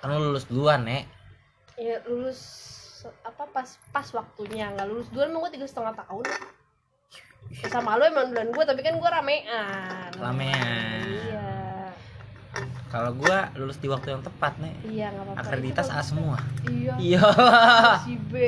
kan 0.01 0.17
lu 0.17 0.33
lulus 0.33 0.49
duluan 0.49 0.81
nek. 0.81 1.05
Ya 1.77 2.01
lulus 2.09 2.41
apa 3.21 3.45
pas 3.53 3.77
pas 3.93 4.07
waktunya. 4.17 4.73
Nggak 4.73 4.89
lulus 4.89 5.13
duluan 5.13 5.29
emang 5.29 5.45
gue 5.45 5.61
tiga 5.61 5.69
setengah 5.69 5.93
tahun 5.93 6.25
sama 7.65 7.95
lu 7.95 8.03
emang 8.05 8.29
duluan 8.29 8.49
gue 8.49 8.63
tapi 8.63 8.81
kan 8.81 8.95
gue 8.95 9.09
ramean. 9.09 10.11
Ramean. 10.15 11.01
iya. 11.05 11.51
Kalau 12.87 13.11
gua 13.11 13.51
lulus 13.59 13.75
di 13.75 13.91
waktu 13.91 14.15
yang 14.15 14.23
tepat 14.23 14.55
nek. 14.63 14.79
Iya 14.87 15.11
nggak 15.11 15.25
apa-apa. 15.27 15.41
Akreditas 15.43 15.91
A 15.91 15.99
semua. 15.99 16.39
Iya. 16.63 16.95
Iya. 16.95 17.21
Si 18.07 18.15
B. 18.15 18.33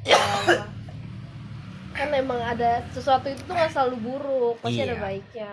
Ya, 0.00 0.16
kan 1.92 2.08
emang 2.16 2.40
ada 2.40 2.80
sesuatu 2.88 3.28
itu 3.28 3.44
tuh 3.44 3.52
nggak 3.52 3.68
selalu 3.68 3.96
buruk 4.00 4.56
pasti 4.64 4.80
ada 4.80 4.96
Iya. 4.96 5.02
baiknya. 5.04 5.52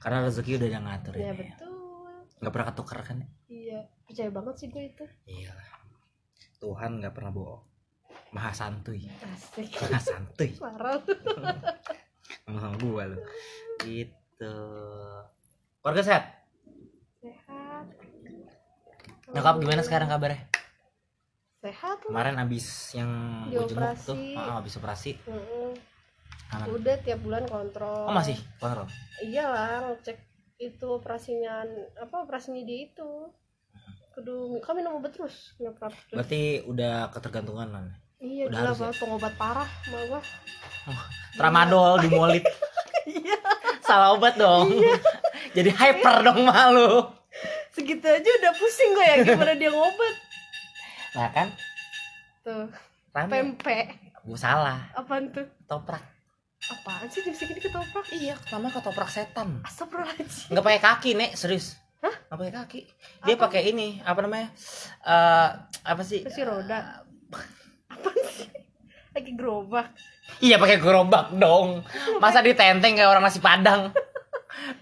Karena 0.00 0.18
rezeki 0.24 0.56
udah 0.56 0.68
ada 0.72 0.80
ngatur 0.80 1.14
ya 1.14 1.28
ya. 1.28 1.32
betul. 1.36 1.68
Nggak 2.40 2.52
pernah 2.56 2.68
ketukar 2.72 2.98
kan 3.04 3.16
iya 3.46 3.84
percaya 4.08 4.30
banget 4.32 4.54
sih 4.56 4.68
gue 4.72 4.82
itu. 4.88 5.04
Iya 5.28 5.52
Tuhan 6.56 7.04
nggak 7.04 7.12
pernah 7.12 7.30
bohong 7.30 7.60
maha 8.30 8.54
santuy. 8.54 9.06
Asik. 9.06 9.70
Maha 9.74 10.00
santuy. 10.00 10.50
Parah. 10.54 11.02
Sama 12.46 12.74
gua 12.78 13.10
lu 13.10 13.18
gitu. 13.82 14.56
Keluarga 15.82 16.02
sehat? 16.04 16.24
Sehat. 17.18 17.86
Nyokap 19.34 19.54
gimana 19.62 19.82
sekarang 19.82 20.08
kabarnya? 20.10 20.46
Sehat 21.60 21.98
lah. 22.06 22.10
Kemarin 22.10 22.36
abis 22.38 22.94
yang 22.94 23.10
gua 23.50 23.66
jenguk 23.66 23.98
tuh 24.06 24.16
ah, 24.38 24.62
abis 24.62 24.78
operasi. 24.78 25.12
Mm-mm. 25.26 25.74
aman. 26.50 26.66
Udah 26.74 26.96
tiap 27.02 27.22
bulan 27.22 27.46
kontrol. 27.46 28.10
Oh 28.10 28.14
masih? 28.14 28.38
Kontrol? 28.58 28.86
Iyalah 29.22 29.90
ngecek 29.90 30.18
itu 30.60 30.86
operasinya 30.86 31.66
apa 31.98 32.16
operasinya 32.22 32.62
dia 32.62 32.86
itu. 32.90 33.30
Kudu 34.10 34.58
kami 34.62 34.82
minum 34.82 34.98
obat 34.98 35.14
terus 35.14 35.54
minum 35.62 35.70
terus 35.78 35.94
berarti 36.10 36.66
udah 36.66 37.14
ketergantungan 37.14 37.70
kan 37.70 37.86
iya 38.20 38.44
udah 38.46 38.60
gila 38.60 38.70
harus 38.72 38.80
ya? 38.84 38.90
pengobat 39.00 39.34
parah 39.40 39.68
sama 39.84 39.98
gua. 40.06 40.20
Tramadol 41.36 42.00
dimolit 42.04 42.44
iya. 43.08 43.36
Salah 43.80 44.14
obat 44.14 44.36
dong. 44.36 44.76
Jadi 45.56 45.70
hyper 45.72 46.22
dong 46.22 46.44
malu. 46.44 47.10
Segitu 47.72 48.04
aja 48.06 48.30
udah 48.44 48.52
pusing 48.54 48.90
gue 48.92 49.06
ya 49.06 49.16
gimana 49.24 49.52
dia 49.56 49.70
ngobat. 49.72 50.14
Nah 51.16 51.28
kan? 51.32 51.48
Tuh 52.44 52.68
rame. 53.16 53.30
pempek. 53.32 53.86
Gua 54.20 54.38
salah. 54.38 54.92
Apaan 54.94 55.32
tuh? 55.32 55.48
Toprak. 55.64 56.04
Apaan 56.70 57.08
sih 57.08 57.24
di 57.24 57.32
sini 57.32 57.56
ketoprak? 57.56 58.04
Iya 58.12 58.36
namanya 58.52 58.78
ketoprak 58.78 59.08
setan. 59.08 59.64
Astagfirullahaladzim. 59.64 60.52
Nggak 60.52 60.64
pakai 60.68 60.80
kaki 60.84 61.10
nek 61.16 61.30
serius. 61.34 61.80
Hah? 62.04 62.12
nggak 62.28 62.36
pakai 62.36 62.54
kaki. 62.54 62.80
Dia 63.24 63.36
pakai 63.40 63.62
ini 63.72 63.98
apa 64.04 64.20
namanya? 64.20 64.48
Eh 65.08 65.48
apa 65.88 66.02
sih? 66.04 66.20
Kursi 66.20 66.44
roda 66.44 67.09
apaan 67.90 68.22
sih? 68.30 68.48
Lagi 69.10 69.32
gerobak. 69.34 69.90
Iya 70.38 70.56
pakai 70.62 70.78
gerobak 70.78 71.34
dong. 71.34 71.82
Masa 72.22 72.40
ditenteng 72.40 72.94
kayak 72.94 73.10
orang 73.10 73.26
nasi 73.26 73.42
padang? 73.42 73.90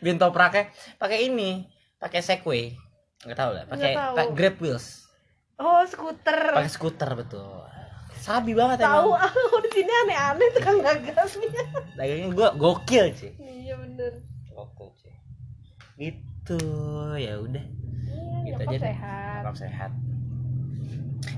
Bikin 0.05 0.21
topraknya 0.21 0.69
pakai 1.01 1.27
ini 1.33 1.65
pakai 1.97 2.21
segway. 2.21 2.77
Nggak 3.25 3.39
tahu 3.41 3.51
lah 3.57 3.65
pakai 3.67 3.93
pakai 3.97 4.35
grab 4.37 4.57
wheels. 4.61 5.09
Oh 5.59 5.83
skuter. 5.89 6.55
Pakai 6.55 6.71
skuter 6.71 7.11
betul. 7.17 7.65
Sabi 8.19 8.53
banget 8.53 8.85
tahu 8.85 9.17
emang. 9.17 9.25
ah 9.25 9.33
di 9.65 9.71
sini 9.73 9.93
aneh-aneh 10.05 10.49
tukang 10.53 10.79
gagasnya 10.85 11.49
dagangnya 11.97 12.29
gua 12.35 12.49
gokil 12.53 13.09
sih 13.17 13.33
iya 13.41 13.79
bener. 13.79 14.21
Gokil 14.53 14.91
sih 15.01 15.15
gitu 15.97 16.61
ya 17.17 17.41
udah. 17.41 17.65
Iya 18.45 18.55
Gitu 18.59 18.63
aja 18.69 18.79
sehat. 18.81 19.43
Sehat 19.57 19.93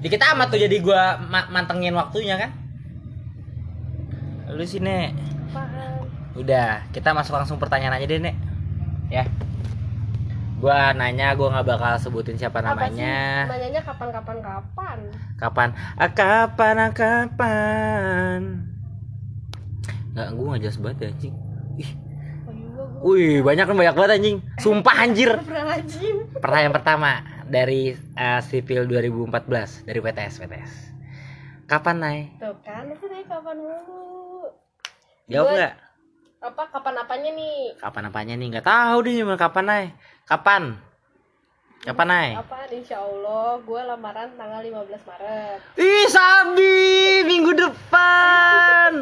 dikit 0.00 0.20
amat 0.20 0.46
tuh 0.52 0.60
jadi 0.60 0.76
gua 0.80 1.16
ma- 1.28 1.48
mantengin 1.48 1.96
waktunya 1.96 2.36
kan? 2.36 2.50
Lu 4.50 4.64
apaan? 5.50 5.92
Udah 6.36 6.84
kita 6.90 7.14
masuk 7.14 7.36
langsung 7.36 7.58
pertanyaan 7.60 7.96
aja 7.96 8.06
deh 8.06 8.20
nek. 8.20 8.36
Ya. 9.08 9.24
Gua 10.60 10.92
nanya 10.92 11.32
gua 11.38 11.48
nggak 11.56 11.66
bakal 11.66 11.92
sebutin 11.96 12.36
siapa 12.36 12.60
Apa 12.60 12.92
sih? 12.92 13.00
namanya 13.00 13.48
nanyanya 13.48 13.80
kapan-kapan 13.80 14.36
kapan 14.44 14.98
kapan? 15.40 15.68
Ah, 15.96 16.10
kapan 16.12 16.74
ah, 16.76 16.92
kapan? 16.92 18.40
Nggak 20.12 20.28
gua 20.36 20.46
nggak 20.52 20.62
jelas 20.66 20.78
banget 20.82 20.98
ya, 21.00 21.08
anjing 21.14 21.36
ih 21.80 21.90
oh 22.44 22.52
iya 22.52 22.66
gue 22.76 22.86
wih 23.00 23.40
banyak 23.40 23.64
kan 23.64 23.76
banyak 23.76 23.94
banget 23.96 24.12
anjing. 24.20 24.36
Sumpah 24.60 24.96
anjir. 25.00 25.30
pertanyaan 26.40 26.72
pertama 26.72 27.10
dari 27.50 27.92
uh, 28.14 28.40
sipil 28.40 28.86
2014 28.86 29.84
dari 29.84 29.98
PTS 29.98 30.34
PTS 30.38 30.72
kapan 31.66 31.96
naik 32.02 32.26
tuh 32.42 32.54
kan 32.66 32.82
itu 32.90 33.06
deh 33.06 33.22
kapan 33.26 33.56
mulu. 33.58 34.50
Jawab 35.30 35.46
Gua- 35.46 35.54
nggak? 35.54 35.74
Apa 36.40 36.62
kapan 36.72 36.94
apanya 36.98 37.30
nih? 37.36 37.58
Kapan 37.78 38.02
apanya 38.10 38.34
nih? 38.34 38.46
Nggak 38.50 38.66
tahu 38.66 38.96
deh 39.06 39.14
cuma 39.22 39.34
kapan 39.38 39.64
naik 39.66 39.90
kapan? 40.26 40.62
Kapan 41.80 42.06
naik 42.10 42.34
apaan 42.42 42.70
insya 42.74 42.98
Allah 43.00 43.56
gue 43.62 43.80
lamaran 43.86 44.28
tanggal 44.34 44.60
15 44.60 45.08
Maret. 45.08 45.58
Ih 45.78 46.06
sabi 46.10 46.74
minggu 47.24 47.52
depan. 47.54 48.92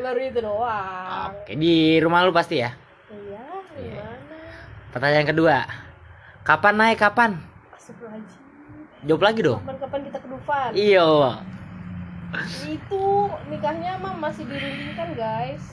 Baru 0.00 0.20
itu 0.20 0.40
doang. 0.40 1.30
Oke 1.40 1.54
di 1.54 1.96
rumah 2.02 2.26
lu 2.26 2.32
pasti 2.32 2.60
ya 2.60 2.74
iya 3.10 3.44
Iya. 3.78 4.02
gimana 4.02 4.38
pertanyaan 4.90 5.28
kedua. 5.28 5.56
Kapan 6.42 6.74
naik 6.78 6.98
kapan? 6.98 7.38
Jawab 9.06 9.22
lagi 9.22 9.40
dong. 9.40 9.60
Kapan-kapan 9.64 10.00
kita 10.08 10.18
ke 10.18 10.28
Dufan? 10.28 10.70
Iya. 10.76 11.10
Itu 12.68 13.04
nikahnya 13.50 13.92
mah 13.98 14.14
masih 14.18 14.44
dirundingkan 14.46 15.08
guys. 15.14 15.64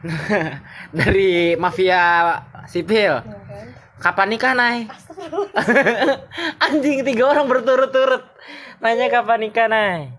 Dari 0.98 1.54
mafia 1.60 2.40
sipil. 2.66 3.20
Ya 3.20 3.22
kan? 3.22 3.66
Kapan 4.00 4.28
nikah 4.32 4.52
nay? 4.56 4.88
Astagfirullah. 4.88 5.64
anjing 6.64 7.04
tiga 7.04 7.24
orang 7.28 7.46
berturut-turut. 7.50 8.24
Nanya 8.80 9.12
kapan 9.12 9.38
nikah 9.44 9.68
nay 9.68 10.14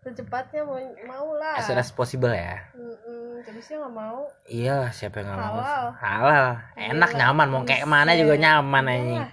secepatnya 0.00 0.64
mau 0.64 0.80
mau 1.04 1.28
lah 1.36 1.60
as 1.60 1.68
soon 1.68 1.76
as 1.76 1.92
possible 1.92 2.32
ya 2.32 2.56
Mm-mm, 2.72 3.44
terusnya 3.44 3.84
nggak 3.84 3.94
mau 3.94 4.24
iya 4.48 4.88
siapa 4.96 5.20
yang 5.20 5.36
nggak 5.36 5.40
mau 5.44 5.60
Halal. 6.00 6.46
enak 6.72 7.10
Gila. 7.12 7.18
nyaman 7.20 7.46
mau 7.52 7.62
kayak 7.68 7.84
mana 7.84 8.16
juga 8.16 8.34
nyaman 8.40 8.84
Iyalah. 8.88 8.96
nggak 8.96 9.28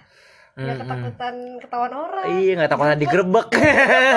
Mm-mm. 0.58 0.80
ketakutan 0.84 1.36
ketahuan 1.64 1.94
orang 1.96 2.26
iya 2.36 2.52
nggak 2.60 2.72
takut 2.72 3.00
digerebek 3.00 3.48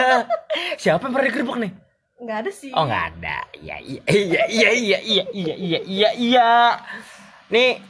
siapa 0.83 1.03
yang 1.07 1.13
pernah 1.15 1.29
digerebek 1.31 1.59
nih 1.63 1.73
nggak 2.21 2.39
ada 2.45 2.51
sih 2.53 2.69
Oh 2.77 2.85
nggak 2.85 3.05
ada. 3.17 3.39
Iya 3.57 3.77
iya 3.81 4.01
iya 4.13 4.43
iya 4.45 4.71
iya 4.77 4.99
iya 5.01 5.25
iya 5.33 5.55
iya 5.57 5.81
iya 5.81 6.11
iya. 6.13 6.51
Nih 7.49 7.81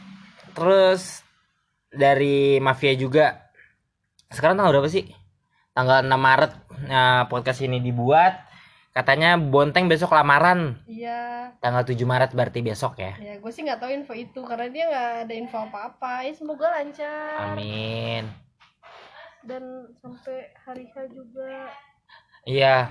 terus 0.54 1.26
dari 1.90 2.62
mafia 2.62 2.94
juga. 2.94 3.50
Sekarang 4.30 4.54
tanggal 4.54 4.78
berapa 4.78 4.86
sih? 4.86 5.10
Tanggal 5.74 6.06
6 6.06 6.14
Maret 6.14 6.52
nah, 6.86 7.26
podcast 7.26 7.58
ini 7.66 7.82
dibuat. 7.82 8.38
Katanya 8.90 9.38
Bonteng 9.38 9.86
besok 9.86 10.10
lamaran. 10.10 10.74
iya 10.84 11.46
Tanggal 11.58 11.84
7 11.84 11.94
Maret 12.02 12.32
berarti 12.32 12.58
besok 12.60 12.98
ya. 12.98 13.14
ya 13.16 13.36
gue 13.36 13.50
sih 13.50 13.62
nggak 13.62 13.78
tahu 13.78 13.90
info 13.92 14.12
itu 14.12 14.40
karena 14.40 14.66
dia 14.66 14.84
nggak 14.84 15.08
ada 15.24 15.34
info 15.34 15.56
apa 15.60 15.78
apa 15.88 16.12
ya 16.24 16.32
semoga 16.32 16.66
lancar 16.70 17.52
Amin. 17.52 18.26
dan 19.42 19.62
sampai 19.94 20.36
hari 20.58 20.84
H 20.86 21.06
juga 21.08 21.70
Iya. 22.42 22.88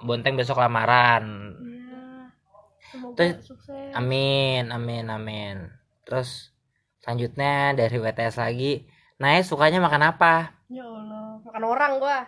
Bonteng 0.00 0.34
besok 0.34 0.58
lamaran. 0.58 1.54
iya 1.60 2.32
semoga 2.82 3.14
Terus- 3.16 3.44
sukses 3.46 3.92
Amin, 3.92 4.68
amin, 4.68 5.06
amin. 5.06 5.56
Terus 6.02 6.50
selanjutnya 6.98 7.72
dari 7.72 7.96
WTS 7.96 8.36
lagi, 8.36 8.88
Nae 9.18 9.42
sukanya 9.42 9.78
makan 9.78 10.02
apa? 10.08 10.57
Ya 10.68 10.84
Allah 10.84 11.40
makan 11.42 11.64
orang 11.64 11.92
gua 11.96 12.18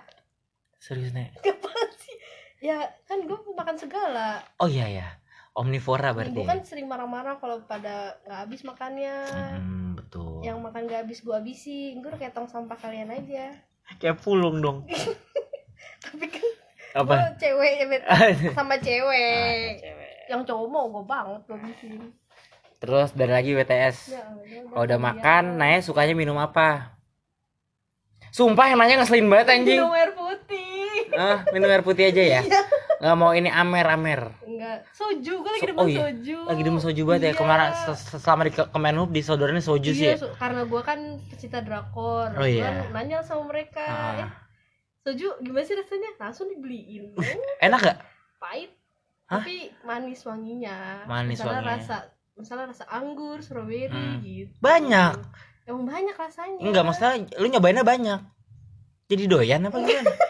Serius 0.76 1.12
Nek? 1.12 1.36
Sih 2.00 2.16
ya 2.58 2.76
kan 3.04 3.20
gue 3.20 3.36
makan 3.50 3.72
segala 3.74 4.40
Oh 4.56 4.64
iya 4.64 4.86
ya, 4.86 5.08
omnivora 5.52 6.10
berarti. 6.10 6.32
gue 6.32 6.44
kan 6.46 6.60
sering 6.60 6.84
marah-marah 6.84 7.36
kalau 7.36 7.60
pada 7.62 8.16
nggak 8.22 8.40
habis 8.40 8.60
makannya 8.62 9.16
Hmm, 9.54 9.92
betul. 9.92 10.40
yang 10.40 10.56
makan 10.58 10.84
gak 10.84 11.04
habis 11.04 11.20
gue 11.20 11.32
habisin 11.32 12.00
gue 12.00 12.12
kayak 12.12 12.32
tong 12.32 12.44
sampah 12.44 12.76
kalian 12.76 13.08
aja 13.10 13.52
Kayak 14.00 14.18
pulung 14.18 14.58
dong. 14.58 14.78
tapi 16.04 16.26
kan 16.26 16.46
Apa? 16.96 17.12
gue 17.14 17.32
cewek 17.38 17.72
ya 17.76 17.86
Bet. 17.86 18.02
sama 18.52 18.72
Ah, 18.72 18.78
cewek 18.78 19.74
yang 20.26 20.42
cowok 20.42 20.66
mau 20.66 20.86
gue 20.90 21.04
banget 21.04 21.40
gue 21.44 21.56
habisin 21.56 21.92
Terus 22.76 23.12
dari 23.12 23.28
lagi 23.30 23.52
WTS. 23.52 23.96
ya, 24.10 24.24
Allah, 24.24 24.64
Kalau 24.66 24.84
udah 24.86 24.96
makan, 24.98 25.44
Nae 25.54 25.80
sukanya 25.80 26.14
minum 26.14 26.34
apa? 26.34 26.96
Sumpah 28.30 28.66
nanya 28.70 28.98
ngeselin 28.98 29.26
banget 29.26 29.48
anjing. 29.52 29.76
minum 29.76 29.92
air 29.92 30.10
putih 30.12 31.10
Ah, 31.12 31.42
minum 31.50 31.66
air 31.66 31.80
putih 31.80 32.04
aja 32.04 32.22
ya. 32.22 32.40
Nggak 32.96 33.16
mau 33.16 33.30
ini 33.30 33.48
amer-amer. 33.48 34.38
enggak 34.40 34.86
soju 34.92 35.34
gue 35.36 35.50
lagi 35.50 35.62
So- 35.62 35.68
demen 35.68 35.80
oh 35.80 35.86
iya, 35.86 36.00
soju 36.04 36.38
Lagi 36.44 36.62
demen 36.62 36.80
soju 36.80 37.02
banget 37.04 37.20
ya. 37.20 37.26
Iya. 37.26 37.36
Kemarin 37.36 37.68
se- 37.74 37.98
se- 37.98 38.18
selama 38.18 38.42
di 38.42 38.52
ke- 38.52 38.68
Kemenhub 38.68 39.08
di 39.08 39.20
saudaranya 39.20 39.58
soju 39.60 39.90
sih 39.90 40.04
iya, 40.04 40.14
ya. 40.14 40.20
so- 40.20 40.34
karena 40.34 40.62
gue 40.62 40.80
kan 40.80 40.98
pecinta 41.26 41.58
drakor 41.58 42.28
Oh, 42.32 42.44
iya. 42.44 42.86
Nanya 42.88 43.20
sama 43.20 43.48
mereka 43.48 43.82
Ah. 43.82 44.20
eh, 44.20 44.28
soju 45.02 45.40
gimana 45.40 45.62
sih 45.62 45.74
rasanya 45.74 46.10
langsung 46.16 46.46
dibeliin 46.46 47.10
Oh, 47.10 47.24
Enak 47.58 47.80
gak? 47.80 47.98
pahit 48.36 48.70
Hah? 49.26 49.40
tapi 49.40 49.56
manis 49.80 50.20
wanginya 50.22 51.04
Manis 51.04 51.36
misalnya 51.36 51.62
wanginya. 51.62 51.76
rasa 51.78 51.96
misalnya 52.34 52.66
rasa 52.68 52.84
anggur 52.86 53.38
strawberry 53.38 53.88
Hmm. 53.88 54.20
gitu 54.20 54.52
Banyak. 54.58 55.16
Emang 55.70 55.86
banyak 55.86 56.12
rasanya 56.12 56.58
Enggak, 56.58 56.82
maksudnya 56.84 57.12
lu 57.38 57.46
nyobainnya 57.46 57.86
banyak. 57.86 58.20
Jadi 59.06 59.22
doyan 59.26 59.66
apa 59.66 59.78
gimana? 59.78 60.10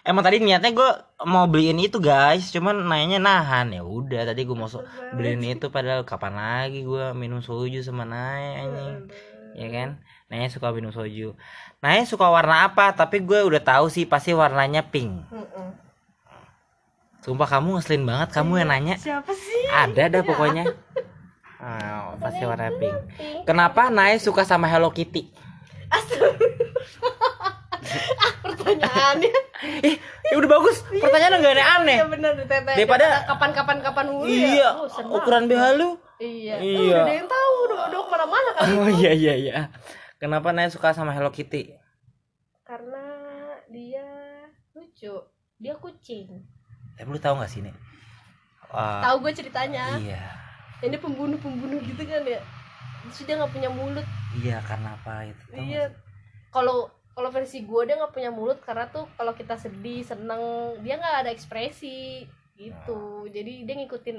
Emang 0.00 0.24
tadi 0.24 0.40
niatnya 0.40 0.72
gue 0.72 0.90
mau 1.22 1.44
beliin 1.44 1.76
itu 1.76 2.00
guys, 2.00 2.48
cuman 2.50 2.88
nanya 2.88 3.20
nahan 3.20 3.68
ya 3.68 3.84
udah 3.84 4.24
tadi 4.24 4.48
gue 4.48 4.56
mau 4.56 4.64
so- 4.64 4.82
beliin 5.12 5.44
itu 5.44 5.68
padahal 5.68 6.08
kapan 6.08 6.34
lagi 6.34 6.82
gue 6.82 7.12
minum 7.12 7.44
soju 7.44 7.84
sama 7.84 8.08
Naya 8.08 8.64
anjing, 8.64 9.12
ya 9.54 9.68
kan? 9.68 9.88
Naya 10.32 10.48
suka 10.48 10.72
minum 10.72 10.88
soju. 10.88 11.36
Naya 11.84 12.08
suka 12.08 12.32
warna 12.32 12.72
apa? 12.72 12.96
Tapi 12.96 13.20
gue 13.20 13.44
udah 13.44 13.60
tahu 13.60 13.92
sih 13.92 14.08
pasti 14.08 14.32
warnanya 14.32 14.88
pink. 14.88 15.20
Sumpah 17.20 17.60
kamu 17.60 17.76
ngeselin 17.76 18.08
banget 18.08 18.28
kamu 18.32 18.64
yang 18.64 18.70
nanya. 18.72 18.96
siapa 18.96 19.36
sih 19.36 19.68
Ada 19.68 20.08
dah 20.08 20.22
pokoknya. 20.24 20.64
Ah, 21.60 22.16
pasti 22.16 22.40
warna 22.42 22.72
pink. 22.72 22.96
Pink. 23.12 23.44
Kenapa 23.44 23.88
Naya 23.88 24.16
suka 24.16 24.42
sama 24.42 24.64
Hello 24.64 24.88
Kitty? 24.88 25.28
ah 28.16 28.32
pertanyaannya 28.40 29.32
Eh, 29.82 29.96
ya 30.24 30.36
udah 30.36 30.48
bagus. 30.50 30.80
Pertanyaan 30.86 31.36
enggak 31.36 31.52
aneh-aneh. 31.54 31.98
ya 31.98 32.06
benar 32.06 32.32
ditanya 32.34 32.72
Daripada- 32.72 33.24
kapan 33.26 33.50
kapan 33.52 33.76
kapan 33.80 34.06
mulu 34.08 34.24
Iya, 34.24 34.48
ya 34.54 34.70
Oh, 34.72 34.88
ukuran 35.14 35.44
BH 35.44 35.64
lu. 35.76 36.00
iya 36.16 36.56
Iya. 36.56 36.72
Oh, 36.72 36.84
udah 36.86 37.02
ada 37.02 37.12
yang 37.14 37.28
tahu 37.28 37.50
udah 37.66 37.76
udah 37.86 38.00
ke 38.00 38.08
mana 38.10 38.24
mana 38.26 38.50
kan 38.54 38.64
Oh 38.74 38.88
iya 38.90 39.12
iya 39.12 39.34
iya. 39.34 39.58
Kenapa 40.16 40.48
Naya 40.50 40.68
suka 40.68 40.92
sama 40.92 41.12
Hello 41.12 41.28
Kitty? 41.28 41.76
karena 42.62 43.02
dia 43.66 44.06
lucu 44.70 45.10
dia 45.58 45.74
kucing 45.74 46.38
Tapi 46.94 47.08
lu 47.08 47.18
tahu 47.18 47.34
gak 47.36 47.50
sih 47.50 47.60
nih? 47.60 47.74
Wah, 48.70 49.02
tahu 49.02 49.26
gue 49.26 49.32
ceritanya 49.34 49.98
iya. 49.98 50.22
Ini 50.80 50.96
pembunuh 50.96 51.36
pembunuh 51.36 51.80
gitu 51.80 52.02
kan 52.02 52.24
ya. 52.24 52.40
Terus 53.04 53.24
dia 53.24 53.34
nggak 53.36 53.52
punya 53.52 53.70
mulut. 53.72 54.06
Iya 54.36 54.58
karena 54.64 54.94
apa 54.94 55.26
itu? 55.28 55.44
Iya. 55.52 55.92
kalau 56.50 56.90
kalau 57.10 57.30
versi 57.30 57.62
gue 57.62 57.80
dia 57.86 57.94
nggak 57.94 58.14
punya 58.14 58.30
mulut 58.32 58.58
karena 58.58 58.86
tuh 58.88 59.06
kalau 59.14 59.34
kita 59.34 59.54
sedih 59.54 60.02
seneng 60.02 60.40
dia 60.80 60.96
nggak 60.96 61.26
ada 61.26 61.30
ekspresi 61.30 62.24
gitu. 62.56 63.26
Jadi 63.28 63.64
dia 63.64 63.74
ngikutin 63.76 64.16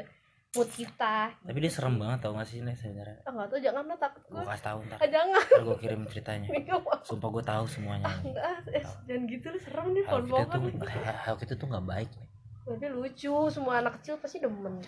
mood 0.52 0.68
kita. 0.68 1.32
Tapi 1.32 1.58
dia 1.64 1.72
serem 1.72 1.96
banget 1.96 2.28
tau 2.28 2.36
gak 2.36 2.44
sih 2.44 2.60
nih 2.60 2.76
sebenarnya? 2.76 3.24
ah 3.24 3.32
nggak 3.32 3.48
tahu 3.48 3.60
jangan 3.64 3.84
lah 3.88 3.96
takut 3.96 4.22
Gue 4.28 4.44
kasih 4.44 4.66
tahu 4.68 4.78
ntar. 4.84 4.98
ah, 5.00 5.08
jangan. 5.08 5.44
Ntar 5.48 5.64
gue 5.64 5.78
kirim 5.80 6.02
ceritanya. 6.12 6.48
Sumpah 7.08 7.30
gue 7.32 7.44
tahu 7.48 7.64
semuanya. 7.72 8.06
ah, 8.12 8.16
enggak 8.20 8.44
eh, 8.76 8.84
jangan 9.08 9.24
gitu 9.32 9.46
lu 9.48 9.60
serem 9.64 9.86
nih 9.96 10.04
Hello 10.04 10.22
Kitty 10.28 10.44
tuh 10.52 10.62
Hello 10.92 11.36
Kitty 11.40 11.54
tuh 11.56 11.68
nggak 11.72 11.86
baik 11.88 12.10
nih. 12.20 12.28
tapi 12.62 12.86
lucu 12.94 13.34
semua 13.50 13.82
anak 13.82 13.98
kecil 14.00 14.22
pasti 14.22 14.38
demen 14.38 14.80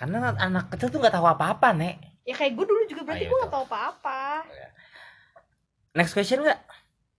Karena 0.00 0.32
anak 0.34 0.72
kecil 0.72 0.88
tuh 0.88 0.98
nggak 0.98 1.12
tahu 1.12 1.26
apa-apa 1.26 1.68
nek. 1.70 1.96
ya 2.20 2.32
kayak 2.32 2.52
gue 2.52 2.64
dulu 2.64 2.82
juga 2.86 3.02
berarti 3.02 3.18
Ah, 3.18 3.22
iya, 3.22 3.28
gue 3.28 3.38
nggak 3.38 3.52
tahu 3.52 3.64
apa-apa 3.64 4.20
Next 5.92 6.12
question 6.12 6.40
nggak? 6.40 6.60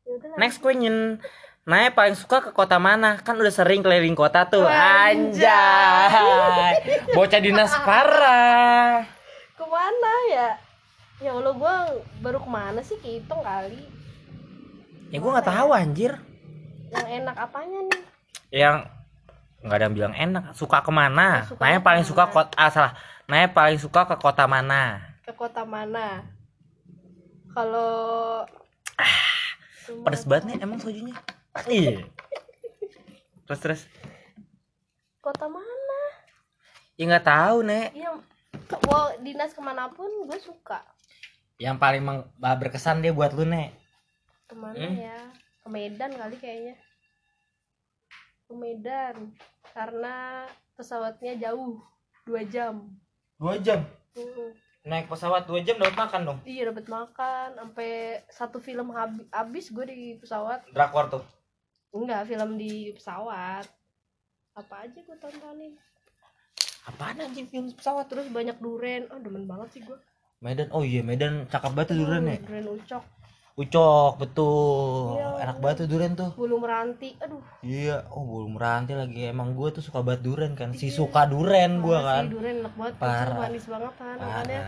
ya. 0.02 0.18
Next 0.36 0.58
question. 0.58 1.20
Naya 1.62 1.90
paling 1.90 2.16
suka 2.16 2.42
ke 2.42 2.50
kota 2.50 2.78
mana? 2.78 3.16
Kan 3.18 3.36
udah 3.36 3.52
sering 3.52 3.80
keliling 3.80 4.16
kota 4.16 4.46
tuh. 4.46 4.64
Anjay. 4.64 5.46
Anjay. 6.10 6.74
Bocah 7.12 7.38
dinas 7.38 7.70
parah. 7.78 9.06
ke 9.60 9.66
mana 9.68 10.14
ya 10.28 10.50
ya 11.22 11.32
allah 11.32 11.54
gue 11.54 11.76
baru 12.18 12.42
ke 12.42 12.50
mana 12.50 12.82
sih 12.82 12.98
kehitung 12.98 13.40
kali 13.40 13.78
Ya 15.08 15.20
gue 15.20 15.30
nggak 15.30 15.46
tahu 15.46 15.70
anjir. 15.70 16.18
yang 16.90 17.08
enak 17.22 17.36
apanya 17.38 17.80
nih 17.86 18.02
Yang 18.52 18.78
nggak 19.62 19.74
ada 19.74 19.86
yang 19.86 19.96
bilang 19.96 20.14
enak. 20.14 20.44
Suka 20.52 20.80
ke 20.80 20.90
mana? 20.90 21.46
Suka 21.46 21.62
Naya 21.62 21.78
paling 21.80 22.02
suka 22.04 22.24
kota. 22.28 22.54
Ah 22.56 22.68
salah. 22.68 22.94
Naya 23.26 23.48
paling 23.48 23.78
suka 23.78 24.06
ke 24.06 24.16
kota 24.16 24.46
mana? 24.46 25.08
ke 25.22 25.32
kota 25.32 25.62
mana 25.62 26.26
kalau 27.50 28.42
Pedes 30.02 30.24
banget 30.24 30.44
nih 30.48 30.58
emang 30.60 30.78
sojunya. 30.78 31.16
Iya. 31.66 32.04
Terus 33.46 33.60
terus. 33.60 33.82
kota 35.20 35.46
mana 35.46 36.02
Ya 36.96 37.06
nggak 37.06 37.24
tahu 37.24 37.62
nek. 37.62 37.94
ya 37.94 38.10
mau 38.82 39.14
dinas 39.20 39.52
ke 39.52 39.60
mana 39.60 39.86
pun 39.88 40.10
gue 40.26 40.40
suka 40.40 40.82
Yang 41.56 41.78
paling 41.78 42.02
meng- 42.02 42.28
berkesan 42.34 43.00
dia 43.00 43.12
buat 43.12 43.32
lu 43.32 43.44
nek. 43.44 43.70
ke 44.44 44.54
mana 44.54 44.76
Hmm? 44.76 44.98
ya 44.98 45.18
ke 45.60 45.68
Medan 45.68 46.12
kali 46.12 46.36
kayaknya 46.36 46.76
ke 48.52 48.56
Medan 48.58 49.16
karena 49.72 50.44
pesawatnya 50.74 51.40
jauh 51.42 51.80
dua 52.22 52.44
jam 52.44 52.92
Dua 53.34 53.56
jam. 53.58 53.82
Mm. 54.14 54.52
Naik 54.84 55.08
pesawat 55.08 55.46
dua 55.46 55.62
jam 55.62 55.74
dapat 55.76 55.96
makan 55.96 56.22
dong. 56.26 56.40
iya 56.44 56.68
dapat 56.68 56.86
makan 56.86 57.48
sampai 57.56 57.92
satu 58.28 58.58
film 58.58 58.92
habi- 58.92 59.26
habis 59.30 59.70
gue 59.70 59.86
di 59.86 60.00
pesawat 60.16 60.68
Drakor 60.70 61.08
tuh. 61.10 61.24
enggak 61.92 62.26
film 62.26 62.56
di 62.56 62.92
pesawat 62.92 63.66
apa 64.52 64.76
aja 64.82 65.00
gue 65.00 65.18
tontonin 65.18 65.74
Apaan 66.84 67.22
anjing 67.22 67.46
film 67.46 67.72
pesawat? 67.72 68.06
terus 68.06 68.28
banyak 68.28 68.58
duren 68.58 69.08
oh 69.08 69.18
demen 69.18 69.46
banget 69.46 69.70
sih 69.72 69.82
gue 69.82 69.96
Medan. 70.40 70.68
Oh 70.70 70.82
iya 70.82 71.00
Medan 71.02 71.46
cakep 71.48 71.72
banget 71.72 71.88
tuh 71.88 71.98
durian 72.00 72.26
ya. 72.26 72.38
duren 72.42 72.68
ucok 72.74 73.04
Ucok, 73.54 74.16
betul. 74.18 75.18
Iya. 75.18 75.28
Enak 75.44 75.58
banget 75.60 75.76
tuh 75.84 75.88
durian 75.90 76.14
tuh. 76.14 76.32
bulu 76.34 76.56
meranti 76.58 77.18
aduh 77.18 77.44
Iya, 77.60 78.08
oh 78.08 78.24
belum 78.24 78.56
meranti 78.56 78.94
lagi. 78.94 79.28
Emang 79.28 79.54
gue 79.54 79.68
tuh 79.70 79.84
suka 79.84 80.00
banget 80.00 80.24
durian 80.24 80.54
kan. 80.54 80.72
Si 80.72 80.88
suka 80.88 81.26
durian 81.26 81.78
gue 81.78 81.98
kan. 81.98 82.26
sih, 82.26 82.32
durian 82.32 82.58
enak 82.62 82.74
banget 82.74 82.94
Parah. 82.96 83.38
manis 83.38 83.66
banget 83.66 83.94
kan 83.96 84.16
makanya 84.18 84.60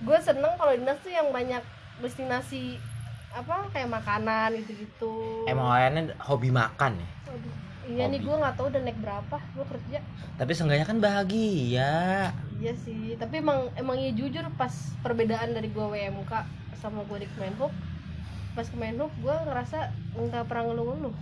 gue 0.00 0.18
seneng 0.18 0.52
kalau 0.56 0.72
dinas 0.72 0.96
tuh 0.98 1.12
yang 1.12 1.28
banyak 1.28 1.60
destinasi 2.00 2.80
apa 3.30 3.68
kayak 3.68 3.92
makanan 3.92 4.56
gitu 4.58 4.72
gitu 4.80 5.12
Emang 5.44 5.68
awalnya 5.68 6.16
hobi 6.18 6.48
makan 6.48 6.96
ya. 6.96 7.08
iya 7.86 8.04
nih 8.06 8.16
hobi. 8.16 8.26
gue 8.26 8.36
nggak 8.40 8.54
tahu 8.56 8.66
udah 8.66 8.80
naik 8.80 8.98
berapa 8.98 9.36
gue 9.36 9.64
kerja 9.68 9.98
Tapi 10.34 10.50
seenggaknya 10.50 10.86
kan 10.86 10.98
bahagia. 10.98 11.92
iya 12.56 12.72
sih 12.74 13.12
tapi 13.14 13.38
emang 13.38 13.68
emang 13.74 14.00
iya 14.00 14.10
jujur 14.10 14.42
pas 14.56 14.72
perbedaan 14.98 15.52
dari 15.52 15.68
gue 15.68 15.84
WMK 15.84 16.32
sama 16.74 17.04
gue 17.04 17.20
di 17.20 17.28
Kemenhub 17.30 17.68
pas 18.60 18.68
Kemenhub 18.68 19.08
gue 19.16 19.34
ngerasa 19.40 19.88
nggak 20.14 20.44
pernah 20.44 20.68
ngeluh-ngeluh 20.68 21.16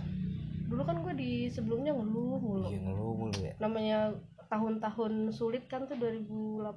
dulu 0.67 0.81
kan 0.83 0.99
gue 0.99 1.13
di 1.15 1.31
sebelumnya 1.47 1.95
ngeluh 1.95 2.35
mulu 2.37 2.67
Iya 2.67 2.79
ngeluh 2.83 3.13
mulu 3.15 3.37
ya. 3.39 3.53
namanya 3.57 4.11
tahun-tahun 4.45 5.31
sulit 5.31 5.63
kan 5.65 5.85
tuh 5.85 5.95
2018 5.95 6.67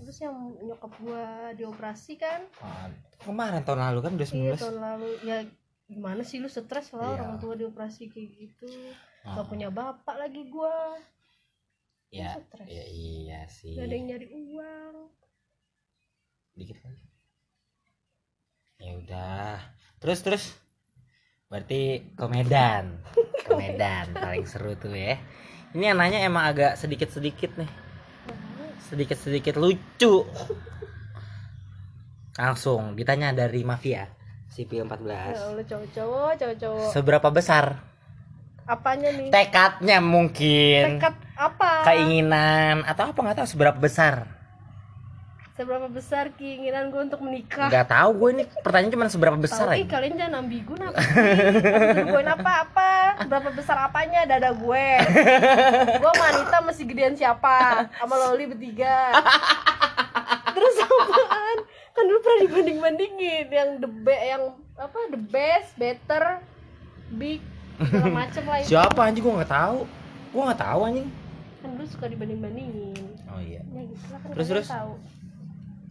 terus 0.00 0.16
yang 0.16 0.32
nyokap 0.56 0.96
gua 0.96 1.52
dioperasi 1.52 2.14
kan 2.14 2.40
Ah, 2.58 2.88
Kemarin 3.20 3.60
tahun 3.60 3.84
lalu 3.84 3.98
kan 4.00 4.12
iya 4.14 4.54
2019. 4.54 4.56
tahun 4.56 4.78
lalu 4.80 5.08
ya 5.20 5.38
gimana 5.84 6.22
sih 6.22 6.38
lu 6.38 6.48
stres 6.48 6.88
lah 6.90 7.10
Iya. 7.10 7.14
orang 7.18 7.32
tua 7.36 7.52
dioperasi 7.52 8.08
kayak 8.08 8.28
gitu 8.40 8.70
Ah, 9.22 9.36
gak 9.36 9.46
punya 9.46 9.68
bapak 9.68 10.16
lagi 10.16 10.48
gua 10.48 10.96
Ya, 12.08 12.32
stres. 12.34 12.64
ya 12.64 12.84
iya 12.86 13.44
sih. 13.46 13.74
gak 13.74 13.84
ada 13.84 13.94
yang 13.94 14.06
nyari 14.08 14.28
uang 14.30 14.94
Dikit 16.54 16.78
lagi. 16.80 17.06
Ya 18.78 18.92
udah. 18.96 19.58
Terus 20.02 20.18
terus. 20.26 20.44
Berarti 21.46 22.02
ke 22.18 22.26
Medan. 22.26 22.98
Ke 23.46 23.54
Medan 23.54 24.10
paling 24.18 24.44
seru 24.50 24.74
tuh 24.74 24.90
ya. 24.90 25.14
Ini 25.72 25.94
yang 25.94 25.98
nanya 26.02 26.26
emang 26.26 26.50
agak 26.50 26.74
sedikit-sedikit 26.74 27.56
nih. 27.56 27.70
Sedikit-sedikit 28.90 29.56
lucu. 29.56 30.26
Langsung 32.34 32.96
ditanya 32.96 33.36
dari 33.36 33.60
mafia 33.62 34.08
Sipil 34.48 34.84
14. 34.84 35.04
ya 35.04 35.48
Allah 35.48 35.64
cowok-cowok 35.64 36.30
cowok-cowok 36.40 36.88
Seberapa 36.92 37.28
besar 37.28 37.92
apanya 38.62 39.10
nih 39.10 39.28
tekadnya 39.34 39.98
mungkin? 39.98 41.02
tekad 41.02 41.14
apa 41.34 41.82
Keinginan 41.82 42.86
atau 42.86 43.10
apa 43.10 43.18
nggak 43.18 43.36
tahu 43.42 43.48
seberapa 43.48 43.76
besar? 43.76 44.31
Seberapa 45.52 45.84
besar 45.86 46.32
keinginan 46.32 46.88
gue 46.88 47.02
untuk 47.02 47.20
menikah? 47.20 47.68
Nggak 47.68 47.88
tahu 47.88 48.10
gue 48.16 48.28
ini 48.32 48.44
pertanyaan 48.64 48.92
cuma 48.92 49.06
seberapa 49.06 49.36
besar 49.36 49.68
Tahu 49.68 49.76
ih 49.76 49.84
ya. 49.84 49.90
kalian 49.90 50.14
jangan 50.16 50.34
ambigu 50.40 50.72
apa 50.80 51.00
gue 52.08 52.22
apa-apa? 52.24 52.92
Berapa 53.28 53.48
besar 53.52 53.76
apanya 53.84 54.24
dada 54.24 54.50
gue? 54.50 54.86
Gue 56.00 56.10
sama 56.10 56.24
Anita 56.30 56.58
masih 56.64 56.84
gedean 56.88 57.12
siapa? 57.12 57.84
Sama 57.92 58.14
Loli 58.16 58.48
bertiga. 58.48 59.12
Terus 60.52 60.74
apaan? 60.80 61.56
Kan 61.92 62.04
dulu 62.08 62.18
pernah 62.20 62.38
dibanding-bandingin. 62.42 63.46
Yang 63.48 63.68
the 63.80 63.90
be- 63.90 64.24
yang 64.24 64.42
apa? 64.74 64.98
The 65.12 65.20
best, 65.20 65.76
better, 65.76 66.40
big 67.12 67.44
segala 67.76 68.08
macem 68.24 68.42
lah 68.44 68.58
itu. 68.60 68.68
Siapa 68.72 69.00
anjing? 69.00 69.20
Gue 69.20 69.34
nggak 69.36 69.52
tahu. 69.52 69.78
Gue 70.32 70.42
nggak 70.48 70.62
tahu 70.64 70.80
anjing. 70.88 71.08
kan 71.62 71.68
dulu 71.78 71.86
suka 71.86 72.06
dibanding-bandingin. 72.08 72.96
Oh 73.28 73.38
iya. 73.38 73.62
ya 73.62 73.80
gitu 73.86 74.06
lah 74.10 74.18
kan 74.18 74.28
Terus, 74.34 74.46
terus? 74.50 74.66
tahu 74.66 74.92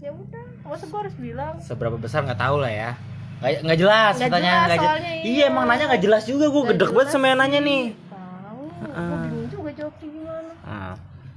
ya 0.02 0.10
udah 0.10 0.45
masa 0.66 0.89
gue 0.89 0.99
harus 0.99 1.14
bilang 1.16 1.56
Seberapa 1.62 1.93
besar 1.93 2.26
nggak 2.26 2.41
tahu 2.41 2.58
lah 2.58 2.74
ya. 2.74 2.91
Nggak, 3.38 3.52
nggak 3.66 3.80
jelas 3.80 4.14
Nggak 4.18 4.32
jelas 4.34 4.70
soalnya, 4.78 5.12
Iya 5.22 5.30
iya. 5.30 5.45
emang 5.47 5.66
nanya 5.66 5.86
nggak 5.89 6.04
jelas 6.04 6.24
juga 6.26 6.45
gue 6.49 6.64
gedek 6.74 6.89
banget 6.89 7.10
sama 7.10 7.26
yang 7.30 7.39
nanya 7.39 7.60
nih. 7.62 7.84
tahu 8.10 8.64
gue 8.82 9.18
bingung 9.22 9.47
juga 9.47 9.70
jawabnya 9.72 10.08
gimana 10.10 10.52
Nah, 10.62 10.93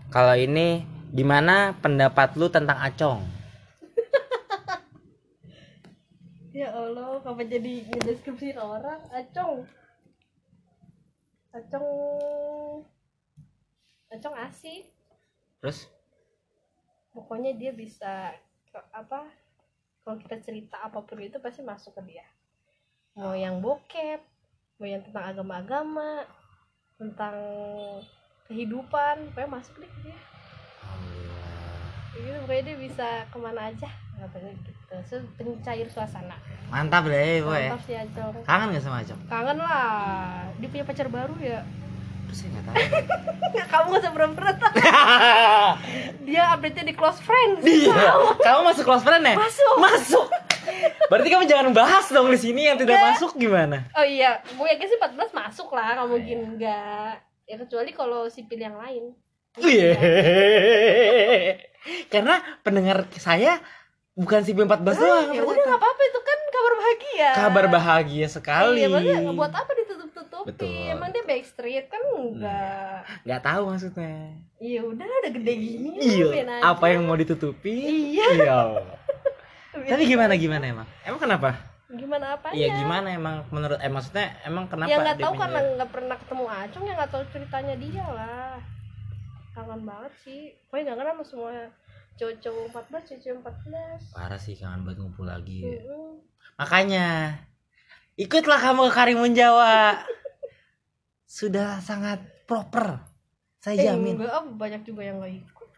kalau 0.09 0.35
ini 0.35 0.69
gimana 1.11 1.55
pendapat 1.79 2.37
lu 2.37 2.49
tentang 2.49 2.77
Acong? 2.79 3.21
Ya 6.55 6.71
Allah, 6.71 7.19
kenapa 7.19 7.43
jadi 7.43 7.83
ngedeskripsiin 7.85 8.55
orang? 8.55 9.03
Acong. 9.11 9.67
Acong. 11.51 12.87
Acong 14.07 14.37
asik. 14.39 14.87
Terus 15.59 15.91
Pokoknya 17.11 17.55
dia 17.55 17.71
bisa 17.71 18.35
apa? 18.91 19.29
Kalau 20.05 20.17
kita 20.21 20.37
cerita 20.45 20.77
apa 20.85 21.01
pun 21.01 21.19
itu 21.23 21.39
pasti 21.41 21.65
masuk 21.65 21.97
ke 21.97 22.03
dia. 22.13 22.27
Mau 23.17 23.33
yang 23.33 23.63
bokep, 23.63 24.21
mau 24.81 24.87
yang 24.89 25.01
tentang 25.07 25.25
agama-agama, 25.33 26.27
tentang 26.99 27.37
kehidupan, 28.51 29.33
pokoknya 29.33 29.51
masuk 29.51 29.75
deh 29.81 29.93
dia. 30.03 30.19
Gitu, 32.15 32.39
pokoknya 32.45 32.63
dia 32.69 32.77
bisa 32.79 33.09
ke 33.31 33.39
mana 33.39 33.71
aja 33.71 33.91
katanya 34.15 34.53
gitu. 34.63 34.95
So, 35.11 35.15
pencair 35.35 35.89
suasana. 35.91 36.39
Mantap 36.71 37.07
deh 37.11 37.43
gue 37.43 37.57
ya. 37.59 37.71
Mantap 37.75 37.83
sih 37.87 37.97
Acong. 37.99 38.45
Kangen 38.47 38.75
gak 38.75 38.85
sama 38.85 39.03
Acong? 39.03 39.21
kangen 39.27 39.59
lah 39.59 40.47
dia 40.61 40.69
punya 40.71 40.85
pacar 40.87 41.09
baru 41.11 41.35
ya 41.43 41.61
saya 42.35 42.49
nggak 42.51 42.65
tahu. 42.65 42.77
kamu 43.73 43.87
gak 43.89 44.01
usah 44.01 44.13
berat-berat 44.13 44.57
lah. 44.59 44.73
dia 46.27 46.43
update 46.51 46.75
nya 46.75 46.85
di 46.85 46.95
close 46.95 47.19
friends 47.19 47.63
Iya. 47.63 47.95
Kamu 48.37 48.61
masuk 48.65 48.83
close 48.83 49.03
friend 49.03 49.25
ya? 49.25 49.35
Masuk. 49.35 49.75
Masuk. 49.79 50.27
Berarti 51.07 51.29
kamu 51.29 51.45
jangan 51.45 51.69
bahas 51.71 52.09
dong 52.09 52.27
di 52.27 52.37
sini 52.37 52.65
yang 52.65 52.75
tidak 52.75 52.97
masuk 52.97 53.35
gimana? 53.35 53.85
oh 53.93 54.03
iya 54.03 54.41
gue 54.43 54.67
yakin 54.67 54.87
sih 54.87 54.99
14 54.99 55.15
masuk 55.33 55.69
lah 55.71 55.95
nggak 55.95 56.09
mungkin 56.09 56.39
enggak 56.51 57.13
ya 57.45 57.57
kecuali 57.57 57.91
kalau 57.91 58.27
sipil 58.27 58.59
yang 58.59 58.75
lain 58.75 59.13
Iya. 59.55 59.93
Karena 62.09 62.35
pendengar 62.61 63.07
saya 63.15 63.61
bukan 64.15 64.41
si 64.41 64.51
14 64.51 64.67
doang. 64.95 65.29
ya 65.31 65.43
udah 65.43 65.63
nggak 65.65 65.79
apa-apa 65.79 66.03
itu 66.03 66.21
kan 66.21 66.39
kabar 66.49 66.73
bahagia 66.75 67.29
Kabar 67.35 67.65
bahagia 67.69 68.27
sekali. 68.29 68.79
iya 68.81 68.89
nggak 68.89 69.35
buat 69.35 69.53
apa 69.53 69.71
ditutup-tutupi 70.15 70.55
Betul. 70.71 70.95
emang 70.95 71.11
dia 71.11 71.25
backstreet 71.25 71.87
kan 71.91 71.99
enggak 72.01 73.03
Nggak 73.27 73.43
tahu 73.43 73.63
maksudnya. 73.69 74.15
iya 74.57 74.81
udah 74.81 75.03
udah 75.03 75.33
gede 75.35 75.53
gini 75.53 75.91
Iya. 75.99 76.47
Apa 76.63 76.87
yang 76.89 77.03
mau 77.03 77.19
ditutupi? 77.19 77.75
Iya. 78.15 78.27
Iya. 78.33 78.59
Tapi 79.91 80.03
gimana 80.07 80.39
gimana 80.39 80.65
emang? 80.65 80.89
Emang 81.03 81.19
kenapa? 81.19 81.51
gimana 81.85 82.35
apanya 82.35 82.55
Iya 82.55 82.69
gimana 82.75 83.09
emang 83.09 83.37
menurut 83.51 83.79
eh 83.79 83.87
maksudnya 83.87 84.27
emang 84.43 84.67
kenapa? 84.67 84.91
ya 84.91 84.99
nggak 84.99 85.19
tahu 85.21 85.33
karena 85.37 85.61
nggak 85.79 85.91
pernah 85.95 86.17
ketemu 86.19 86.45
Acung 86.49 86.85
ya 86.85 86.95
nggak 86.97 87.13
tahu 87.13 87.23
ceritanya 87.31 87.75
dia 87.79 88.03
lah 88.05 88.59
kangen 89.55 89.87
banget 89.87 90.13
sih 90.19 90.41
pokoknya 90.67 90.83
nggak 90.85 90.99
kenal 90.99 91.13
sama 91.13 91.25
semua 91.25 91.51
cowok-cowok 92.15 92.65
14 92.91 93.23
cewek 93.23 93.39
14 93.39 94.11
Parah 94.11 94.41
sih 94.41 94.55
kangen 94.55 94.83
banget 94.83 94.99
ngumpul 95.01 95.23
lagi. 95.23 95.63
ya. 95.63 95.79
Mm-mm. 95.83 96.19
Makanya 96.57 97.07
ikutlah 98.15 98.59
kamu 98.61 98.89
ke 98.89 98.93
Karimun 98.95 99.33
Jawa. 99.35 99.99
Sudah 101.27 101.83
sangat 101.83 102.23
proper. 102.47 103.03
Saya 103.59 103.81
eh, 103.81 103.85
jamin. 103.91 104.21
enggak 104.21 104.31
ah, 104.31 104.45
banyak 104.45 104.83
juga 104.85 105.03
yang 105.03 105.19
nggak 105.19 105.35
ikut 105.41 105.69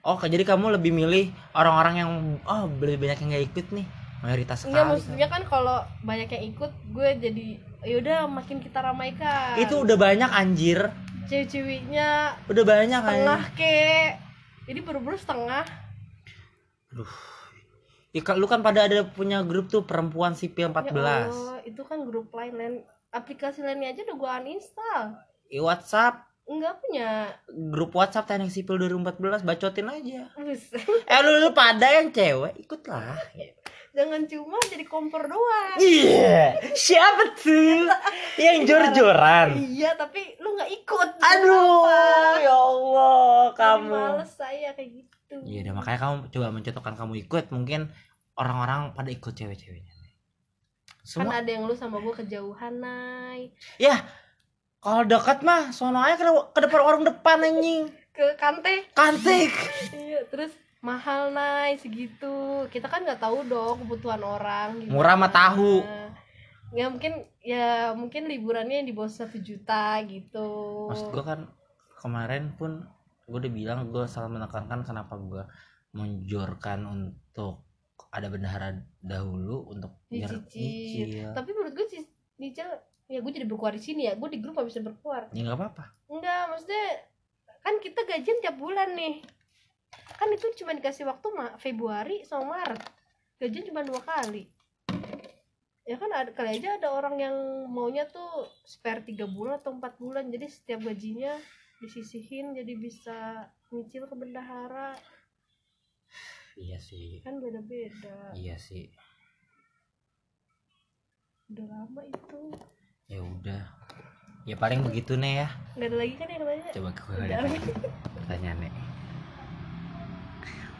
Oh, 0.00 0.16
jadi 0.16 0.48
kamu 0.48 0.80
lebih 0.80 0.96
milih 0.96 1.28
orang-orang 1.52 1.94
yang 2.00 2.10
oh 2.48 2.64
lebih 2.80 2.96
banyak 3.04 3.18
yang 3.20 3.28
nggak 3.36 3.46
ikut 3.52 3.66
nih. 3.76 3.86
Mayoritas 4.20 4.64
sekali. 4.64 4.72
enggak 4.72 4.86
maksudnya 4.88 5.28
kan 5.28 5.42
kalau 5.44 5.78
banyak 6.00 6.28
yang 6.32 6.44
ikut 6.52 6.72
gue 6.92 7.08
jadi 7.20 7.46
yaudah 7.84 8.28
makin 8.28 8.60
kita 8.60 8.80
ramaikan 8.80 9.56
Itu 9.56 9.84
udah 9.84 9.96
banyak 9.96 10.30
anjir. 10.30 10.88
cewek-ceweknya 11.24 12.36
Udah 12.48 12.64
banyak 12.64 13.00
setengah 13.00 13.42
anjir. 13.44 13.56
ke 13.56 13.74
jadi 14.68 14.80
baru-baru 14.82 15.16
setengah 15.16 15.64
Ya, 18.10 18.26
lu 18.34 18.44
kan 18.44 18.58
pada 18.58 18.84
ada 18.84 19.04
punya 19.04 19.38
grup 19.40 19.66
tuh 19.66 19.82
perempuan 19.82 20.34
sipil 20.34 20.66
14. 20.68 20.90
ya 20.90 20.98
Allah, 21.24 21.58
itu 21.62 21.82
kan 21.82 22.02
grup 22.02 22.30
lain 22.30 22.52
lain 22.52 22.74
aplikasi 23.08 23.60
lainnya 23.60 23.90
aja 23.90 24.02
udah 24.04 24.16
gue 24.16 24.30
uninstall 24.40 25.04
Di 25.44 25.58
WhatsApp, 25.58 26.18
enggak 26.44 26.78
punya 26.80 27.30
grup 27.48 27.90
WhatsApp 27.92 28.26
teknik 28.26 28.50
sipil 28.50 28.78
2014 28.80 29.14
bacotin 29.40 29.86
aja. 29.88 30.26
Eh 31.06 31.20
lu, 31.20 31.38
lu 31.38 31.50
pada 31.52 31.86
yang 31.92 32.10
cewek 32.10 32.58
ikutlah. 32.58 33.14
jangan 33.90 34.22
cuma 34.24 34.54
jadi 34.64 34.86
kompor 34.86 35.26
doang 35.26 35.74
Iya, 35.76 36.54
siapa 36.72 37.34
tuh 37.36 37.90
yang 38.36 38.62
jor-joran? 38.62 39.54
iya 39.56 39.94
tapi 39.94 40.38
lu 40.38 40.54
nggak 40.54 40.70
ikut 40.72 41.08
Aduh, 41.20 41.90
ya 42.38 42.54
Allah, 42.54 43.42
Jadi 43.44 43.56
kamu. 43.56 43.90
males 43.92 44.30
saya 44.30 44.70
kayak 44.72 44.90
gitu 44.96 45.09
Iya, 45.30 45.62
udah 45.62 45.74
makanya 45.78 45.98
kamu 46.02 46.14
coba 46.34 46.46
mencontohkan 46.50 46.94
kamu 46.98 47.12
ikut, 47.26 47.44
mungkin 47.54 47.94
orang-orang 48.34 48.96
pada 48.96 49.10
ikut 49.12 49.32
cewek-ceweknya. 49.36 49.94
kan 49.94 51.06
Semua, 51.06 51.40
ada 51.40 51.48
yang 51.48 51.64
lu 51.64 51.72
sama 51.72 51.96
gua 51.96 52.12
kejauhan 52.12 52.76
nay 52.76 53.48
ya 53.80 54.04
kalau 54.80 55.04
dekat 55.04 55.40
mah 55.44 55.72
sono 55.72 56.00
aja 56.00 56.16
ke, 56.16 56.24
ke 56.28 56.60
depan 56.64 56.80
orang 56.80 57.02
depan 57.04 57.40
anjing. 57.40 57.88
ke 58.16 58.24
kante 58.36 58.84
Kantik. 58.92 59.52
iya 59.96 60.20
terus 60.28 60.52
mahal 60.84 61.32
naik 61.32 61.80
segitu 61.80 62.68
kita 62.68 62.88
kan 62.88 63.04
nggak 63.04 63.20
tahu 63.20 63.44
dong 63.48 63.84
kebutuhan 63.84 64.20
orang 64.20 64.76
gimana. 64.80 64.92
Murah 64.92 65.14
mah 65.16 65.32
tahu. 65.32 65.84
ya 66.70 66.86
mungkin 66.86 67.26
ya 67.42 67.96
mungkin 67.98 68.30
liburannya 68.30 68.86
di 68.86 68.92
bawah 68.94 69.10
satu 69.10 69.42
juta 69.42 69.98
gitu 70.06 70.86
maksud 70.86 71.10
gue 71.10 71.24
kan 71.26 71.50
kemarin 71.98 72.54
pun 72.54 72.86
gue 73.30 73.38
udah 73.46 73.52
bilang 73.54 73.78
gue 73.94 74.04
selalu 74.10 74.42
menekankan 74.42 74.82
kenapa 74.82 75.14
gue 75.14 75.42
menjorkan 75.94 76.82
untuk 76.82 77.62
ada 78.10 78.26
bendahara 78.26 78.74
dahulu 78.98 79.70
untuk 79.70 80.02
biar 80.10 80.42
Dicicil. 80.50 81.06
nyicil. 81.06 81.30
Tapi 81.30 81.50
menurut 81.54 81.72
gue 81.78 81.86
sih 81.86 82.02
nyicil 82.42 82.66
ya 83.06 83.18
gue 83.22 83.32
jadi 83.34 83.46
berkuar 83.46 83.78
di 83.78 83.82
sini 83.82 84.10
ya. 84.10 84.18
Gue 84.18 84.34
di 84.34 84.42
grup 84.42 84.58
gak 84.58 84.66
bisa 84.66 84.82
berkuar. 84.82 85.30
Ya 85.30 85.46
nggak 85.46 85.58
apa-apa. 85.58 85.84
Enggak 86.10 86.42
maksudnya 86.50 86.86
kan 87.62 87.74
kita 87.78 88.00
gajian 88.02 88.38
tiap 88.42 88.56
bulan 88.58 88.98
nih. 88.98 89.22
Kan 90.18 90.28
itu 90.34 90.50
cuma 90.58 90.74
dikasih 90.74 91.06
waktu 91.06 91.26
ma 91.30 91.54
Februari 91.62 92.26
sama 92.26 92.58
Maret. 92.58 92.82
Gajian 93.38 93.70
cuma 93.70 93.86
dua 93.86 94.02
kali. 94.02 94.50
Ya 95.86 95.98
kan 95.98 96.10
ada 96.10 96.30
kali 96.34 96.58
aja 96.58 96.78
ada 96.78 96.90
orang 96.90 97.18
yang 97.18 97.34
maunya 97.70 98.06
tuh 98.10 98.46
spare 98.66 99.02
tiga 99.06 99.30
bulan 99.30 99.62
atau 99.62 99.70
empat 99.74 99.98
bulan. 100.02 100.30
Jadi 100.34 100.46
setiap 100.50 100.82
gajinya 100.82 101.38
disisihin 101.80 102.52
jadi 102.52 102.76
bisa 102.76 103.48
nyicil 103.72 104.04
ke 104.04 104.14
bendahara. 104.14 104.92
Iya 106.60 106.76
sih. 106.76 107.24
Kan 107.24 107.40
beda-beda. 107.40 108.36
Iya 108.36 108.60
sih. 108.60 108.92
Udah 111.48 111.66
lama 111.66 112.00
itu. 112.04 112.52
Ya 113.08 113.24
udah. 113.24 113.64
Ya 114.44 114.56
paling 114.60 114.84
begitu 114.84 115.16
nih 115.16 115.44
ya. 115.44 115.48
Nggak 115.80 115.88
ada 115.88 115.96
lagi 115.96 116.14
kan 116.20 116.28
yang 116.28 116.42
coba 116.70 116.90
gue 116.94 117.16
lihat 117.26 117.42
pertanyaannya 118.14 118.72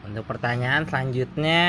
untuk 0.01 0.25
pertanyaan 0.25 0.83
selanjutnya. 0.89 1.63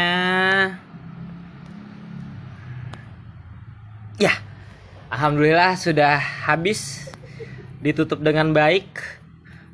Ya. 4.19 4.33
Alhamdulillah 5.11 5.75
sudah 5.79 6.19
habis. 6.47 7.07
Ditutup 7.81 8.21
dengan 8.21 8.53
baik 8.53 9.20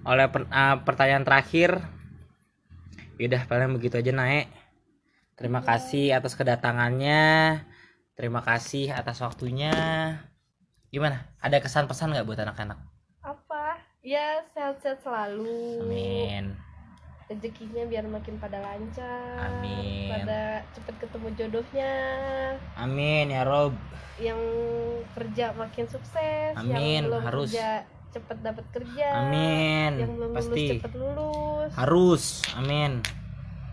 oleh 0.08 0.32
per- 0.32 0.50
ah, 0.50 0.80
pertanyaan 0.82 1.28
terakhir. 1.28 1.84
Yaudah 3.20 3.44
paling 3.50 3.76
begitu 3.76 3.98
aja 4.00 4.14
naik 4.14 4.48
terima 5.38 5.62
kasih 5.62 6.18
atas 6.18 6.34
kedatangannya. 6.34 7.62
Terima 8.18 8.42
kasih 8.42 8.90
atas 8.90 9.22
waktunya. 9.22 9.70
Gimana? 10.90 11.30
Ada 11.38 11.62
kesan 11.62 11.86
pesan 11.86 12.10
nggak 12.10 12.26
buat 12.26 12.42
anak-anak? 12.42 12.82
Apa? 13.22 13.78
Ya 14.02 14.42
sehat-sehat 14.58 15.06
selalu. 15.06 15.86
Amin. 15.86 16.58
Rezekinya 17.30 17.86
biar 17.86 18.10
makin 18.10 18.42
pada 18.42 18.58
lancar. 18.58 19.62
Amin. 19.62 20.10
pada 20.10 20.66
cepet 20.74 20.96
ketemu 20.98 21.28
jodohnya. 21.38 21.94
Amin 22.74 23.30
ya 23.30 23.46
rob. 23.46 23.78
Yang 24.18 24.42
kerja 25.14 25.54
makin 25.54 25.86
sukses 25.86 26.58
Amin, 26.58 27.06
yang 27.06 27.14
belum 27.14 27.22
harus. 27.22 27.54
kerja 27.54 27.86
cepet 28.10 28.38
dapat 28.40 28.66
kerja 28.72 29.08
amin. 29.22 29.92
yang 29.98 30.12
belum 30.14 30.32
lulus 30.32 30.46
pasti. 30.46 30.66
cepet 30.74 30.94
lulus. 30.94 31.72
Harus 31.74 32.24
amin. 32.54 32.92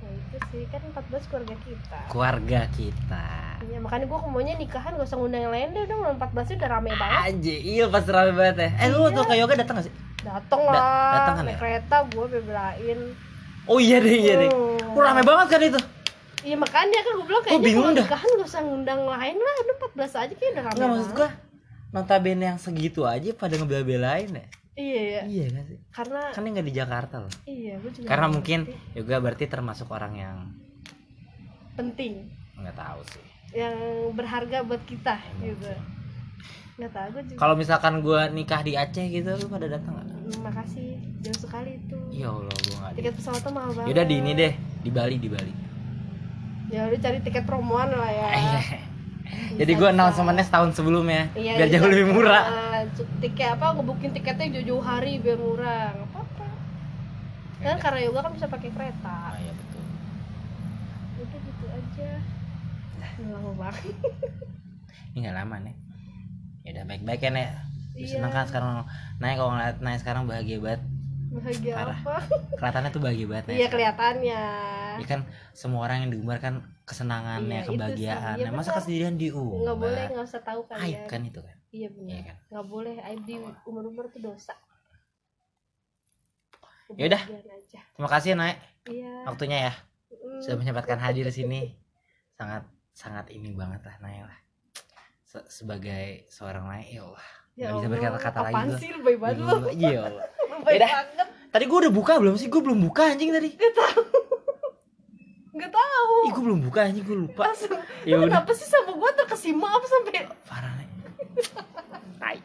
Nah 0.01 0.11
itu 0.13 0.37
sih 0.51 0.65
kan 0.67 0.83
14 0.85 1.01
keluarga 1.27 1.57
kita. 1.61 1.99
Keluarga 2.07 2.61
kita. 2.71 3.27
Iya, 3.63 3.79
makanya 3.79 4.05
gue 4.05 4.19
maunya 4.27 4.55
nikahan 4.55 4.93
gak 4.93 5.07
usah 5.07 5.17
ngundang 5.17 5.43
yang 5.43 5.55
lain 5.55 5.69
deh 5.73 5.85
dong 5.87 6.03
14 6.13 6.21
udah 6.55 6.69
rame 6.71 6.91
banget. 6.93 7.21
Aja 7.31 7.55
iya 7.57 7.85
pas 7.87 8.05
rame 8.05 8.33
banget 8.33 8.57
ya. 8.59 8.71
Eh 8.77 8.89
lu 8.89 9.01
Iya. 9.03 9.15
tuh 9.15 9.25
ke 9.25 9.35
yoga 9.35 9.55
datang 9.55 9.75
gak 9.77 9.87
sih? 9.87 9.95
Dateng 10.21 10.63
Da- 10.63 10.73
lah 10.73 11.13
dateng 11.15 11.35
kan 11.35 11.45
ya? 11.47 11.57
kereta 11.57 11.97
gue 12.07 12.27
bebelain. 12.31 12.99
Oh 13.65 13.79
iya 13.79 13.97
deh 13.97 14.13
iya 14.15 14.35
deh. 14.39 14.51
Hmm. 14.51 14.93
oh, 14.93 15.01
rame 15.01 15.23
banget 15.23 15.47
kan 15.49 15.61
itu? 15.63 15.81
Iya 16.43 16.57
makanya 16.57 16.99
kan 17.01 17.13
gue 17.15 17.25
bilang 17.25 17.43
kayaknya 17.43 17.65
bingung 17.65 17.87
kalau 17.87 17.97
nikahan 17.99 18.29
gak 18.31 18.45
usah 18.47 18.61
ngundang 18.61 19.01
lain 19.03 19.37
lah 19.39 19.55
Udah 19.57 19.77
14 20.05 20.21
aja 20.21 20.33
kayak 20.35 20.51
udah 20.51 20.63
rame 20.63 20.77
nggak 20.77 20.91
maksud 20.91 21.15
banget. 21.15 21.33
Notabene 21.95 22.45
yang 22.51 22.59
segitu 22.59 23.07
aja 23.07 23.31
pada 23.39 23.55
ngebela-belain 23.55 24.29
ya? 24.35 24.47
Iya 24.75 25.03
ya 25.07 25.21
iya 25.31 25.47
kan 25.55 25.65
sih? 25.71 25.79
Karena 25.95 26.21
kan 26.35 26.43
ini 26.43 26.51
nggak 26.59 26.67
di 26.67 26.75
Jakarta 26.75 27.15
loh. 27.23 27.33
Iya 27.47 27.79
gue 27.79 27.91
juga 27.95 28.07
karena 28.11 28.27
nggak 28.27 28.35
mungkin 28.35 28.61
ngerti. 28.67 28.97
yoga 28.99 29.17
berarti 29.23 29.45
termasuk 29.47 29.89
orang 29.95 30.13
yang 30.19 30.39
Penting. 31.79 32.31
Nggak 32.59 32.77
tahu 32.79 33.01
sih. 33.15 33.25
Yang 33.55 33.77
berharga 34.19 34.59
buat 34.67 34.83
kita 34.83 35.15
gitu. 35.43 35.71
Gak 36.75 36.91
tau 36.91 37.07
gue 37.15 37.23
juga. 37.23 37.39
Kalau 37.39 37.55
misalkan 37.55 38.03
gua 38.03 38.27
nikah 38.27 38.67
di 38.67 38.75
Aceh 38.75 39.07
gitu 39.07 39.31
lu 39.39 39.47
pada 39.47 39.71
datang 39.71 39.95
nggak? 39.95 40.07
Hmm, 40.11 40.43
Makasih. 40.43 40.99
Jauh 41.23 41.39
sekali 41.39 41.79
itu. 41.79 41.95
Ya 42.11 42.35
Allah 42.35 42.51
gua 42.51 42.77
nggak 42.83 42.93
Tiket 42.99 43.15
pesawatnya 43.15 43.51
mahal 43.55 43.71
banget. 43.79 43.89
Yaudah 43.95 44.07
di 44.11 44.15
ini 44.19 44.33
deh. 44.35 44.53
Di 44.83 44.91
Bali 44.91 45.17
di 45.23 45.29
Bali. 45.31 45.53
Ya 46.75 46.91
udah 46.91 46.99
cari 46.99 47.19
tiket 47.23 47.45
promoan 47.47 47.95
lah 47.95 48.11
ya. 48.11 48.29
Iya. 48.35 48.59
Bisa, 48.59 48.79
Jadi 49.55 49.73
gue 49.73 49.81
bisa. 49.81 49.91
announcementnya 49.91 50.45
setahun 50.45 50.71
sebelumnya 50.73 51.33
Iya, 51.33 51.57
biar 51.57 51.67
bisa. 51.67 51.75
jauh 51.75 51.89
lebih 51.89 52.07
murah. 52.11 52.45
Ah, 52.45 52.81
tiket 53.19 53.49
apa 53.51 53.67
ngebukin 53.73 54.11
tiketnya 54.11 54.47
jauh-jauh 54.53 54.81
hari 54.81 55.17
biar 55.17 55.37
murah 55.37 55.93
nggak 55.93 56.09
apa-apa 56.09 56.47
kan 57.59 57.77
karena 57.79 57.99
yoga 58.03 58.21
kan 58.21 58.33
bisa 58.33 58.47
pakai 58.47 58.69
kereta 58.69 59.17
Ah, 59.27 59.37
iya 59.37 59.51
betul. 59.51 59.83
udah 61.17 61.41
gitu 61.41 61.65
aja 61.67 62.11
lama 63.25 63.51
banget 63.55 63.95
Ini 65.09 65.19
nggak 65.21 65.37
lama 65.37 65.57
nih. 65.63 65.75
Ya 66.63 66.71
udah 66.73 66.85
baik-baik 66.87 67.21
ya 67.21 67.31
nek. 67.31 67.49
Iya. 67.95 68.07
Seneng 68.11 68.31
kan 68.31 68.45
sekarang 68.45 68.71
Naik 69.17 69.37
kalau 69.37 69.51
ngeliat 69.53 69.77
Naik 69.79 69.99
sekarang 69.99 70.23
bahagia 70.25 70.59
banget. 70.59 70.83
bahagia 71.31 71.73
Parah. 71.73 71.95
apa 71.97 72.17
Kelihatannya 72.55 72.91
tuh 72.91 73.01
bahagia 73.01 73.27
banget 73.27 73.45
iya 73.53 73.67
kelihatannya 73.67 74.43
Iya 74.97 75.07
kan 75.09 75.21
semua 75.51 75.83
orang 75.83 76.03
yang 76.03 76.11
diumbar 76.11 76.39
kan 76.39 76.63
kesenangannya, 76.85 77.59
Iya, 77.59 77.65
itu 77.65 77.73
kebahagiaan. 77.75 78.35
Iya, 78.35 78.45
Nah, 78.45 78.53
masa 78.53 78.65
benar. 78.67 78.77
kesedihan 78.79 79.15
diumbar? 79.15 79.59
nggak 79.59 79.79
boleh 79.79 80.05
nggak 80.07 80.25
usah 80.27 80.43
tahu 80.43 80.61
kan 80.65 80.77
Aib 80.79 80.93
ya 80.95 81.01
kan 81.07 81.21
itu 81.23 81.41
kan. 81.41 81.57
iya 81.69 81.81
Iya 81.81 81.89
benar 81.91 82.21
kan. 82.23 82.37
nggak 82.47 82.67
boleh 82.67 82.95
aib 83.03 83.21
di 83.23 83.35
umur-umur 83.65 84.05
tuh 84.07 84.21
dosa 84.23 84.55
Yaudah. 86.95 87.17
Kebahagiaan 87.19 87.59
aja 87.59 87.81
Terima 87.91 88.11
kasih 88.11 88.29
ya, 88.29 88.37
Naik 88.37 88.59
iya 88.87 89.13
waktunya 89.25 89.59
ya. 89.63 89.75
Mm. 90.13 90.39
Sudah 90.39 90.57
menyempatkan 90.57 90.99
hadir 90.99 91.25
di 91.25 91.35
sini. 91.41 91.61
Sangat 92.31 92.63
sangat 92.93 93.27
ini 93.31 93.51
banget 93.53 93.81
lah 93.81 93.97
Naik 93.99 94.29
lah. 94.29 94.39
Se- 95.25 95.49
sebagai 95.51 96.29
seorang 96.29 96.65
Naik 96.65 96.89
ya 96.91 97.03
Allah. 97.03 97.27
Ya 97.55 97.65
nggak 97.65 97.73
bisa 97.73 97.81
Allah, 97.81 97.89
berkata-kata 97.89 98.39
lagi 98.43 98.55
gua. 98.67 98.77
sih 98.77 98.91
lebay 98.93 99.17
banget 99.17 99.41
Iya 99.73 100.01
Allah. 100.05 100.25
lebay 100.53 100.73
Yaudah. 100.75 100.91
banget 100.93 101.29
Tadi 101.49 101.65
gue 101.65 101.79
udah 101.81 101.93
buka 101.95 102.13
belum 102.19 102.35
sih? 102.35 102.49
Gue 102.49 102.61
belum 102.61 102.79
buka 102.83 103.03
anjing 103.09 103.31
tadi. 103.31 103.49
nggak 103.51 103.73
tahu 103.73 104.03
Ih, 105.55 106.31
gue 106.31 106.43
belum 106.43 106.61
buka 106.63 106.85
anjing, 106.85 107.03
gue 107.03 107.19
lupa. 107.21 107.47
langsung 107.47 107.79
Ya 108.03 108.17
udah. 108.17 108.43
kenapa 108.43 108.51
sih 108.53 108.67
sama 108.67 108.91
gua 108.93 109.11
terkesima 109.13 109.69
apa 109.69 109.87
sampai 109.87 110.27
Parah 110.43 110.73
nih. 110.75 110.89
Tai. 112.17 112.39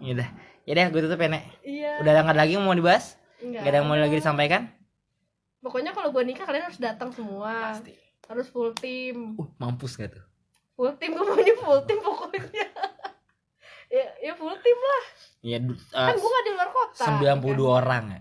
Yaudah. 0.00 0.28
Yaudah, 0.64 0.84
gue 0.88 1.00
tutup 1.02 1.18
ya, 1.18 1.28
Nek. 1.28 1.44
iya 1.60 1.90
Udah 1.98 2.10
nggak 2.16 2.30
ada 2.30 2.40
lagi 2.40 2.52
yang 2.52 2.64
mau 2.64 2.72
dibahas? 2.72 3.20
Nggak 3.38 3.60
Gak 3.60 3.68
ada 3.68 3.76
yang 3.76 3.86
mau 3.86 3.96
lagi 3.96 4.16
disampaikan? 4.16 4.62
pokoknya 5.60 5.92
kalau 5.92 6.08
gua 6.10 6.20
nikah 6.20 6.44
kalian 6.44 6.60
harus 6.62 6.76
datang 6.76 7.08
semua 7.08 7.72
Pasti. 7.72 7.96
harus 8.26 8.46
full 8.46 8.72
tim 8.74 9.32
Uh, 9.34 9.48
mampus 9.56 9.96
gak 9.96 10.12
tuh? 10.12 10.20
full 10.74 10.92
tim 10.94 11.08
gua 11.10 11.24
maunya 11.26 11.56
full 11.56 11.80
tim 11.82 11.98
pokoknya 11.98 12.44
ya 13.90 14.06
ya 14.20 14.32
full 14.34 14.52
tim 14.54 14.76
lah 14.78 15.04
Iya, 15.40 15.56
du- 15.62 15.80
kan 15.86 16.12
eh, 16.12 16.14
gua 16.14 16.28
nggak 16.30 16.44
di 16.44 16.52
luar 16.52 16.68
kota 16.70 17.04
92 17.16 17.64
orang 17.64 18.04
ya. 18.06 18.20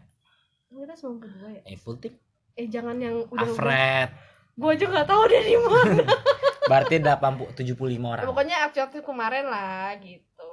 kan 0.64 0.76
kita 0.78 0.96
92 0.98 1.20
ya 1.50 1.62
Eh, 1.66 1.76
full 1.76 1.98
team. 1.98 2.16
eh 2.54 2.68
jangan 2.70 2.96
yang 2.98 3.16
udah 3.26 3.44
Alfred. 3.46 4.10
Gua 4.54 4.72
aja 4.72 4.86
nggak 4.86 5.08
tahu 5.08 5.22
dia 5.28 5.41
di 5.41 5.56
mana 5.56 6.04
Berarti 6.64 6.95
80 6.95 7.60
75 7.60 7.76
orang. 7.99 8.24
Ya, 8.24 8.30
pokoknya 8.30 8.58
aktif 8.64 9.04
kemarin 9.04 9.45
lah 9.45 9.99
gitu 9.99 10.51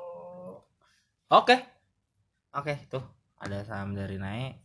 Oke. 1.28 1.54
Oke, 2.50 2.74
tuh. 2.86 3.04
Ada 3.38 3.62
salam 3.62 3.94
dari 3.94 4.18
Nae 4.18 4.58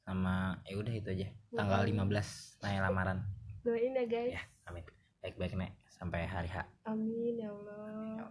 sama 0.00 0.54
ya 0.62 0.78
udah 0.78 0.94
itu 0.94 1.10
aja. 1.10 1.26
Tanggal 1.50 1.82
15 1.82 2.62
Nae 2.62 2.78
lamaran. 2.78 3.18
doain 3.60 3.90
ya 3.92 4.04
guys 4.04 4.32
Ya, 4.32 4.42
amin. 4.64 4.86
Baik-baik, 5.18 5.52
Nek. 5.52 5.74
Sampai 5.90 6.24
hari 6.24 6.46
H. 6.46 6.62
amin 6.84 7.34
ya 7.36 7.50
allah 7.50 8.30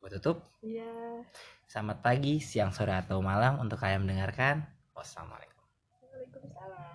Gue 0.00 0.08
tutup. 0.10 0.40
iya 0.60 1.20
Selamat 1.64 2.00
pagi, 2.00 2.40
siang, 2.40 2.70
sore, 2.70 2.92
atau 2.92 3.20
malam 3.20 3.56
untuk 3.58 3.76
kalian 3.76 4.02
mendengarkan. 4.02 4.64
Wassalamualaikum. 4.92 5.60
waalaikumsalam 6.00 6.93